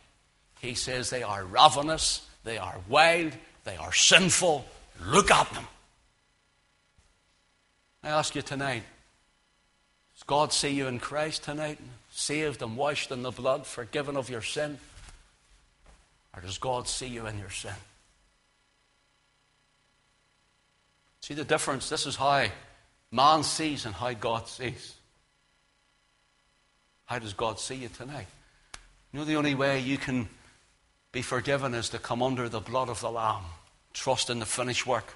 He 0.60 0.74
says 0.74 1.10
they 1.10 1.22
are 1.22 1.44
ravenous, 1.44 2.26
they 2.42 2.58
are 2.58 2.80
wild, 2.88 3.32
they 3.62 3.76
are 3.76 3.92
sinful. 3.92 4.66
Look 5.02 5.30
at 5.30 5.50
them. 5.52 5.66
I 8.02 8.10
ask 8.10 8.34
you 8.34 8.42
tonight 8.42 8.82
does 10.14 10.22
God 10.22 10.52
see 10.52 10.70
you 10.70 10.86
in 10.86 11.00
Christ 11.00 11.42
tonight, 11.42 11.78
saved 12.12 12.62
and 12.62 12.76
washed 12.76 13.10
in 13.10 13.22
the 13.22 13.32
blood, 13.32 13.66
forgiven 13.66 14.16
of 14.16 14.30
your 14.30 14.42
sin? 14.42 14.78
Or 16.34 16.40
does 16.40 16.58
God 16.58 16.86
see 16.86 17.08
you 17.08 17.26
in 17.26 17.38
your 17.38 17.50
sin? 17.50 17.74
See 21.20 21.34
the 21.34 21.44
difference? 21.44 21.88
This 21.88 22.06
is 22.06 22.16
how 22.16 22.46
man 23.10 23.42
sees 23.42 23.86
and 23.86 23.94
how 23.94 24.12
God 24.12 24.46
sees. 24.46 24.94
How 27.06 27.18
does 27.18 27.32
God 27.32 27.58
see 27.58 27.76
you 27.76 27.88
tonight? 27.88 28.26
You 29.12 29.18
know, 29.18 29.24
the 29.24 29.36
only 29.36 29.54
way 29.54 29.80
you 29.80 29.98
can 29.98 30.28
be 31.12 31.22
forgiven 31.22 31.74
is 31.74 31.88
to 31.90 31.98
come 31.98 32.22
under 32.22 32.48
the 32.48 32.60
blood 32.60 32.88
of 32.88 33.00
the 33.00 33.10
Lamb, 33.10 33.44
trust 33.94 34.28
in 34.28 34.40
the 34.40 34.46
finished 34.46 34.86
work 34.86 35.14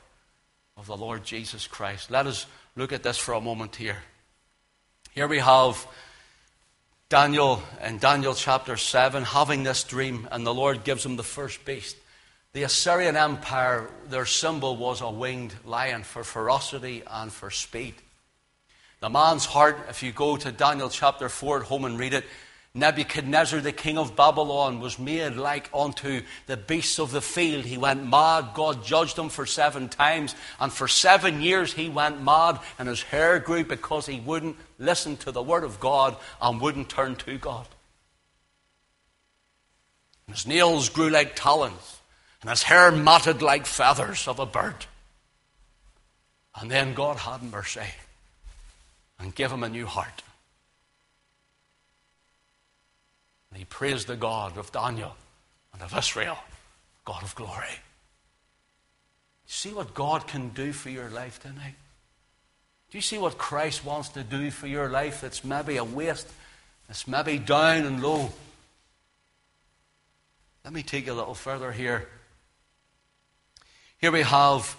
of 0.76 0.86
the 0.86 0.96
Lord 0.96 1.24
Jesus 1.24 1.66
Christ. 1.66 2.10
Let 2.10 2.26
us 2.26 2.46
look 2.76 2.92
at 2.92 3.02
this 3.02 3.18
for 3.18 3.34
a 3.34 3.40
moment 3.40 3.76
here. 3.76 3.98
Here 5.12 5.26
we 5.26 5.40
have 5.40 5.86
Daniel 7.08 7.62
in 7.84 7.98
Daniel 7.98 8.34
chapter 8.34 8.76
7 8.76 9.24
having 9.24 9.64
this 9.64 9.82
dream, 9.82 10.28
and 10.30 10.46
the 10.46 10.54
Lord 10.54 10.84
gives 10.84 11.04
him 11.04 11.16
the 11.16 11.22
first 11.22 11.64
beast. 11.64 11.96
The 12.52 12.62
Assyrian 12.62 13.16
Empire, 13.16 13.90
their 14.08 14.26
symbol 14.26 14.76
was 14.76 15.00
a 15.00 15.10
winged 15.10 15.54
lion 15.64 16.02
for 16.02 16.24
ferocity 16.24 17.02
and 17.10 17.32
for 17.32 17.50
speed. 17.50 17.94
The 19.00 19.10
man's 19.10 19.44
heart, 19.44 19.78
if 19.88 20.02
you 20.02 20.12
go 20.12 20.36
to 20.36 20.50
Daniel 20.52 20.88
chapter 20.88 21.28
4 21.28 21.60
at 21.60 21.66
home 21.66 21.84
and 21.84 21.98
read 21.98 22.14
it, 22.14 22.24
Nebuchadnezzar, 22.74 23.60
the 23.60 23.72
king 23.72 23.98
of 23.98 24.14
Babylon, 24.14 24.80
was 24.80 24.98
made 24.98 25.36
like 25.36 25.70
unto 25.74 26.22
the 26.46 26.56
beasts 26.56 26.98
of 27.00 27.10
the 27.10 27.20
field. 27.20 27.64
He 27.64 27.78
went 27.78 28.06
mad. 28.06 28.50
God 28.54 28.84
judged 28.84 29.18
him 29.18 29.30
for 29.30 29.46
seven 29.46 29.88
times. 29.88 30.34
And 30.60 30.72
for 30.72 30.86
seven 30.86 31.40
years 31.40 31.72
he 31.72 31.88
went 31.88 32.22
mad, 32.22 32.60
and 32.78 32.88
his 32.88 33.02
hair 33.02 33.38
grew 33.38 33.64
because 33.64 34.06
he 34.06 34.20
wouldn't 34.20 34.56
listen 34.78 35.16
to 35.18 35.32
the 35.32 35.42
word 35.42 35.64
of 35.64 35.80
God 35.80 36.16
and 36.40 36.60
wouldn't 36.60 36.88
turn 36.88 37.16
to 37.16 37.38
God. 37.38 37.66
And 40.26 40.36
his 40.36 40.46
nails 40.46 40.88
grew 40.90 41.08
like 41.08 41.34
talons, 41.34 42.00
and 42.42 42.50
his 42.50 42.62
hair 42.62 42.92
matted 42.92 43.42
like 43.42 43.66
feathers 43.66 44.28
of 44.28 44.38
a 44.38 44.46
bird. 44.46 44.86
And 46.60 46.70
then 46.70 46.94
God 46.94 47.16
had 47.16 47.42
mercy. 47.42 47.80
and 49.18 49.34
gave 49.34 49.50
him 49.50 49.64
a 49.64 49.68
new 49.68 49.86
heart. 49.86 50.22
And 53.50 53.58
he 53.58 53.64
praised 53.64 54.06
the 54.06 54.16
God 54.16 54.56
of 54.56 54.72
Daniel 54.72 55.14
and 55.72 55.82
of 55.82 55.96
Israel, 55.96 56.38
God 57.04 57.22
of 57.22 57.34
glory. 57.34 57.80
See 59.46 59.72
what 59.72 59.94
God 59.94 60.26
can 60.26 60.50
do 60.50 60.72
for 60.72 60.90
your 60.90 61.08
life 61.08 61.40
tonight? 61.40 61.74
Do 62.90 62.98
you 62.98 63.02
see 63.02 63.18
what 63.18 63.38
Christ 63.38 63.84
wants 63.84 64.10
to 64.10 64.22
do 64.22 64.50
for 64.50 64.66
your 64.66 64.88
life 64.88 65.20
that's 65.20 65.44
maybe 65.44 65.76
a 65.76 65.84
waste, 65.84 66.28
that's 66.86 67.06
maybe 67.06 67.38
down 67.38 67.84
and 67.84 68.02
low? 68.02 68.30
Let 70.64 70.72
me 70.72 70.82
take 70.82 71.06
you 71.06 71.12
a 71.12 71.14
little 71.14 71.34
further 71.34 71.72
here. 71.72 72.08
Here 73.98 74.12
we 74.12 74.22
have 74.22 74.76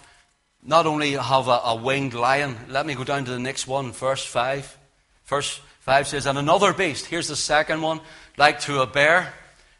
not 0.62 0.86
only 0.86 1.12
have 1.12 1.48
a, 1.48 1.60
a, 1.64 1.74
winged 1.74 2.14
lion, 2.14 2.56
let 2.68 2.86
me 2.86 2.94
go 2.94 3.04
down 3.04 3.24
to 3.24 3.30
the 3.30 3.38
next 3.38 3.66
one, 3.66 3.92
verse 3.92 4.24
5. 4.24 4.78
Verse 5.24 5.60
5 5.80 6.08
says, 6.08 6.26
And 6.26 6.38
another 6.38 6.72
beast, 6.72 7.06
here's 7.06 7.28
the 7.28 7.36
second 7.36 7.80
one, 7.82 8.00
like 8.40 8.58
to 8.58 8.80
a 8.80 8.86
bear, 8.86 9.34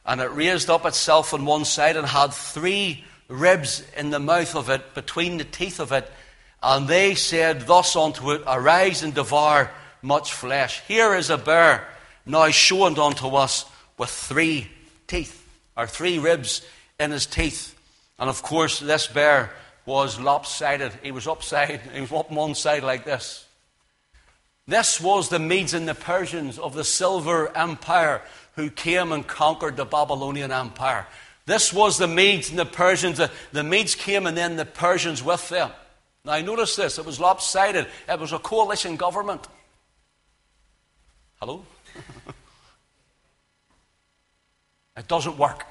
and 0.05 0.21
it 0.21 0.27
raised 0.27 0.69
up 0.69 0.85
itself 0.85 1.33
on 1.33 1.47
one 1.47 1.65
side 1.65 1.97
and 1.97 2.07
had 2.07 2.31
three 2.31 3.03
ribs 3.27 3.83
in 3.97 4.11
the 4.11 4.21
mouth 4.21 4.55
of 4.55 4.69
it, 4.69 4.93
between 4.95 5.39
the 5.39 5.45
teeth 5.45 5.81
of 5.81 5.93
it. 5.93 6.07
And 6.63 6.87
they 6.87 7.15
said 7.15 7.63
thus 7.63 7.97
unto 7.97 8.33
it, 8.33 8.43
Arise 8.47 9.03
and 9.03 9.15
devour 9.15 9.71
much 10.03 10.35
flesh. 10.35 10.83
Here 10.87 11.15
is 11.15 11.31
a 11.31 11.39
bear 11.39 11.89
now 12.27 12.51
shown 12.51 12.99
unto 12.99 13.29
us 13.29 13.65
with 13.97 14.11
three 14.11 14.69
teeth, 15.07 15.43
or 15.75 15.87
three 15.87 16.19
ribs 16.19 16.61
in 16.99 17.13
his 17.13 17.25
teeth. 17.25 17.75
And 18.19 18.29
of 18.29 18.43
course, 18.43 18.79
this 18.79 19.07
bear 19.07 19.53
was 19.87 20.21
lopsided. 20.21 20.93
He 21.03 21.13
was 21.13 21.27
upside, 21.27 21.81
he 21.95 22.03
was 22.03 22.13
up 22.13 22.31
one 22.31 22.55
side 22.55 22.83
like 22.83 23.07
this. 23.07 23.47
This 24.71 25.01
was 25.01 25.31
the 25.31 25.41
Medes 25.41 25.75
and 25.75 25.89
the 25.89 25.97
Persians 25.97 26.57
of 26.57 26.75
the 26.75 26.85
Silver 26.85 27.51
Empire 27.57 28.23
who 28.57 28.71
came 28.71 29.13
and 29.13 29.27
conquered 29.27 29.77
the 29.77 29.85
Babylonian 29.85 30.53
Empire. 30.53 31.07
This 31.47 31.73
was 31.73 31.99
the 31.99 32.07
Medes 32.07 32.51
and 32.51 32.59
the 32.59 32.65
Persians. 32.65 33.19
The, 33.19 33.31
the 33.53 33.65
Medes 33.65 33.95
came 33.95 34.27
and 34.27 34.37
then 34.37 34.57
the 34.57 34.65
Persians 34.65 35.23
with 35.23 35.49
them. 35.49 35.71
Now, 36.25 36.39
notice 36.41 36.77
this 36.77 36.99
it 36.99 37.07
was 37.07 37.19
lopsided, 37.19 37.87
it 38.09 38.21
was 38.21 38.33
a 38.33 38.39
coalition 38.39 38.97
government. 38.97 39.47
Hello? 41.41 41.65
it 44.97 45.09
doesn't 45.09 45.39
work. 45.39 45.65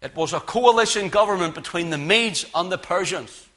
It 0.00 0.14
was 0.14 0.32
a 0.32 0.40
coalition 0.40 1.08
government 1.08 1.54
between 1.54 1.90
the 1.90 1.98
Medes 1.98 2.46
and 2.54 2.70
the 2.70 2.78
Persians. 2.78 3.47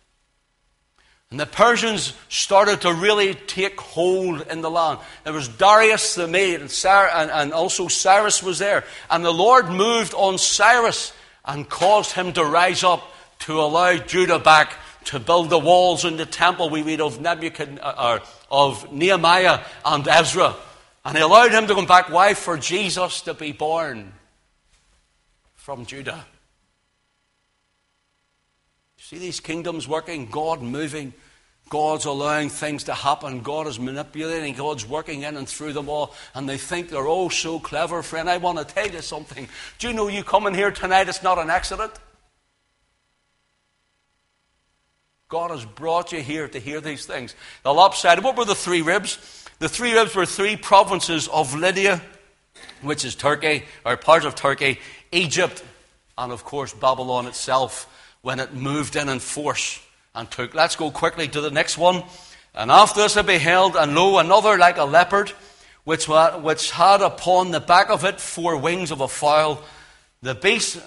And 1.32 1.40
the 1.40 1.46
Persians 1.46 2.14
started 2.28 2.82
to 2.82 2.94
really 2.94 3.34
take 3.34 3.80
hold 3.80 4.42
in 4.48 4.62
the 4.62 4.70
land. 4.70 5.00
There 5.24 5.32
was 5.32 5.48
Darius 5.48 6.16
the 6.16 6.28
Mede, 6.28 6.60
and, 6.60 6.86
and, 6.86 7.32
and 7.32 7.54
also 7.54 7.88
Cyrus 7.88 8.44
was 8.44 8.60
there. 8.60 8.84
And 9.10 9.24
the 9.24 9.32
Lord 9.32 9.70
moved 9.70 10.14
on 10.14 10.38
Cyrus 10.38 11.14
and 11.46 11.70
caused 11.70 12.12
him 12.12 12.34
to 12.34 12.44
rise 12.44 12.84
up 12.84 13.02
to 13.40 13.62
allow 13.62 13.96
Judah 13.96 14.40
back 14.40 14.74
to 15.06 15.20
build 15.20 15.50
the 15.50 15.58
walls 15.58 16.04
and 16.04 16.20
the 16.20 16.26
temple. 16.26 16.70
We 16.70 16.84
read 16.84 17.00
of 17.00 17.22
Nebuchadnezzar, 17.22 17.96
uh, 17.98 18.20
of 18.52 18.92
Nehemiah 18.92 19.62
and 19.86 20.08
Ezra. 20.08 20.54
And 21.06 21.18
he 21.18 21.24
allowed 21.24 21.52
him 21.52 21.66
to 21.68 21.76
come 21.76 21.88
back. 21.88 22.10
Why? 22.10 22.34
For 22.34 22.58
Jesus 22.58 23.22
to 23.22 23.34
be 23.34 23.54
born 23.54 24.12
from 25.56 25.86
Judah. 25.86 26.26
See 29.12 29.18
these 29.18 29.42
kingdoms 29.42 29.90
working, 29.90 30.28
God 30.28 30.62
moving, 30.62 31.12
God's 31.68 32.06
allowing 32.06 32.48
things 32.48 32.86
to 32.86 32.94
happen, 32.94 33.42
God 33.42 33.68
is 33.68 33.78
manipulating, 33.78 34.54
God's 34.54 34.88
working 34.88 35.24
in 35.24 35.36
and 35.36 35.46
through 35.46 35.74
them 35.74 35.90
all, 35.90 36.16
and 36.34 36.48
they 36.48 36.58
think 36.58 36.88
they're 36.88 37.10
all 37.10 37.30
so 37.30 37.60
clever. 37.60 38.02
Friend, 38.04 38.30
I 38.30 38.38
want 38.38 38.60
to 38.60 38.64
tell 38.64 38.88
you 38.88 39.02
something. 39.02 39.50
Do 39.80 39.90
you 39.90 39.94
know 39.94 40.08
you 40.08 40.24
coming 40.24 40.54
here 40.54 40.72
tonight, 40.72 41.10
it's 41.10 41.24
not 41.24 41.40
an 41.40 41.50
accident? 41.50 41.92
God 45.28 45.52
has 45.52 45.66
brought 45.66 46.14
you 46.14 46.22
here 46.22 46.48
to 46.48 46.60
hear 46.60 46.80
these 46.80 47.06
things. 47.06 47.36
The 47.64 47.74
lopsided, 47.74 48.24
what 48.24 48.38
were 48.38 48.46
the 48.46 48.56
three 48.56 48.82
ribs? 48.82 49.46
The 49.60 49.68
three 49.68 49.94
ribs 49.94 50.16
were 50.16 50.26
three 50.26 50.56
provinces 50.56 51.28
of 51.28 51.54
Lydia, 51.54 52.02
which 52.82 53.04
is 53.04 53.16
Turkey, 53.16 53.66
or 53.86 53.98
part 53.98 54.24
of 54.24 54.36
Turkey, 54.36 54.80
Egypt, 55.12 55.66
and 56.18 56.32
of 56.32 56.46
course 56.46 56.74
Babylon 56.74 57.26
itself 57.26 57.90
when 58.22 58.40
it 58.40 58.54
moved 58.54 58.96
in 58.96 59.10
in 59.10 59.20
force 59.20 59.82
and 60.14 60.30
took. 60.30 60.54
Let's 60.54 60.76
go 60.76 60.92
quickly 60.92 61.28
to 61.30 61.42
the 61.42 61.52
next 61.52 61.78
one. 61.78 62.04
And 62.54 62.70
after 62.70 63.02
this 63.02 63.18
I 63.18 63.22
beheld, 63.22 63.76
and 63.76 63.96
lo, 63.96 64.18
another 64.18 64.58
like 64.58 64.78
a 64.78 64.84
leopard, 64.84 65.32
which, 65.84 66.08
which 66.08 66.72
had 66.72 67.02
upon 67.02 67.52
the 67.52 67.60
back 67.60 67.90
of 67.90 68.04
it 68.06 68.20
four 68.20 68.58
wings 68.58 68.92
of 68.92 69.02
a 69.02 69.08
fowl. 69.08 69.64
The 70.22 70.36
beast 70.36 70.80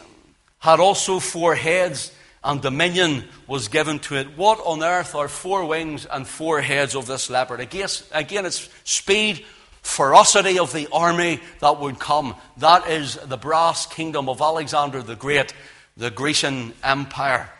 had 0.59 0.78
also 0.78 1.18
four 1.18 1.55
heads, 1.55 2.12
and 2.45 2.61
dominion 2.61 3.24
was 3.47 3.68
given 3.68 3.99
to 4.01 4.16
it. 4.16 4.37
What 4.37 4.61
on 4.61 4.82
earth 4.85 5.14
are 5.14 5.28
four 5.28 5.64
wings 5.64 6.07
and 6.07 6.28
four 6.28 6.61
heads 6.61 6.95
of 6.95 7.07
this 7.07 7.30
leopard? 7.30 7.61
Again, 7.61 7.89
again 8.12 8.47
it's 8.47 8.68
speed, 8.85 9.45
ferocity 9.82 10.59
of 10.59 10.72
the 10.72 10.89
army 10.93 11.41
that 11.61 11.80
would 11.80 11.99
come. 11.99 12.37
That 12.59 12.89
is 12.89 13.16
the 13.16 13.39
brass 13.39 13.87
kingdom 13.87 14.28
of 14.28 14.41
Alexander 14.41 15.03
the 15.03 15.16
Great, 15.16 15.55
the 15.97 16.11
Grecian 16.11 16.72
Empire. 16.82 17.51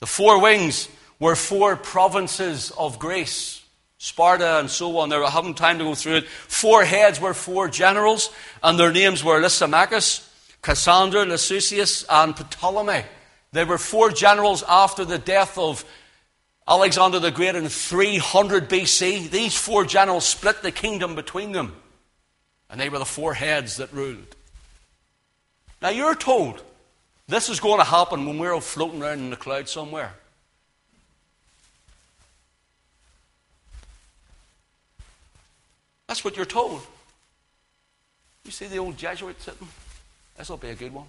The 0.00 0.06
four 0.06 0.40
wings 0.40 0.88
were 1.18 1.36
four 1.36 1.76
provinces 1.76 2.70
of 2.72 2.98
Greece. 2.98 3.62
Sparta 3.98 4.58
and 4.58 4.68
so 4.68 4.98
on. 4.98 5.08
There, 5.08 5.24
I 5.24 5.30
haven't 5.30 5.56
time 5.56 5.78
to 5.78 5.84
go 5.84 5.94
through 5.94 6.16
it. 6.16 6.28
Four 6.28 6.84
heads 6.84 7.20
were 7.20 7.32
four 7.32 7.68
generals, 7.68 8.30
and 8.62 8.78
their 8.78 8.92
names 8.92 9.24
were 9.24 9.40
Lysimachus, 9.40 10.28
Cassander, 10.60 11.24
Lucullus, 11.24 12.04
and 12.10 12.36
Ptolemy. 12.36 13.04
They 13.52 13.64
were 13.64 13.78
four 13.78 14.10
generals 14.10 14.62
after 14.68 15.04
the 15.04 15.18
death 15.18 15.56
of 15.56 15.84
Alexander 16.68 17.18
the 17.18 17.30
Great 17.30 17.54
in 17.54 17.68
300 17.68 18.68
BC. 18.68 19.30
These 19.30 19.56
four 19.56 19.84
generals 19.84 20.26
split 20.26 20.60
the 20.60 20.72
kingdom 20.72 21.14
between 21.14 21.52
them, 21.52 21.74
and 22.68 22.80
they 22.80 22.88
were 22.88 22.98
the 22.98 23.04
four 23.04 23.34
heads 23.34 23.76
that 23.76 23.92
ruled. 23.92 24.36
Now 25.80 25.90
you're 25.90 26.14
told 26.14 26.62
this 27.26 27.48
is 27.48 27.60
going 27.60 27.78
to 27.78 27.84
happen 27.84 28.26
when 28.26 28.38
we're 28.38 28.52
all 28.52 28.60
floating 28.60 29.02
around 29.02 29.18
in 29.18 29.30
the 29.30 29.36
cloud 29.36 29.68
somewhere. 29.68 30.12
That's 36.06 36.24
what 36.24 36.36
you're 36.36 36.44
told. 36.44 36.82
You 38.44 38.50
see 38.50 38.66
the 38.66 38.78
old 38.78 38.96
Jesuit 38.98 39.40
sitting? 39.40 39.68
This 40.36 40.48
will 40.48 40.58
be 40.58 40.68
a 40.68 40.74
good 40.74 40.92
one. 40.92 41.06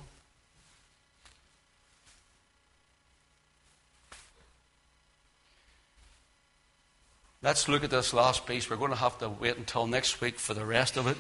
Let's 7.44 7.70
look 7.70 7.84
at 7.84 7.92
this 7.92 8.14
last 8.14 8.48
piece. 8.48 8.70
We're 8.70 8.78
going 8.78 8.90
to 8.90 8.98
have 8.98 9.20
to 9.20 9.30
wait 9.30 9.58
until 9.58 9.86
next 9.86 10.20
week 10.22 10.40
for 10.40 10.56
the 10.56 10.66
rest 10.66 10.98
of 10.98 11.06
it. 11.06 11.18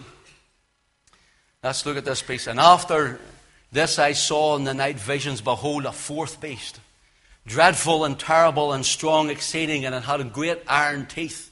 Let's 1.62 1.86
look 1.86 1.98
at 1.98 2.06
this 2.06 2.24
piece. 2.24 2.48
And 2.48 2.60
after 2.60 3.20
this 3.72 4.00
I 4.00 4.14
saw 4.14 4.56
in 4.56 4.64
the 4.64 4.74
night 4.74 4.98
visions, 4.98 5.42
behold, 5.42 5.86
a 5.86 5.92
fourth 5.92 6.40
beast, 6.40 6.80
dreadful 7.46 8.06
and 8.06 8.18
terrible 8.18 8.74
and 8.74 8.86
strong 8.86 9.30
exceeding, 9.30 9.86
and 9.86 9.94
it 9.94 10.04
had 10.04 10.34
great 10.34 10.62
iron 10.68 11.06
teeth. 11.06 11.52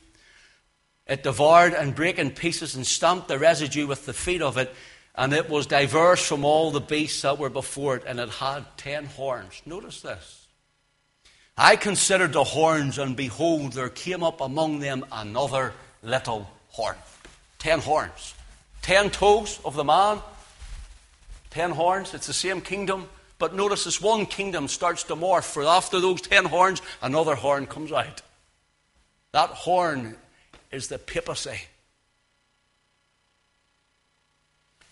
It 1.05 1.23
devoured 1.23 1.73
and 1.73 1.95
brake 1.95 2.17
in 2.17 2.31
pieces 2.31 2.75
and 2.75 2.87
stamped 2.87 3.27
the 3.27 3.37
residue 3.37 3.87
with 3.87 4.05
the 4.05 4.13
feet 4.13 4.41
of 4.41 4.57
it, 4.57 4.73
and 5.15 5.33
it 5.33 5.49
was 5.49 5.67
diverse 5.67 6.25
from 6.25 6.45
all 6.45 6.71
the 6.71 6.79
beasts 6.79 7.21
that 7.23 7.37
were 7.37 7.49
before 7.49 7.97
it, 7.97 8.03
and 8.07 8.19
it 8.19 8.29
had 8.29 8.65
ten 8.77 9.05
horns. 9.05 9.61
Notice 9.65 10.01
this. 10.01 10.47
I 11.57 11.75
considered 11.75 12.33
the 12.33 12.43
horns, 12.43 12.97
and 12.97 13.15
behold, 13.15 13.73
there 13.73 13.89
came 13.89 14.23
up 14.23 14.41
among 14.41 14.79
them 14.79 15.05
another 15.11 15.73
little 16.01 16.49
horn. 16.69 16.95
Ten 17.59 17.79
horns. 17.79 18.33
Ten 18.81 19.11
toes 19.11 19.59
of 19.63 19.75
the 19.75 19.83
man, 19.83 20.19
ten 21.53 21.71
horns. 21.71 22.13
It's 22.13 22.27
the 22.27 22.33
same 22.33 22.61
kingdom. 22.61 23.07
But 23.37 23.55
notice 23.55 23.83
this 23.83 24.01
one 24.01 24.25
kingdom 24.25 24.67
starts 24.67 25.03
to 25.03 25.15
morph, 25.15 25.43
for 25.43 25.63
after 25.63 25.99
those 25.99 26.21
ten 26.21 26.45
horns, 26.45 26.81
another 27.01 27.35
horn 27.35 27.67
comes 27.67 27.91
out. 27.91 28.21
That 29.31 29.49
horn 29.49 30.15
is 30.71 30.87
the 30.87 30.97
papacy. 30.97 31.59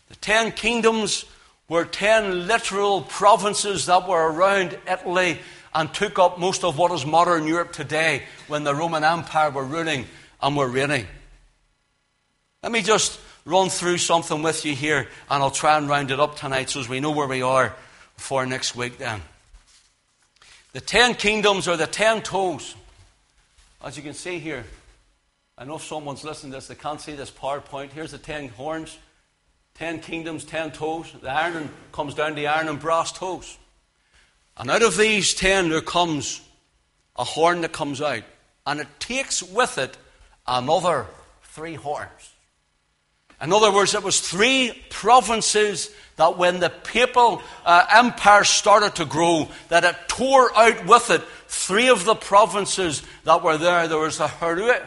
The 0.09 0.16
ten 0.18 0.51
kingdoms 0.51 1.26
were 1.70 1.86
ten 1.86 2.47
literal 2.47 3.01
provinces 3.03 3.86
that 3.86 4.07
were 4.07 4.32
around 4.32 4.78
Italy 4.89 5.39
and 5.74 5.93
took 5.93 6.20
up 6.20 6.38
most 6.38 6.66
of 6.66 6.78
what 6.78 6.91
is 6.91 7.05
modern 7.05 7.47
Europe 7.47 7.72
today 7.72 8.24
when 8.47 8.66
the 8.66 8.76
Roman 8.76 9.05
Empire 9.05 9.51
were 9.51 9.64
ruling 9.64 10.05
and 10.41 10.57
were 10.57 10.68
reigning. 10.68 11.07
Let 12.62 12.74
me 12.74 12.82
just 12.82 13.20
run 13.46 13.70
through 13.70 13.98
something 13.98 14.44
with 14.44 14.66
you 14.66 14.76
here, 14.76 15.08
and 15.30 15.44
I'll 15.44 15.52
try 15.52 15.78
and 15.78 15.89
round 15.89 16.12
it 16.12 16.20
up 16.20 16.36
tonight 16.36 16.70
so 16.70 16.80
as 16.80 16.89
we 16.89 17.00
know 17.00 17.12
where 17.12 17.28
we 17.28 17.42
are 17.42 17.76
for 18.16 18.46
next 18.46 18.76
week 18.76 18.98
then. 18.98 19.22
The 20.74 20.82
ten 20.82 21.16
kingdoms 21.16 21.68
are 21.68 21.78
the 21.78 21.88
ten 21.88 22.22
toes. 22.22 22.76
As 23.84 23.98
you 23.98 24.04
can 24.04 24.14
see 24.14 24.39
here, 24.39 24.64
I 25.58 25.66
know 25.66 25.76
if 25.76 25.84
someone's 25.84 26.24
listening 26.24 26.52
to 26.52 26.58
this, 26.58 26.68
they 26.68 26.76
can't 26.76 27.02
see 27.02 27.14
this 27.14 27.32
PowerPoint. 27.32 27.92
Here's 27.92 28.12
the 28.12 28.18
ten 28.18 28.50
horns, 28.50 28.98
ten 29.76 30.00
kingdoms, 30.00 30.44
ten 30.44 30.72
toes. 30.72 31.12
The 31.22 31.30
iron 31.30 31.70
comes 31.92 32.14
down 32.14 32.36
the 32.36 32.48
iron 32.48 32.68
and 32.68 32.80
brass 32.80 33.12
toes. 33.12 33.58
And 34.58 34.70
out 34.70 34.84
of 34.84 34.98
these 34.98 35.34
ten, 35.34 35.70
there 35.70 35.82
comes 35.82 36.42
a 37.16 37.24
horn 37.24 37.62
that 37.62 37.72
comes 37.72 38.02
out. 38.02 38.24
And 38.66 38.80
it 38.80 38.88
takes 39.00 39.42
with 39.42 39.78
it 39.78 39.98
another 40.48 41.08
three 41.44 41.76
horns. 41.76 42.34
In 43.42 43.52
other 43.52 43.72
words, 43.72 43.96
it 43.96 44.04
was 44.04 44.20
three 44.20 44.72
provinces 44.89 45.89
that 46.18 46.38
when 46.38 46.60
the 46.60 46.70
papal 46.70 47.42
uh, 47.66 47.86
empire 47.92 48.44
started 48.44 48.96
to 48.96 49.06
grow, 49.06 49.48
that 49.70 49.84
it 49.84 49.96
tore 50.08 50.56
out 50.56 50.86
with 50.86 51.10
it 51.10 51.24
three 51.48 51.89
of 51.89 52.06
the 52.06 52.14
provinces 52.14 53.02
that 53.24 53.44
were 53.44 53.58
there. 53.58 53.88
There 53.88 53.98
was 53.98 54.20
the 54.20 54.28
Heruli, 54.28 54.82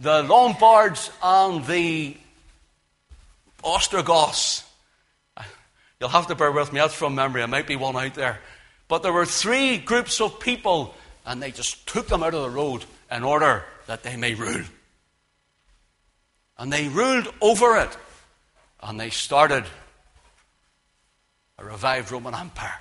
the 0.00 0.22
Lombards, 0.24 1.10
and 1.22 1.64
the 1.66 2.16
Ostrogoths. 3.62 4.64
You'll 6.00 6.08
have 6.08 6.26
to 6.28 6.34
bear 6.34 6.50
with 6.50 6.72
me, 6.72 6.80
that's 6.80 6.94
from 6.94 7.14
memory. 7.14 7.42
There 7.42 7.48
might 7.48 7.66
be 7.66 7.76
one 7.76 7.94
out 7.94 8.14
there. 8.14 8.40
But 8.88 9.02
there 9.04 9.12
were 9.12 9.26
three 9.26 9.78
groups 9.78 10.20
of 10.20 10.40
people, 10.40 10.94
and 11.24 11.40
they 11.40 11.52
just 11.52 11.86
took 11.86 12.08
them 12.08 12.24
out 12.24 12.34
of 12.34 12.42
the 12.42 12.50
road 12.50 12.84
in 13.12 13.22
order 13.22 13.64
that 13.86 14.02
they 14.02 14.16
may 14.16 14.34
rule. 14.34 14.64
And 16.60 16.70
they 16.70 16.88
ruled 16.88 17.32
over 17.40 17.78
it. 17.78 17.96
And 18.82 19.00
they 19.00 19.08
started 19.08 19.64
a 21.58 21.64
revived 21.64 22.12
Roman 22.12 22.34
Empire. 22.34 22.78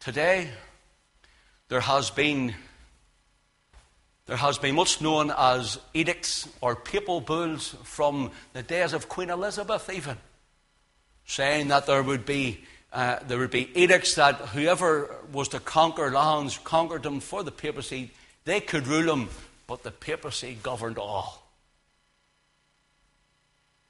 Today, 0.00 0.48
there 1.68 1.80
has 1.80 2.10
been 2.10 2.54
there 4.26 4.36
has 4.38 4.56
been 4.56 4.76
what's 4.76 5.02
known 5.02 5.30
as 5.36 5.78
edicts 5.92 6.48
or 6.62 6.74
papal 6.74 7.20
bulls 7.20 7.76
from 7.82 8.30
the 8.54 8.62
days 8.62 8.94
of 8.94 9.10
Queen 9.10 9.28
Elizabeth, 9.28 9.90
even 9.90 10.16
saying 11.26 11.68
that 11.68 11.84
there 11.84 12.02
would 12.02 12.24
be 12.24 12.64
uh, 12.94 13.18
there 13.26 13.38
would 13.38 13.50
be 13.50 13.68
edicts 13.74 14.14
that 14.14 14.36
whoever 14.36 15.12
was 15.32 15.48
to 15.48 15.58
conquer 15.58 16.12
lands 16.12 16.58
conquered 16.58 17.02
them 17.02 17.18
for 17.18 17.42
the 17.42 17.50
papacy. 17.50 18.12
They 18.44 18.60
could 18.60 18.86
rule 18.86 19.06
them, 19.06 19.30
but 19.66 19.82
the 19.82 19.90
papacy 19.90 20.56
governed 20.62 20.96
all. 20.96 21.44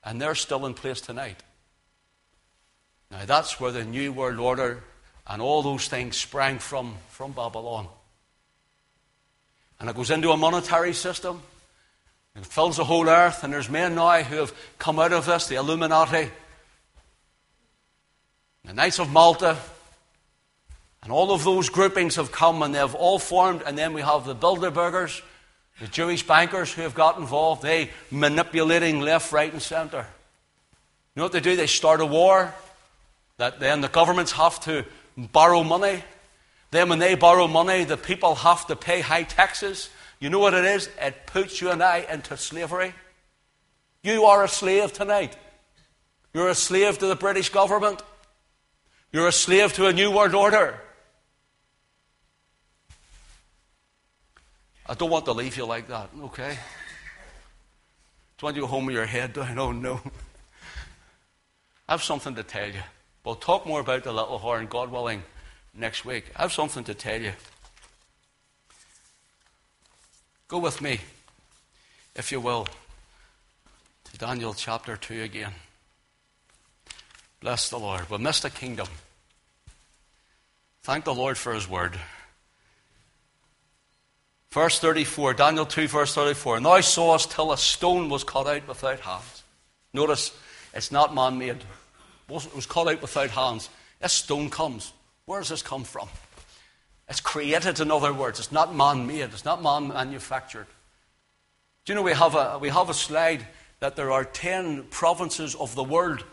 And 0.03 0.21
they're 0.21 0.35
still 0.35 0.65
in 0.65 0.73
place 0.73 1.03
tonight. 1.03 1.43
Now, 3.11 3.27
that's 3.27 3.61
where 3.61 3.73
the 3.73 3.85
New 3.85 4.11
World 4.11 4.41
Order 4.41 4.83
and 5.27 5.43
all 5.43 5.63
those 5.63 5.87
things 5.87 6.17
sprang 6.17 6.59
from, 6.59 6.95
from 7.11 7.33
Babylon. 7.33 7.89
And 9.79 9.91
it 9.91 9.97
goes 9.97 10.11
into 10.11 10.31
a 10.31 10.37
monetary 10.37 10.95
system. 10.95 11.43
It 12.37 12.47
fills 12.47 12.79
the 12.79 12.85
whole 12.85 13.09
earth, 13.09 13.45
and 13.45 13.53
there's 13.53 13.69
men 13.69 13.97
now 13.97 14.23
who 14.23 14.37
have 14.37 14.55
come 14.79 14.99
out 14.99 15.13
of 15.13 15.27
this, 15.27 15.47
the 15.47 15.57
Illuminati, 15.57 16.31
the 18.65 18.73
Knights 18.73 18.99
of 18.99 19.11
Malta, 19.11 19.57
and 21.03 21.13
all 21.13 21.33
of 21.33 21.45
those 21.45 21.69
groupings 21.69 22.17
have 22.17 22.33
come 22.33 22.63
and 22.63 22.75
they've 22.75 22.95
all 22.95 23.19
formed, 23.19 23.63
and 23.67 23.77
then 23.77 23.93
we 23.93 24.01
have 24.01 24.25
the 24.25 24.35
Bilderbergers, 24.35 25.21
the 25.81 25.87
Jewish 25.87 26.27
bankers 26.27 26.73
who 26.73 26.83
have 26.83 26.95
got 26.95 27.19
involved, 27.19 27.63
they 27.63 27.91
manipulating 28.11 29.01
left, 29.01 29.33
right, 29.33 29.53
and 29.53 29.61
centre. 29.61 30.07
You 31.15 31.21
know 31.21 31.25
what 31.25 31.33
they 31.33 31.41
do? 31.41 31.57
They 31.57 31.67
start 31.67 32.01
a 32.01 32.07
war 32.07 32.55
that 33.37 33.61
then 33.61 33.81
the 33.81 33.89
governments 33.89 34.33
have 34.33 34.61
to 34.61 34.85
borrow 35.17 35.63
money. 35.63 36.03
Then, 36.71 36.89
when 36.89 36.99
they 36.99 37.15
borrow 37.15 37.47
money, 37.47 37.85
the 37.85 37.97
people 37.97 38.35
have 38.35 38.67
to 38.67 38.77
pay 38.77 39.01
high 39.01 39.23
taxes. 39.23 39.91
You 40.19 40.31
know 40.31 40.41
what 40.41 40.55
it 40.55 40.65
is? 40.65 40.89
It 41.01 41.27
puts 41.27 41.61
you 41.61 41.71
and 41.71 41.83
I 41.83 42.07
into 42.11 42.37
slavery. 42.37 42.95
You 44.03 44.25
are 44.25 44.43
a 44.43 44.49
slave 44.49 44.93
tonight. 44.93 45.37
You're 46.33 46.49
a 46.49 46.55
slave 46.55 46.99
to 46.99 47.07
the 47.07 47.15
British 47.15 47.51
government. 47.51 48.03
You're 49.15 49.29
a 49.29 49.33
slave 49.33 49.73
to 49.75 49.87
a 49.87 49.93
new 49.93 50.11
world 50.11 50.35
order. 50.35 50.81
I 54.87 54.95
don't 54.95 55.09
want 55.09 55.25
to 55.27 55.33
leave 55.33 55.57
you 55.57 55.67
like 55.67 55.87
that, 55.87 56.11
okay? 56.21 56.51
Do 56.51 58.43
you 58.43 58.43
want 58.43 58.57
you 58.57 58.63
to 58.63 58.67
go 58.67 58.73
home 58.73 58.87
with 58.87 58.97
your 58.97 59.07
head 59.07 59.33
down? 59.33 59.57
Oh, 59.61 59.71
no. 59.71 60.01
I 61.89 61.93
have 61.93 62.03
something 62.03 62.35
to 62.35 62.43
tell 62.43 62.67
you. 62.67 62.81
We'll 63.25 63.37
talk 63.37 63.67
more 63.67 63.79
about 63.79 64.03
the 64.03 64.13
little 64.13 64.39
horn, 64.39 64.67
God 64.67 64.91
willing, 64.91 65.23
next 65.73 66.05
week. 66.05 66.25
I 66.35 66.43
have 66.43 66.53
something 66.53 66.83
to 66.83 66.95
tell 66.95 67.23
you. 67.23 67.35
Go 70.49 70.59
with 70.59 70.83
me, 70.83 70.99
if 72.17 72.33
you 72.33 72.41
will, 72.41 72.67
to 74.07 74.19
Daniel 74.19 74.55
chapter 74.55 74.97
2 74.97 75.23
again. 75.23 75.53
Bless 77.39 77.69
the 77.69 77.79
Lord. 77.79 78.11
We 78.11 78.19
missed 78.19 78.45
a 78.45 78.51
kingdom. 78.51 78.89
Thank 80.85 81.07
the 81.07 81.15
Lord 81.15 81.39
for 81.39 81.55
his 81.55 81.67
word. 81.67 81.99
Verse 84.51 84.79
34, 84.79 85.33
Daniel 85.33 85.65
2, 85.65 85.89
verse 85.89 86.15
34. 86.15 86.61
Now 86.61 86.75
us 86.75 87.27
till 87.27 87.53
a 87.53 87.57
stone 87.57 88.11
was 88.11 88.23
cut 88.23 88.47
out 88.47 88.69
without 88.69 89.01
hands. 89.01 89.45
Notice, 89.95 90.37
it's 90.75 90.93
not 90.93 91.15
man 91.15 91.39
made. 91.39 91.57
It 91.57 92.55
was 92.55 92.67
cut 92.67 92.87
out 92.87 93.01
without 93.01 93.31
hands. 93.31 93.71
This 93.99 94.13
stone 94.13 94.51
comes. 94.51 94.93
Where 95.25 95.41
does 95.41 95.49
this 95.49 95.63
come 95.63 95.85
from? 95.85 96.07
It's 97.09 97.21
created, 97.21 97.81
in 97.81 97.91
other 97.91 98.13
words. 98.13 98.39
It's 98.39 98.53
not 98.53 98.77
man 98.77 99.07
made, 99.07 99.23
it's 99.23 99.47
not 99.47 99.63
man 99.63 99.89
manufactured. 99.89 100.67
Do 101.87 101.93
you 101.93 101.95
know 101.95 102.03
we 102.03 102.13
have, 102.13 102.35
a, 102.35 102.59
we 102.59 102.69
have 102.69 102.91
a 102.91 102.95
slide 102.95 103.47
that 103.81 103.97
there 103.97 104.13
are 104.13 104.25
10 104.25 104.85
provinces 104.91 105.55
of 105.55 105.75
the 105.75 105.85
world 105.85 106.25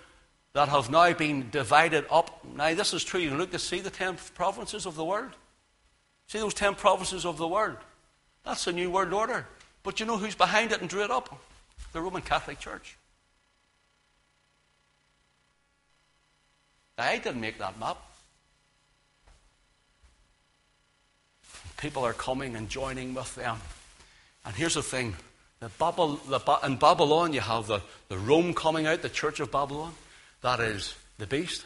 that 0.54 0.70
have 0.70 0.90
now 0.90 1.14
been 1.14 1.50
divided 1.50 2.06
up. 2.12 2.44
Now, 2.56 2.74
this 2.74 2.94
is 2.94 3.04
true. 3.04 3.20
You 3.20 3.30
can 3.30 3.38
look 3.38 3.52
to 3.52 3.60
see 3.60 3.80
the 3.80 3.90
10 3.90 4.18
provinces 4.36 4.86
of 4.86 4.96
the 4.96 5.06
world. 5.06 5.32
See 6.28 6.40
those 6.40 6.54
10 6.54 6.76
provinces 6.76 7.26
of 7.26 7.38
the 7.38 7.48
world? 7.48 7.78
That's 8.44 8.66
the 8.66 8.74
New 8.74 8.90
World 8.90 9.14
Order. 9.14 9.46
But 9.84 10.00
you 10.00 10.06
know 10.06 10.18
who's 10.18 10.36
behind 10.36 10.72
it 10.72 10.82
and 10.82 10.90
drew 10.90 11.04
it 11.04 11.12
up? 11.12 11.42
The 11.94 12.02
Roman 12.02 12.22
Catholic 12.22 12.60
Church. 12.60 12.98
I 16.98 17.18
didn't 17.18 17.42
make 17.42 17.58
that 17.58 17.80
map. 17.80 17.98
People 21.78 22.06
are 22.06 22.14
coming 22.14 22.56
and 22.56 22.70
joining 22.70 23.16
with 23.16 23.34
them. 23.36 23.58
And 24.46 24.56
here's 24.56 24.76
the 24.76 24.84
thing 24.84 25.16
the 25.60 25.70
Babel, 25.80 26.16
the, 26.28 26.40
in 26.64 26.76
Babylon, 26.76 27.34
you 27.34 27.40
have 27.40 27.68
the, 27.68 27.82
the 28.10 28.18
Rome 28.18 28.54
coming 28.54 28.86
out, 28.86 29.02
the 29.02 29.10
Church 29.10 29.40
of 29.40 29.52
Babylon. 29.52 29.94
That 30.42 30.60
is 30.60 30.96
the 31.18 31.28
beast. 31.28 31.66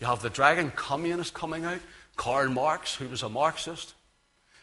You 0.00 0.06
have 0.06 0.22
the 0.22 0.30
dragon 0.30 0.70
communist 0.70 1.34
coming 1.34 1.64
out, 1.64 1.80
Karl 2.16 2.48
Marx, 2.48 2.94
who 2.94 3.08
was 3.08 3.22
a 3.22 3.28
Marxist. 3.28 3.94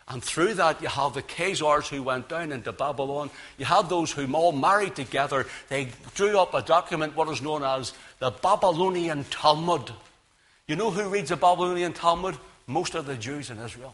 And 0.08 0.22
through 0.22 0.56
that, 0.56 0.82
you 0.82 0.88
have 0.88 1.14
the 1.14 1.22
Khazars 1.22 1.88
who 1.88 2.04
went 2.04 2.28
down 2.28 2.52
into 2.52 2.72
Babylon. 2.74 3.30
You 3.58 3.66
have 3.66 3.88
those 3.88 4.12
who 4.12 4.32
all 4.34 4.52
married 4.52 4.96
together. 4.96 5.46
They 5.70 5.90
drew 6.16 6.38
up 6.38 6.54
a 6.54 6.62
document, 6.62 7.16
what 7.16 7.30
is 7.30 7.42
known 7.42 7.64
as 7.64 7.94
the 8.20 8.32
Babylonian 8.32 9.24
Talmud. 9.26 9.92
You 10.68 10.76
know 10.76 10.92
who 10.92 11.08
reads 11.08 11.30
the 11.30 11.38
Babylonian 11.38 11.94
Talmud? 11.94 12.36
Most 12.68 12.96
of 12.96 13.06
the 13.06 13.16
Jews 13.16 13.50
in 13.50 13.60
Israel. 13.60 13.94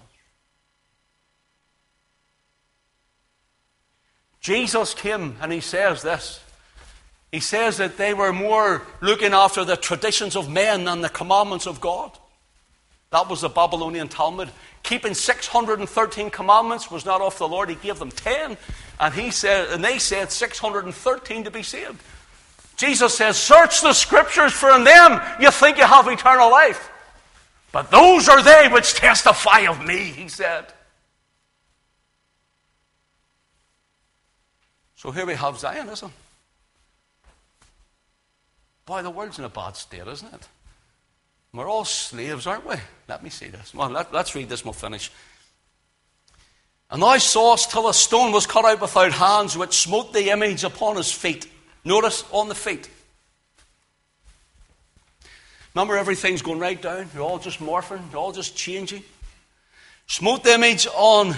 Jesus 4.40 4.94
came 4.94 5.36
and 5.42 5.52
he 5.52 5.60
says 5.60 6.02
this 6.02 6.40
he 7.32 7.40
says 7.40 7.78
that 7.78 7.98
they 7.98 8.14
were 8.14 8.32
more 8.32 8.84
looking 9.02 9.34
after 9.34 9.66
the 9.66 9.76
traditions 9.76 10.36
of 10.36 10.50
men 10.50 10.86
than 10.86 11.02
the 11.02 11.10
commandments 11.10 11.68
of 11.68 11.82
God. 11.82 12.18
That 13.12 13.30
was 13.30 13.42
the 13.42 13.50
Babylonian 13.50 14.08
Talmud. 14.08 14.50
Keeping 14.84 15.14
613 15.14 16.30
commandments 16.30 16.90
was 16.90 17.06
not 17.06 17.22
off 17.22 17.38
the 17.38 17.48
Lord. 17.48 17.70
He 17.70 17.76
gave 17.76 18.00
them 18.00 18.12
10. 18.12 18.58
And, 19.00 19.14
he 19.14 19.32
said, 19.32 19.70
and 19.70 19.84
they 19.84 20.00
said 20.00 20.32
613 20.32 21.44
to 21.44 21.52
be 21.52 21.64
saved. 21.64 22.02
Jesus 22.78 23.16
says, 23.16 23.38
Search 23.38 23.82
the 23.82 23.94
scriptures, 23.94 24.54
for 24.54 24.70
in 24.72 24.84
them 24.84 25.22
you 25.42 25.52
think 25.52 25.78
you 25.78 25.84
have 25.84 26.08
eternal 26.08 26.50
life. 26.50 26.90
But 27.72 27.92
those 27.92 28.30
are 28.30 28.42
they 28.42 28.70
which 28.72 28.94
testify 28.94 29.62
of 29.68 29.86
me, 29.86 29.98
he 29.98 30.30
said. 30.30 30.66
So 34.96 35.12
here 35.12 35.26
we 35.26 35.36
have 35.36 35.58
Zionism. 35.60 36.12
Boy, 38.88 39.04
the 39.04 39.10
world's 39.10 39.38
in 39.38 39.44
a 39.44 39.50
bad 39.50 39.76
state, 39.76 40.08
isn't 40.08 40.34
it? 40.34 40.48
We're 41.54 41.70
all 41.70 41.84
slaves, 41.84 42.48
aren't 42.48 42.66
we? 42.66 42.76
Let 43.10 43.22
me 43.22 43.30
see 43.30 43.50
this. 43.50 43.74
Well, 43.74 43.90
let, 43.90 44.16
us 44.16 44.34
read 44.34 44.48
this 44.48 44.62
and 44.62 44.68
we'll 44.68 44.74
finish. 44.74 45.12
And 46.90 47.02
thou 47.02 47.18
sawest 47.18 47.70
till 47.70 47.90
a 47.90 47.94
stone 47.94 48.32
was 48.32 48.48
cut 48.48 48.64
out 48.64 48.80
without 48.80 49.12
hands, 49.12 49.58
which 49.58 49.74
smote 49.74 50.14
the 50.14 50.30
image 50.30 50.64
upon 50.64 50.96
his 50.96 51.12
feet. 51.12 51.50
Notice 51.84 52.24
on 52.32 52.48
the 52.48 52.56
feet. 52.56 52.90
Remember, 55.76 55.98
everything's 55.98 56.42
going 56.42 56.60
right 56.60 56.82
down. 56.82 57.10
You're 57.14 57.24
all 57.24 57.40
just 57.40 57.60
morphing, 57.60 58.10
you're 58.12 58.22
all 58.22 58.32
just 58.32 58.56
changing. 58.56 59.04
Smote 60.08 60.46
the 60.46 60.54
image 60.54 60.88
on 60.96 61.36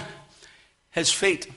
his 0.92 1.10
feet 1.10 1.48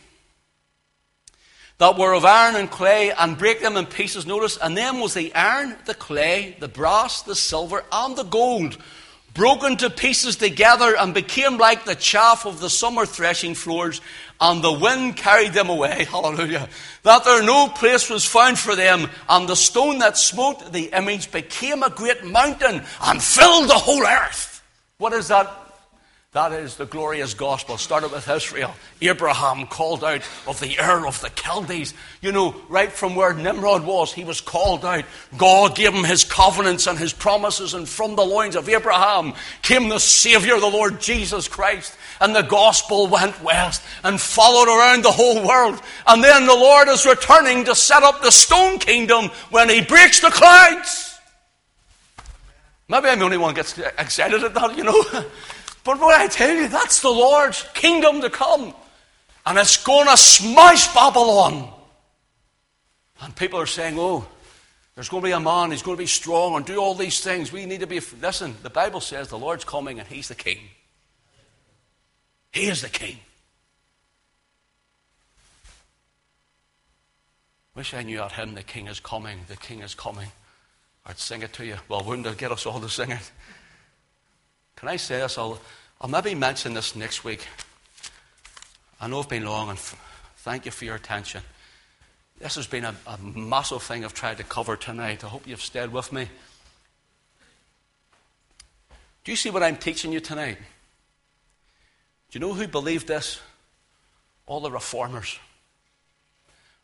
that 1.83 1.97
were 1.97 2.13
of 2.13 2.23
iron 2.23 2.55
and 2.55 2.71
clay 2.71 3.11
and 3.11 3.37
break 3.37 3.59
them 3.59 3.75
in 3.75 3.85
pieces. 3.85 4.25
Notice, 4.25 4.55
and 4.55 4.77
then 4.77 5.01
was 5.01 5.13
the 5.13 5.35
iron, 5.35 5.75
the 5.83 5.93
clay, 5.93 6.55
the 6.61 6.69
brass, 6.69 7.23
the 7.23 7.35
silver, 7.35 7.83
and 7.91 8.15
the 8.15 8.23
gold 8.23 8.77
broken 9.33 9.75
to 9.75 9.89
pieces 9.89 10.37
together 10.37 10.95
and 10.95 11.13
became 11.13 11.57
like 11.57 11.83
the 11.83 11.95
chaff 11.95 12.45
of 12.45 12.61
the 12.61 12.69
summer 12.69 13.05
threshing 13.05 13.53
floors, 13.53 13.99
and 14.39 14.63
the 14.63 14.71
wind 14.71 15.17
carried 15.17 15.51
them 15.51 15.69
away. 15.69 16.05
Hallelujah. 16.09 16.69
That 17.01 17.25
there 17.25 17.43
no 17.43 17.67
place 17.67 18.09
was 18.09 18.23
found 18.23 18.57
for 18.57 18.77
them, 18.77 19.09
and 19.27 19.49
the 19.49 19.55
stone 19.57 19.99
that 19.99 20.17
smote 20.17 20.71
the 20.71 20.85
image 20.95 21.33
became 21.33 21.83
a 21.83 21.89
great 21.89 22.23
mountain 22.23 22.81
and 23.01 23.21
filled 23.21 23.69
the 23.69 23.73
whole 23.73 24.05
earth. 24.07 24.63
What 24.99 25.11
is 25.11 25.27
that 25.27 25.62
that 26.33 26.51
is 26.51 26.77
the 26.77 26.87
glorious 26.87 27.35
gospel. 27.35 27.77
Started 27.77 28.11
with 28.11 28.27
Israel. 28.27 28.73
Abraham 28.99 29.67
called 29.67 30.03
out 30.03 30.23
of 30.47 30.59
the 30.59 30.79
Ur 30.79 31.05
of 31.05 31.21
the 31.21 31.29
Chaldees. 31.29 31.93
You 32.21 32.31
know, 32.31 32.55
right 32.69 32.91
from 32.91 33.15
where 33.15 33.35
Nimrod 33.35 33.85
was, 33.85 34.11
he 34.11 34.23
was 34.23 34.41
called 34.41 34.83
out. 34.83 35.05
God 35.37 35.75
gave 35.75 35.93
him 35.93 36.03
his 36.03 36.23
covenants 36.23 36.87
and 36.87 36.97
his 36.97 37.13
promises, 37.13 37.75
and 37.75 37.87
from 37.87 38.15
the 38.15 38.25
loins 38.25 38.55
of 38.55 38.67
Abraham 38.67 39.35
came 39.61 39.89
the 39.89 39.99
Savior, 39.99 40.59
the 40.59 40.65
Lord 40.65 40.99
Jesus 40.99 41.47
Christ. 41.47 41.95
And 42.19 42.35
the 42.35 42.41
gospel 42.41 43.05
went 43.05 43.39
west 43.43 43.83
and 44.03 44.19
followed 44.19 44.75
around 44.75 45.03
the 45.03 45.11
whole 45.11 45.45
world. 45.47 45.79
And 46.07 46.23
then 46.23 46.47
the 46.47 46.55
Lord 46.55 46.87
is 46.87 47.05
returning 47.05 47.65
to 47.65 47.75
set 47.75 48.01
up 48.01 48.23
the 48.23 48.31
stone 48.31 48.79
kingdom 48.79 49.25
when 49.51 49.69
he 49.69 49.81
breaks 49.81 50.19
the 50.19 50.31
clouds. 50.31 51.19
Maybe 52.89 53.07
I'm 53.07 53.19
the 53.19 53.25
only 53.25 53.37
one 53.37 53.53
gets 53.53 53.77
excited 53.77 54.43
at 54.43 54.53
that, 54.55 54.75
you 54.75 54.83
know. 54.83 55.03
But 55.83 55.99
what 55.99 56.19
I 56.19 56.27
tell 56.27 56.53
you, 56.53 56.67
that's 56.67 57.01
the 57.01 57.09
Lord's 57.09 57.63
kingdom 57.73 58.21
to 58.21 58.29
come. 58.29 58.73
And 59.45 59.57
it's 59.57 59.83
going 59.83 60.07
to 60.07 60.15
smash 60.15 60.93
Babylon. 60.93 61.69
And 63.21 63.35
people 63.35 63.59
are 63.59 63.65
saying, 63.65 63.95
oh, 63.99 64.25
there's 64.95 65.09
going 65.09 65.21
to 65.21 65.27
be 65.27 65.31
a 65.31 65.39
man, 65.39 65.71
he's 65.71 65.81
going 65.81 65.97
to 65.97 66.01
be 66.01 66.07
strong 66.07 66.55
and 66.55 66.65
do 66.65 66.77
all 66.77 66.93
these 66.93 67.19
things. 67.19 67.51
We 67.51 67.65
need 67.65 67.81
to 67.81 67.87
be. 67.87 67.99
Listen, 68.21 68.55
the 68.63 68.69
Bible 68.69 69.01
says 69.01 69.27
the 69.27 69.37
Lord's 69.37 69.65
coming 69.65 69.99
and 69.99 70.07
he's 70.07 70.27
the 70.27 70.35
king. 70.35 70.59
He 72.51 72.67
is 72.67 72.81
the 72.81 72.89
king. 72.89 73.17
Wish 77.75 77.95
I 77.95 78.03
knew 78.03 78.17
that 78.17 78.33
him, 78.33 78.53
The 78.53 78.61
King 78.61 78.85
is 78.87 78.99
Coming, 78.99 79.39
The 79.47 79.57
King 79.57 79.79
is 79.79 79.95
Coming. 79.95 80.27
I'd 81.07 81.17
sing 81.17 81.41
it 81.41 81.53
to 81.53 81.65
you. 81.65 81.77
Well, 81.89 82.03
wouldn't 82.03 82.27
it 82.27 82.37
get 82.37 82.51
us 82.51 82.67
all 82.67 82.79
to 82.79 82.87
sing 82.87 83.09
it? 83.09 83.31
Can 84.83 84.89
I 84.89 84.97
say 84.97 85.19
this? 85.19 85.37
I'll, 85.37 85.57
I'll 86.01 86.09
maybe 86.09 86.35
mention 86.35 86.73
this 86.73 86.93
next 86.93 87.23
week. 87.23 87.47
I 88.99 89.07
know 89.07 89.21
I've 89.21 89.29
been 89.29 89.45
long, 89.45 89.69
and 89.69 89.77
f- 89.77 89.95
thank 90.39 90.65
you 90.65 90.71
for 90.71 90.83
your 90.83 90.95
attention. 90.95 91.41
This 92.37 92.55
has 92.55 92.67
been 92.67 92.83
a, 92.83 92.93
a 93.07 93.17
massive 93.17 93.81
thing 93.81 94.03
I've 94.03 94.13
tried 94.13 94.39
to 94.39 94.43
cover 94.43 94.75
tonight. 94.75 95.23
I 95.23 95.27
hope 95.27 95.47
you've 95.47 95.61
stayed 95.61 95.93
with 95.93 96.11
me. 96.11 96.27
Do 99.23 99.31
you 99.31 99.37
see 99.37 99.49
what 99.49 99.63
I'm 99.63 99.77
teaching 99.77 100.11
you 100.11 100.19
tonight? 100.19 100.57
Do 100.57 102.37
you 102.37 102.41
know 102.41 102.53
who 102.53 102.67
believed 102.67 103.07
this? 103.07 103.39
All 104.47 104.59
the 104.59 104.69
reformers 104.69 105.39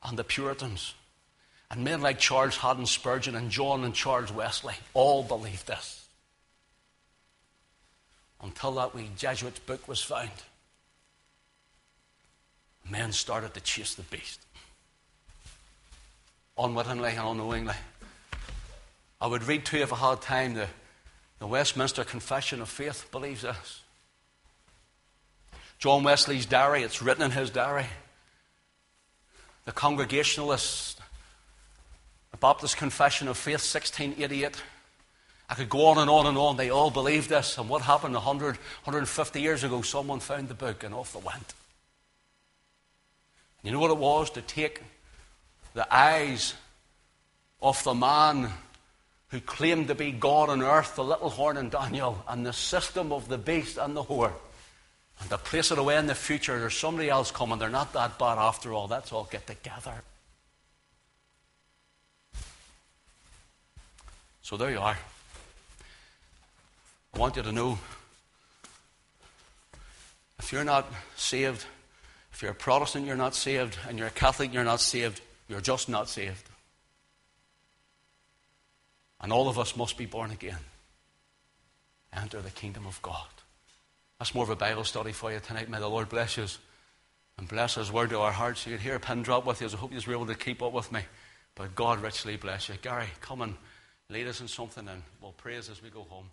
and 0.04 0.18
the 0.18 0.24
Puritans 0.24 0.93
and 1.70 1.84
men 1.84 2.00
like 2.00 2.18
Charles 2.18 2.56
Haddon 2.56 2.86
Spurgeon 2.86 3.36
and 3.36 3.52
John 3.52 3.84
and 3.84 3.93
Charles 3.93 4.32
Wesley 4.32 4.76
all 4.93 5.22
believed 5.22 5.68
this 5.68 6.00
until 8.42 8.72
that 8.74 8.96
wee 8.96 9.10
Jesuit's 9.18 9.60
book 9.60 9.88
was 9.88 10.02
found. 10.02 10.32
Men 12.90 13.12
started 13.12 13.54
to 13.54 13.62
chase 13.62 13.94
the 13.96 14.04
beast. 14.04 14.40
Unwittingly 16.58 17.12
and 17.12 17.28
unknowingly. 17.28 17.76
I 19.22 19.28
would 19.28 19.44
read 19.44 19.66
to 19.66 19.78
you 19.78 19.84
if 19.84 19.94
I 19.94 19.98
had 19.98 20.22
time 20.22 20.54
the, 20.54 20.68
the 21.40 21.48
Westminster 21.48 22.04
Confession 22.04 22.62
of 22.62 22.70
Faith 22.70 23.10
believes 23.12 23.42
this. 23.42 23.82
John 25.78 26.04
Wesley's 26.04 26.46
diary, 26.46 26.84
it's 26.84 27.02
written 27.02 27.24
in 27.24 27.32
his 27.32 27.50
diary. 27.50 27.86
The 29.66 29.72
Congregationalists, 29.72 30.98
the 32.32 32.38
Baptist 32.38 32.78
Confession 32.78 33.28
of 33.28 33.38
Faith, 33.38 33.62
1688. 33.62 34.62
I 35.50 35.56
could 35.56 35.70
go 35.70 35.88
on 35.88 35.97
and 35.97 36.10
on 36.10 36.28
and 36.28 36.38
on. 36.38 36.58
They 36.58 36.70
all 36.70 36.91
believed 36.91 37.30
this. 37.30 37.58
And 37.58 37.68
what 37.68 37.82
happened 37.82 38.14
100, 38.14 38.56
150 38.56 39.41
years 39.41 39.64
ago? 39.64 39.82
Someone 39.82 40.20
found 40.20 40.47
the 40.47 40.54
book 40.54 40.84
and 40.84 40.93
off 40.93 41.14
they 41.14 41.20
went. 41.20 41.54
You 43.64 43.72
know 43.72 43.80
what 43.80 43.91
it 43.91 43.97
was? 43.97 44.30
To 44.32 44.41
take 44.41 44.82
the 45.74 45.91
eyes 45.93 46.54
off 47.62 47.84
the 47.84 47.95
man 47.95 48.52
who 49.30 49.39
claimed 49.39 49.88
to 49.88 49.95
be 49.95 50.12
God 50.12 50.50
on 50.50 50.62
earth, 50.62 50.95
the 50.95 51.04
little 51.04 51.30
horn 51.30 51.58
in 51.58 51.70
Daniel, 51.70 52.24
and 52.28 52.45
the 52.45 52.54
system 52.54 53.12
of 53.12 53.28
the 53.28 53.38
beast 53.38 53.78
and 53.78 53.95
the 53.95 54.04
whore, 54.04 54.32
and 55.20 55.30
to 55.30 55.38
place 55.38 55.72
it 55.72 55.78
away 55.78 55.97
in 55.97 56.08
the 56.08 56.16
future. 56.16 56.60
There's 56.60 56.78
somebody 56.78 57.10
else 57.10 57.32
coming. 57.32 57.60
They're 57.60 57.70
not 57.70 57.93
that 57.93 58.18
bad 58.18 58.38
after 58.38 58.74
all. 58.74 58.88
Let's 58.88 59.12
all 59.12 59.28
get 59.30 59.45
together. 59.45 59.93
So 64.41 64.58
there 64.58 64.72
you 64.72 64.80
are. 64.80 64.97
Want 67.20 67.36
you 67.36 67.43
to 67.43 67.51
know 67.51 67.78
if 70.39 70.53
you're 70.53 70.63
not 70.63 70.88
saved, 71.17 71.65
if 72.32 72.41
you're 72.41 72.51
a 72.51 72.55
Protestant, 72.55 73.05
you're 73.05 73.17
not 73.17 73.36
saved, 73.36 73.78
and 73.89 73.97
you're 73.97 74.07
a 74.07 74.11
Catholic, 74.11 74.53
you're 74.53 74.63
not 74.63 74.80
saved, 74.80 75.20
you're 75.49 75.59
just 75.59 75.89
not 75.89 76.07
saved. 76.07 76.49
And 79.20 79.34
all 79.34 79.49
of 79.49 79.59
us 79.59 79.76
must 79.76 79.97
be 79.97 80.05
born 80.05 80.32
again. 80.32 80.59
Enter 82.13 82.39
the 82.41 82.51
kingdom 82.51 82.88
of 82.88 83.01
God. 83.01 83.28
That's 84.17 84.34
more 84.34 84.45
of 84.45 84.49
a 84.49 84.55
Bible 84.55 84.86
study 84.86 85.11
for 85.11 85.30
you 85.30 85.41
tonight. 85.41 85.70
May 85.70 85.80
the 85.80 85.89
Lord 85.89 86.07
bless 86.07 86.38
you 86.38 86.45
and 87.38 87.49
bless 87.49 87.76
His 87.76 87.91
word 87.91 88.11
to 88.11 88.20
our 88.20 88.32
hearts. 88.32 88.65
You 88.65 88.78
could 88.78 88.82
hear 88.82 88.95
a 88.95 88.99
pin 88.99 89.24
drop 89.24 89.45
with 89.45 89.59
you. 89.59 89.67
I 89.67 89.72
hope 89.72 89.91
you 89.91 89.99
were 90.07 90.13
able 90.13 90.28
to 90.28 90.36
keep 90.36 90.63
up 90.63 90.72
with 90.72 90.89
me. 90.89 91.01
But 91.53 91.76
God 91.76 92.01
richly 92.01 92.38
bless 92.38 92.70
you. 92.70 92.76
Gary, 92.82 93.07
come 93.20 93.41
and 93.41 93.55
lead 94.09 94.28
us 94.28 94.39
in 94.39 94.47
something 94.47 94.88
and 94.88 95.03
we'll 95.22 95.34
praise 95.34 95.70
as 95.70 95.84
we 95.84 95.89
go 95.89 96.03
home. 96.03 96.30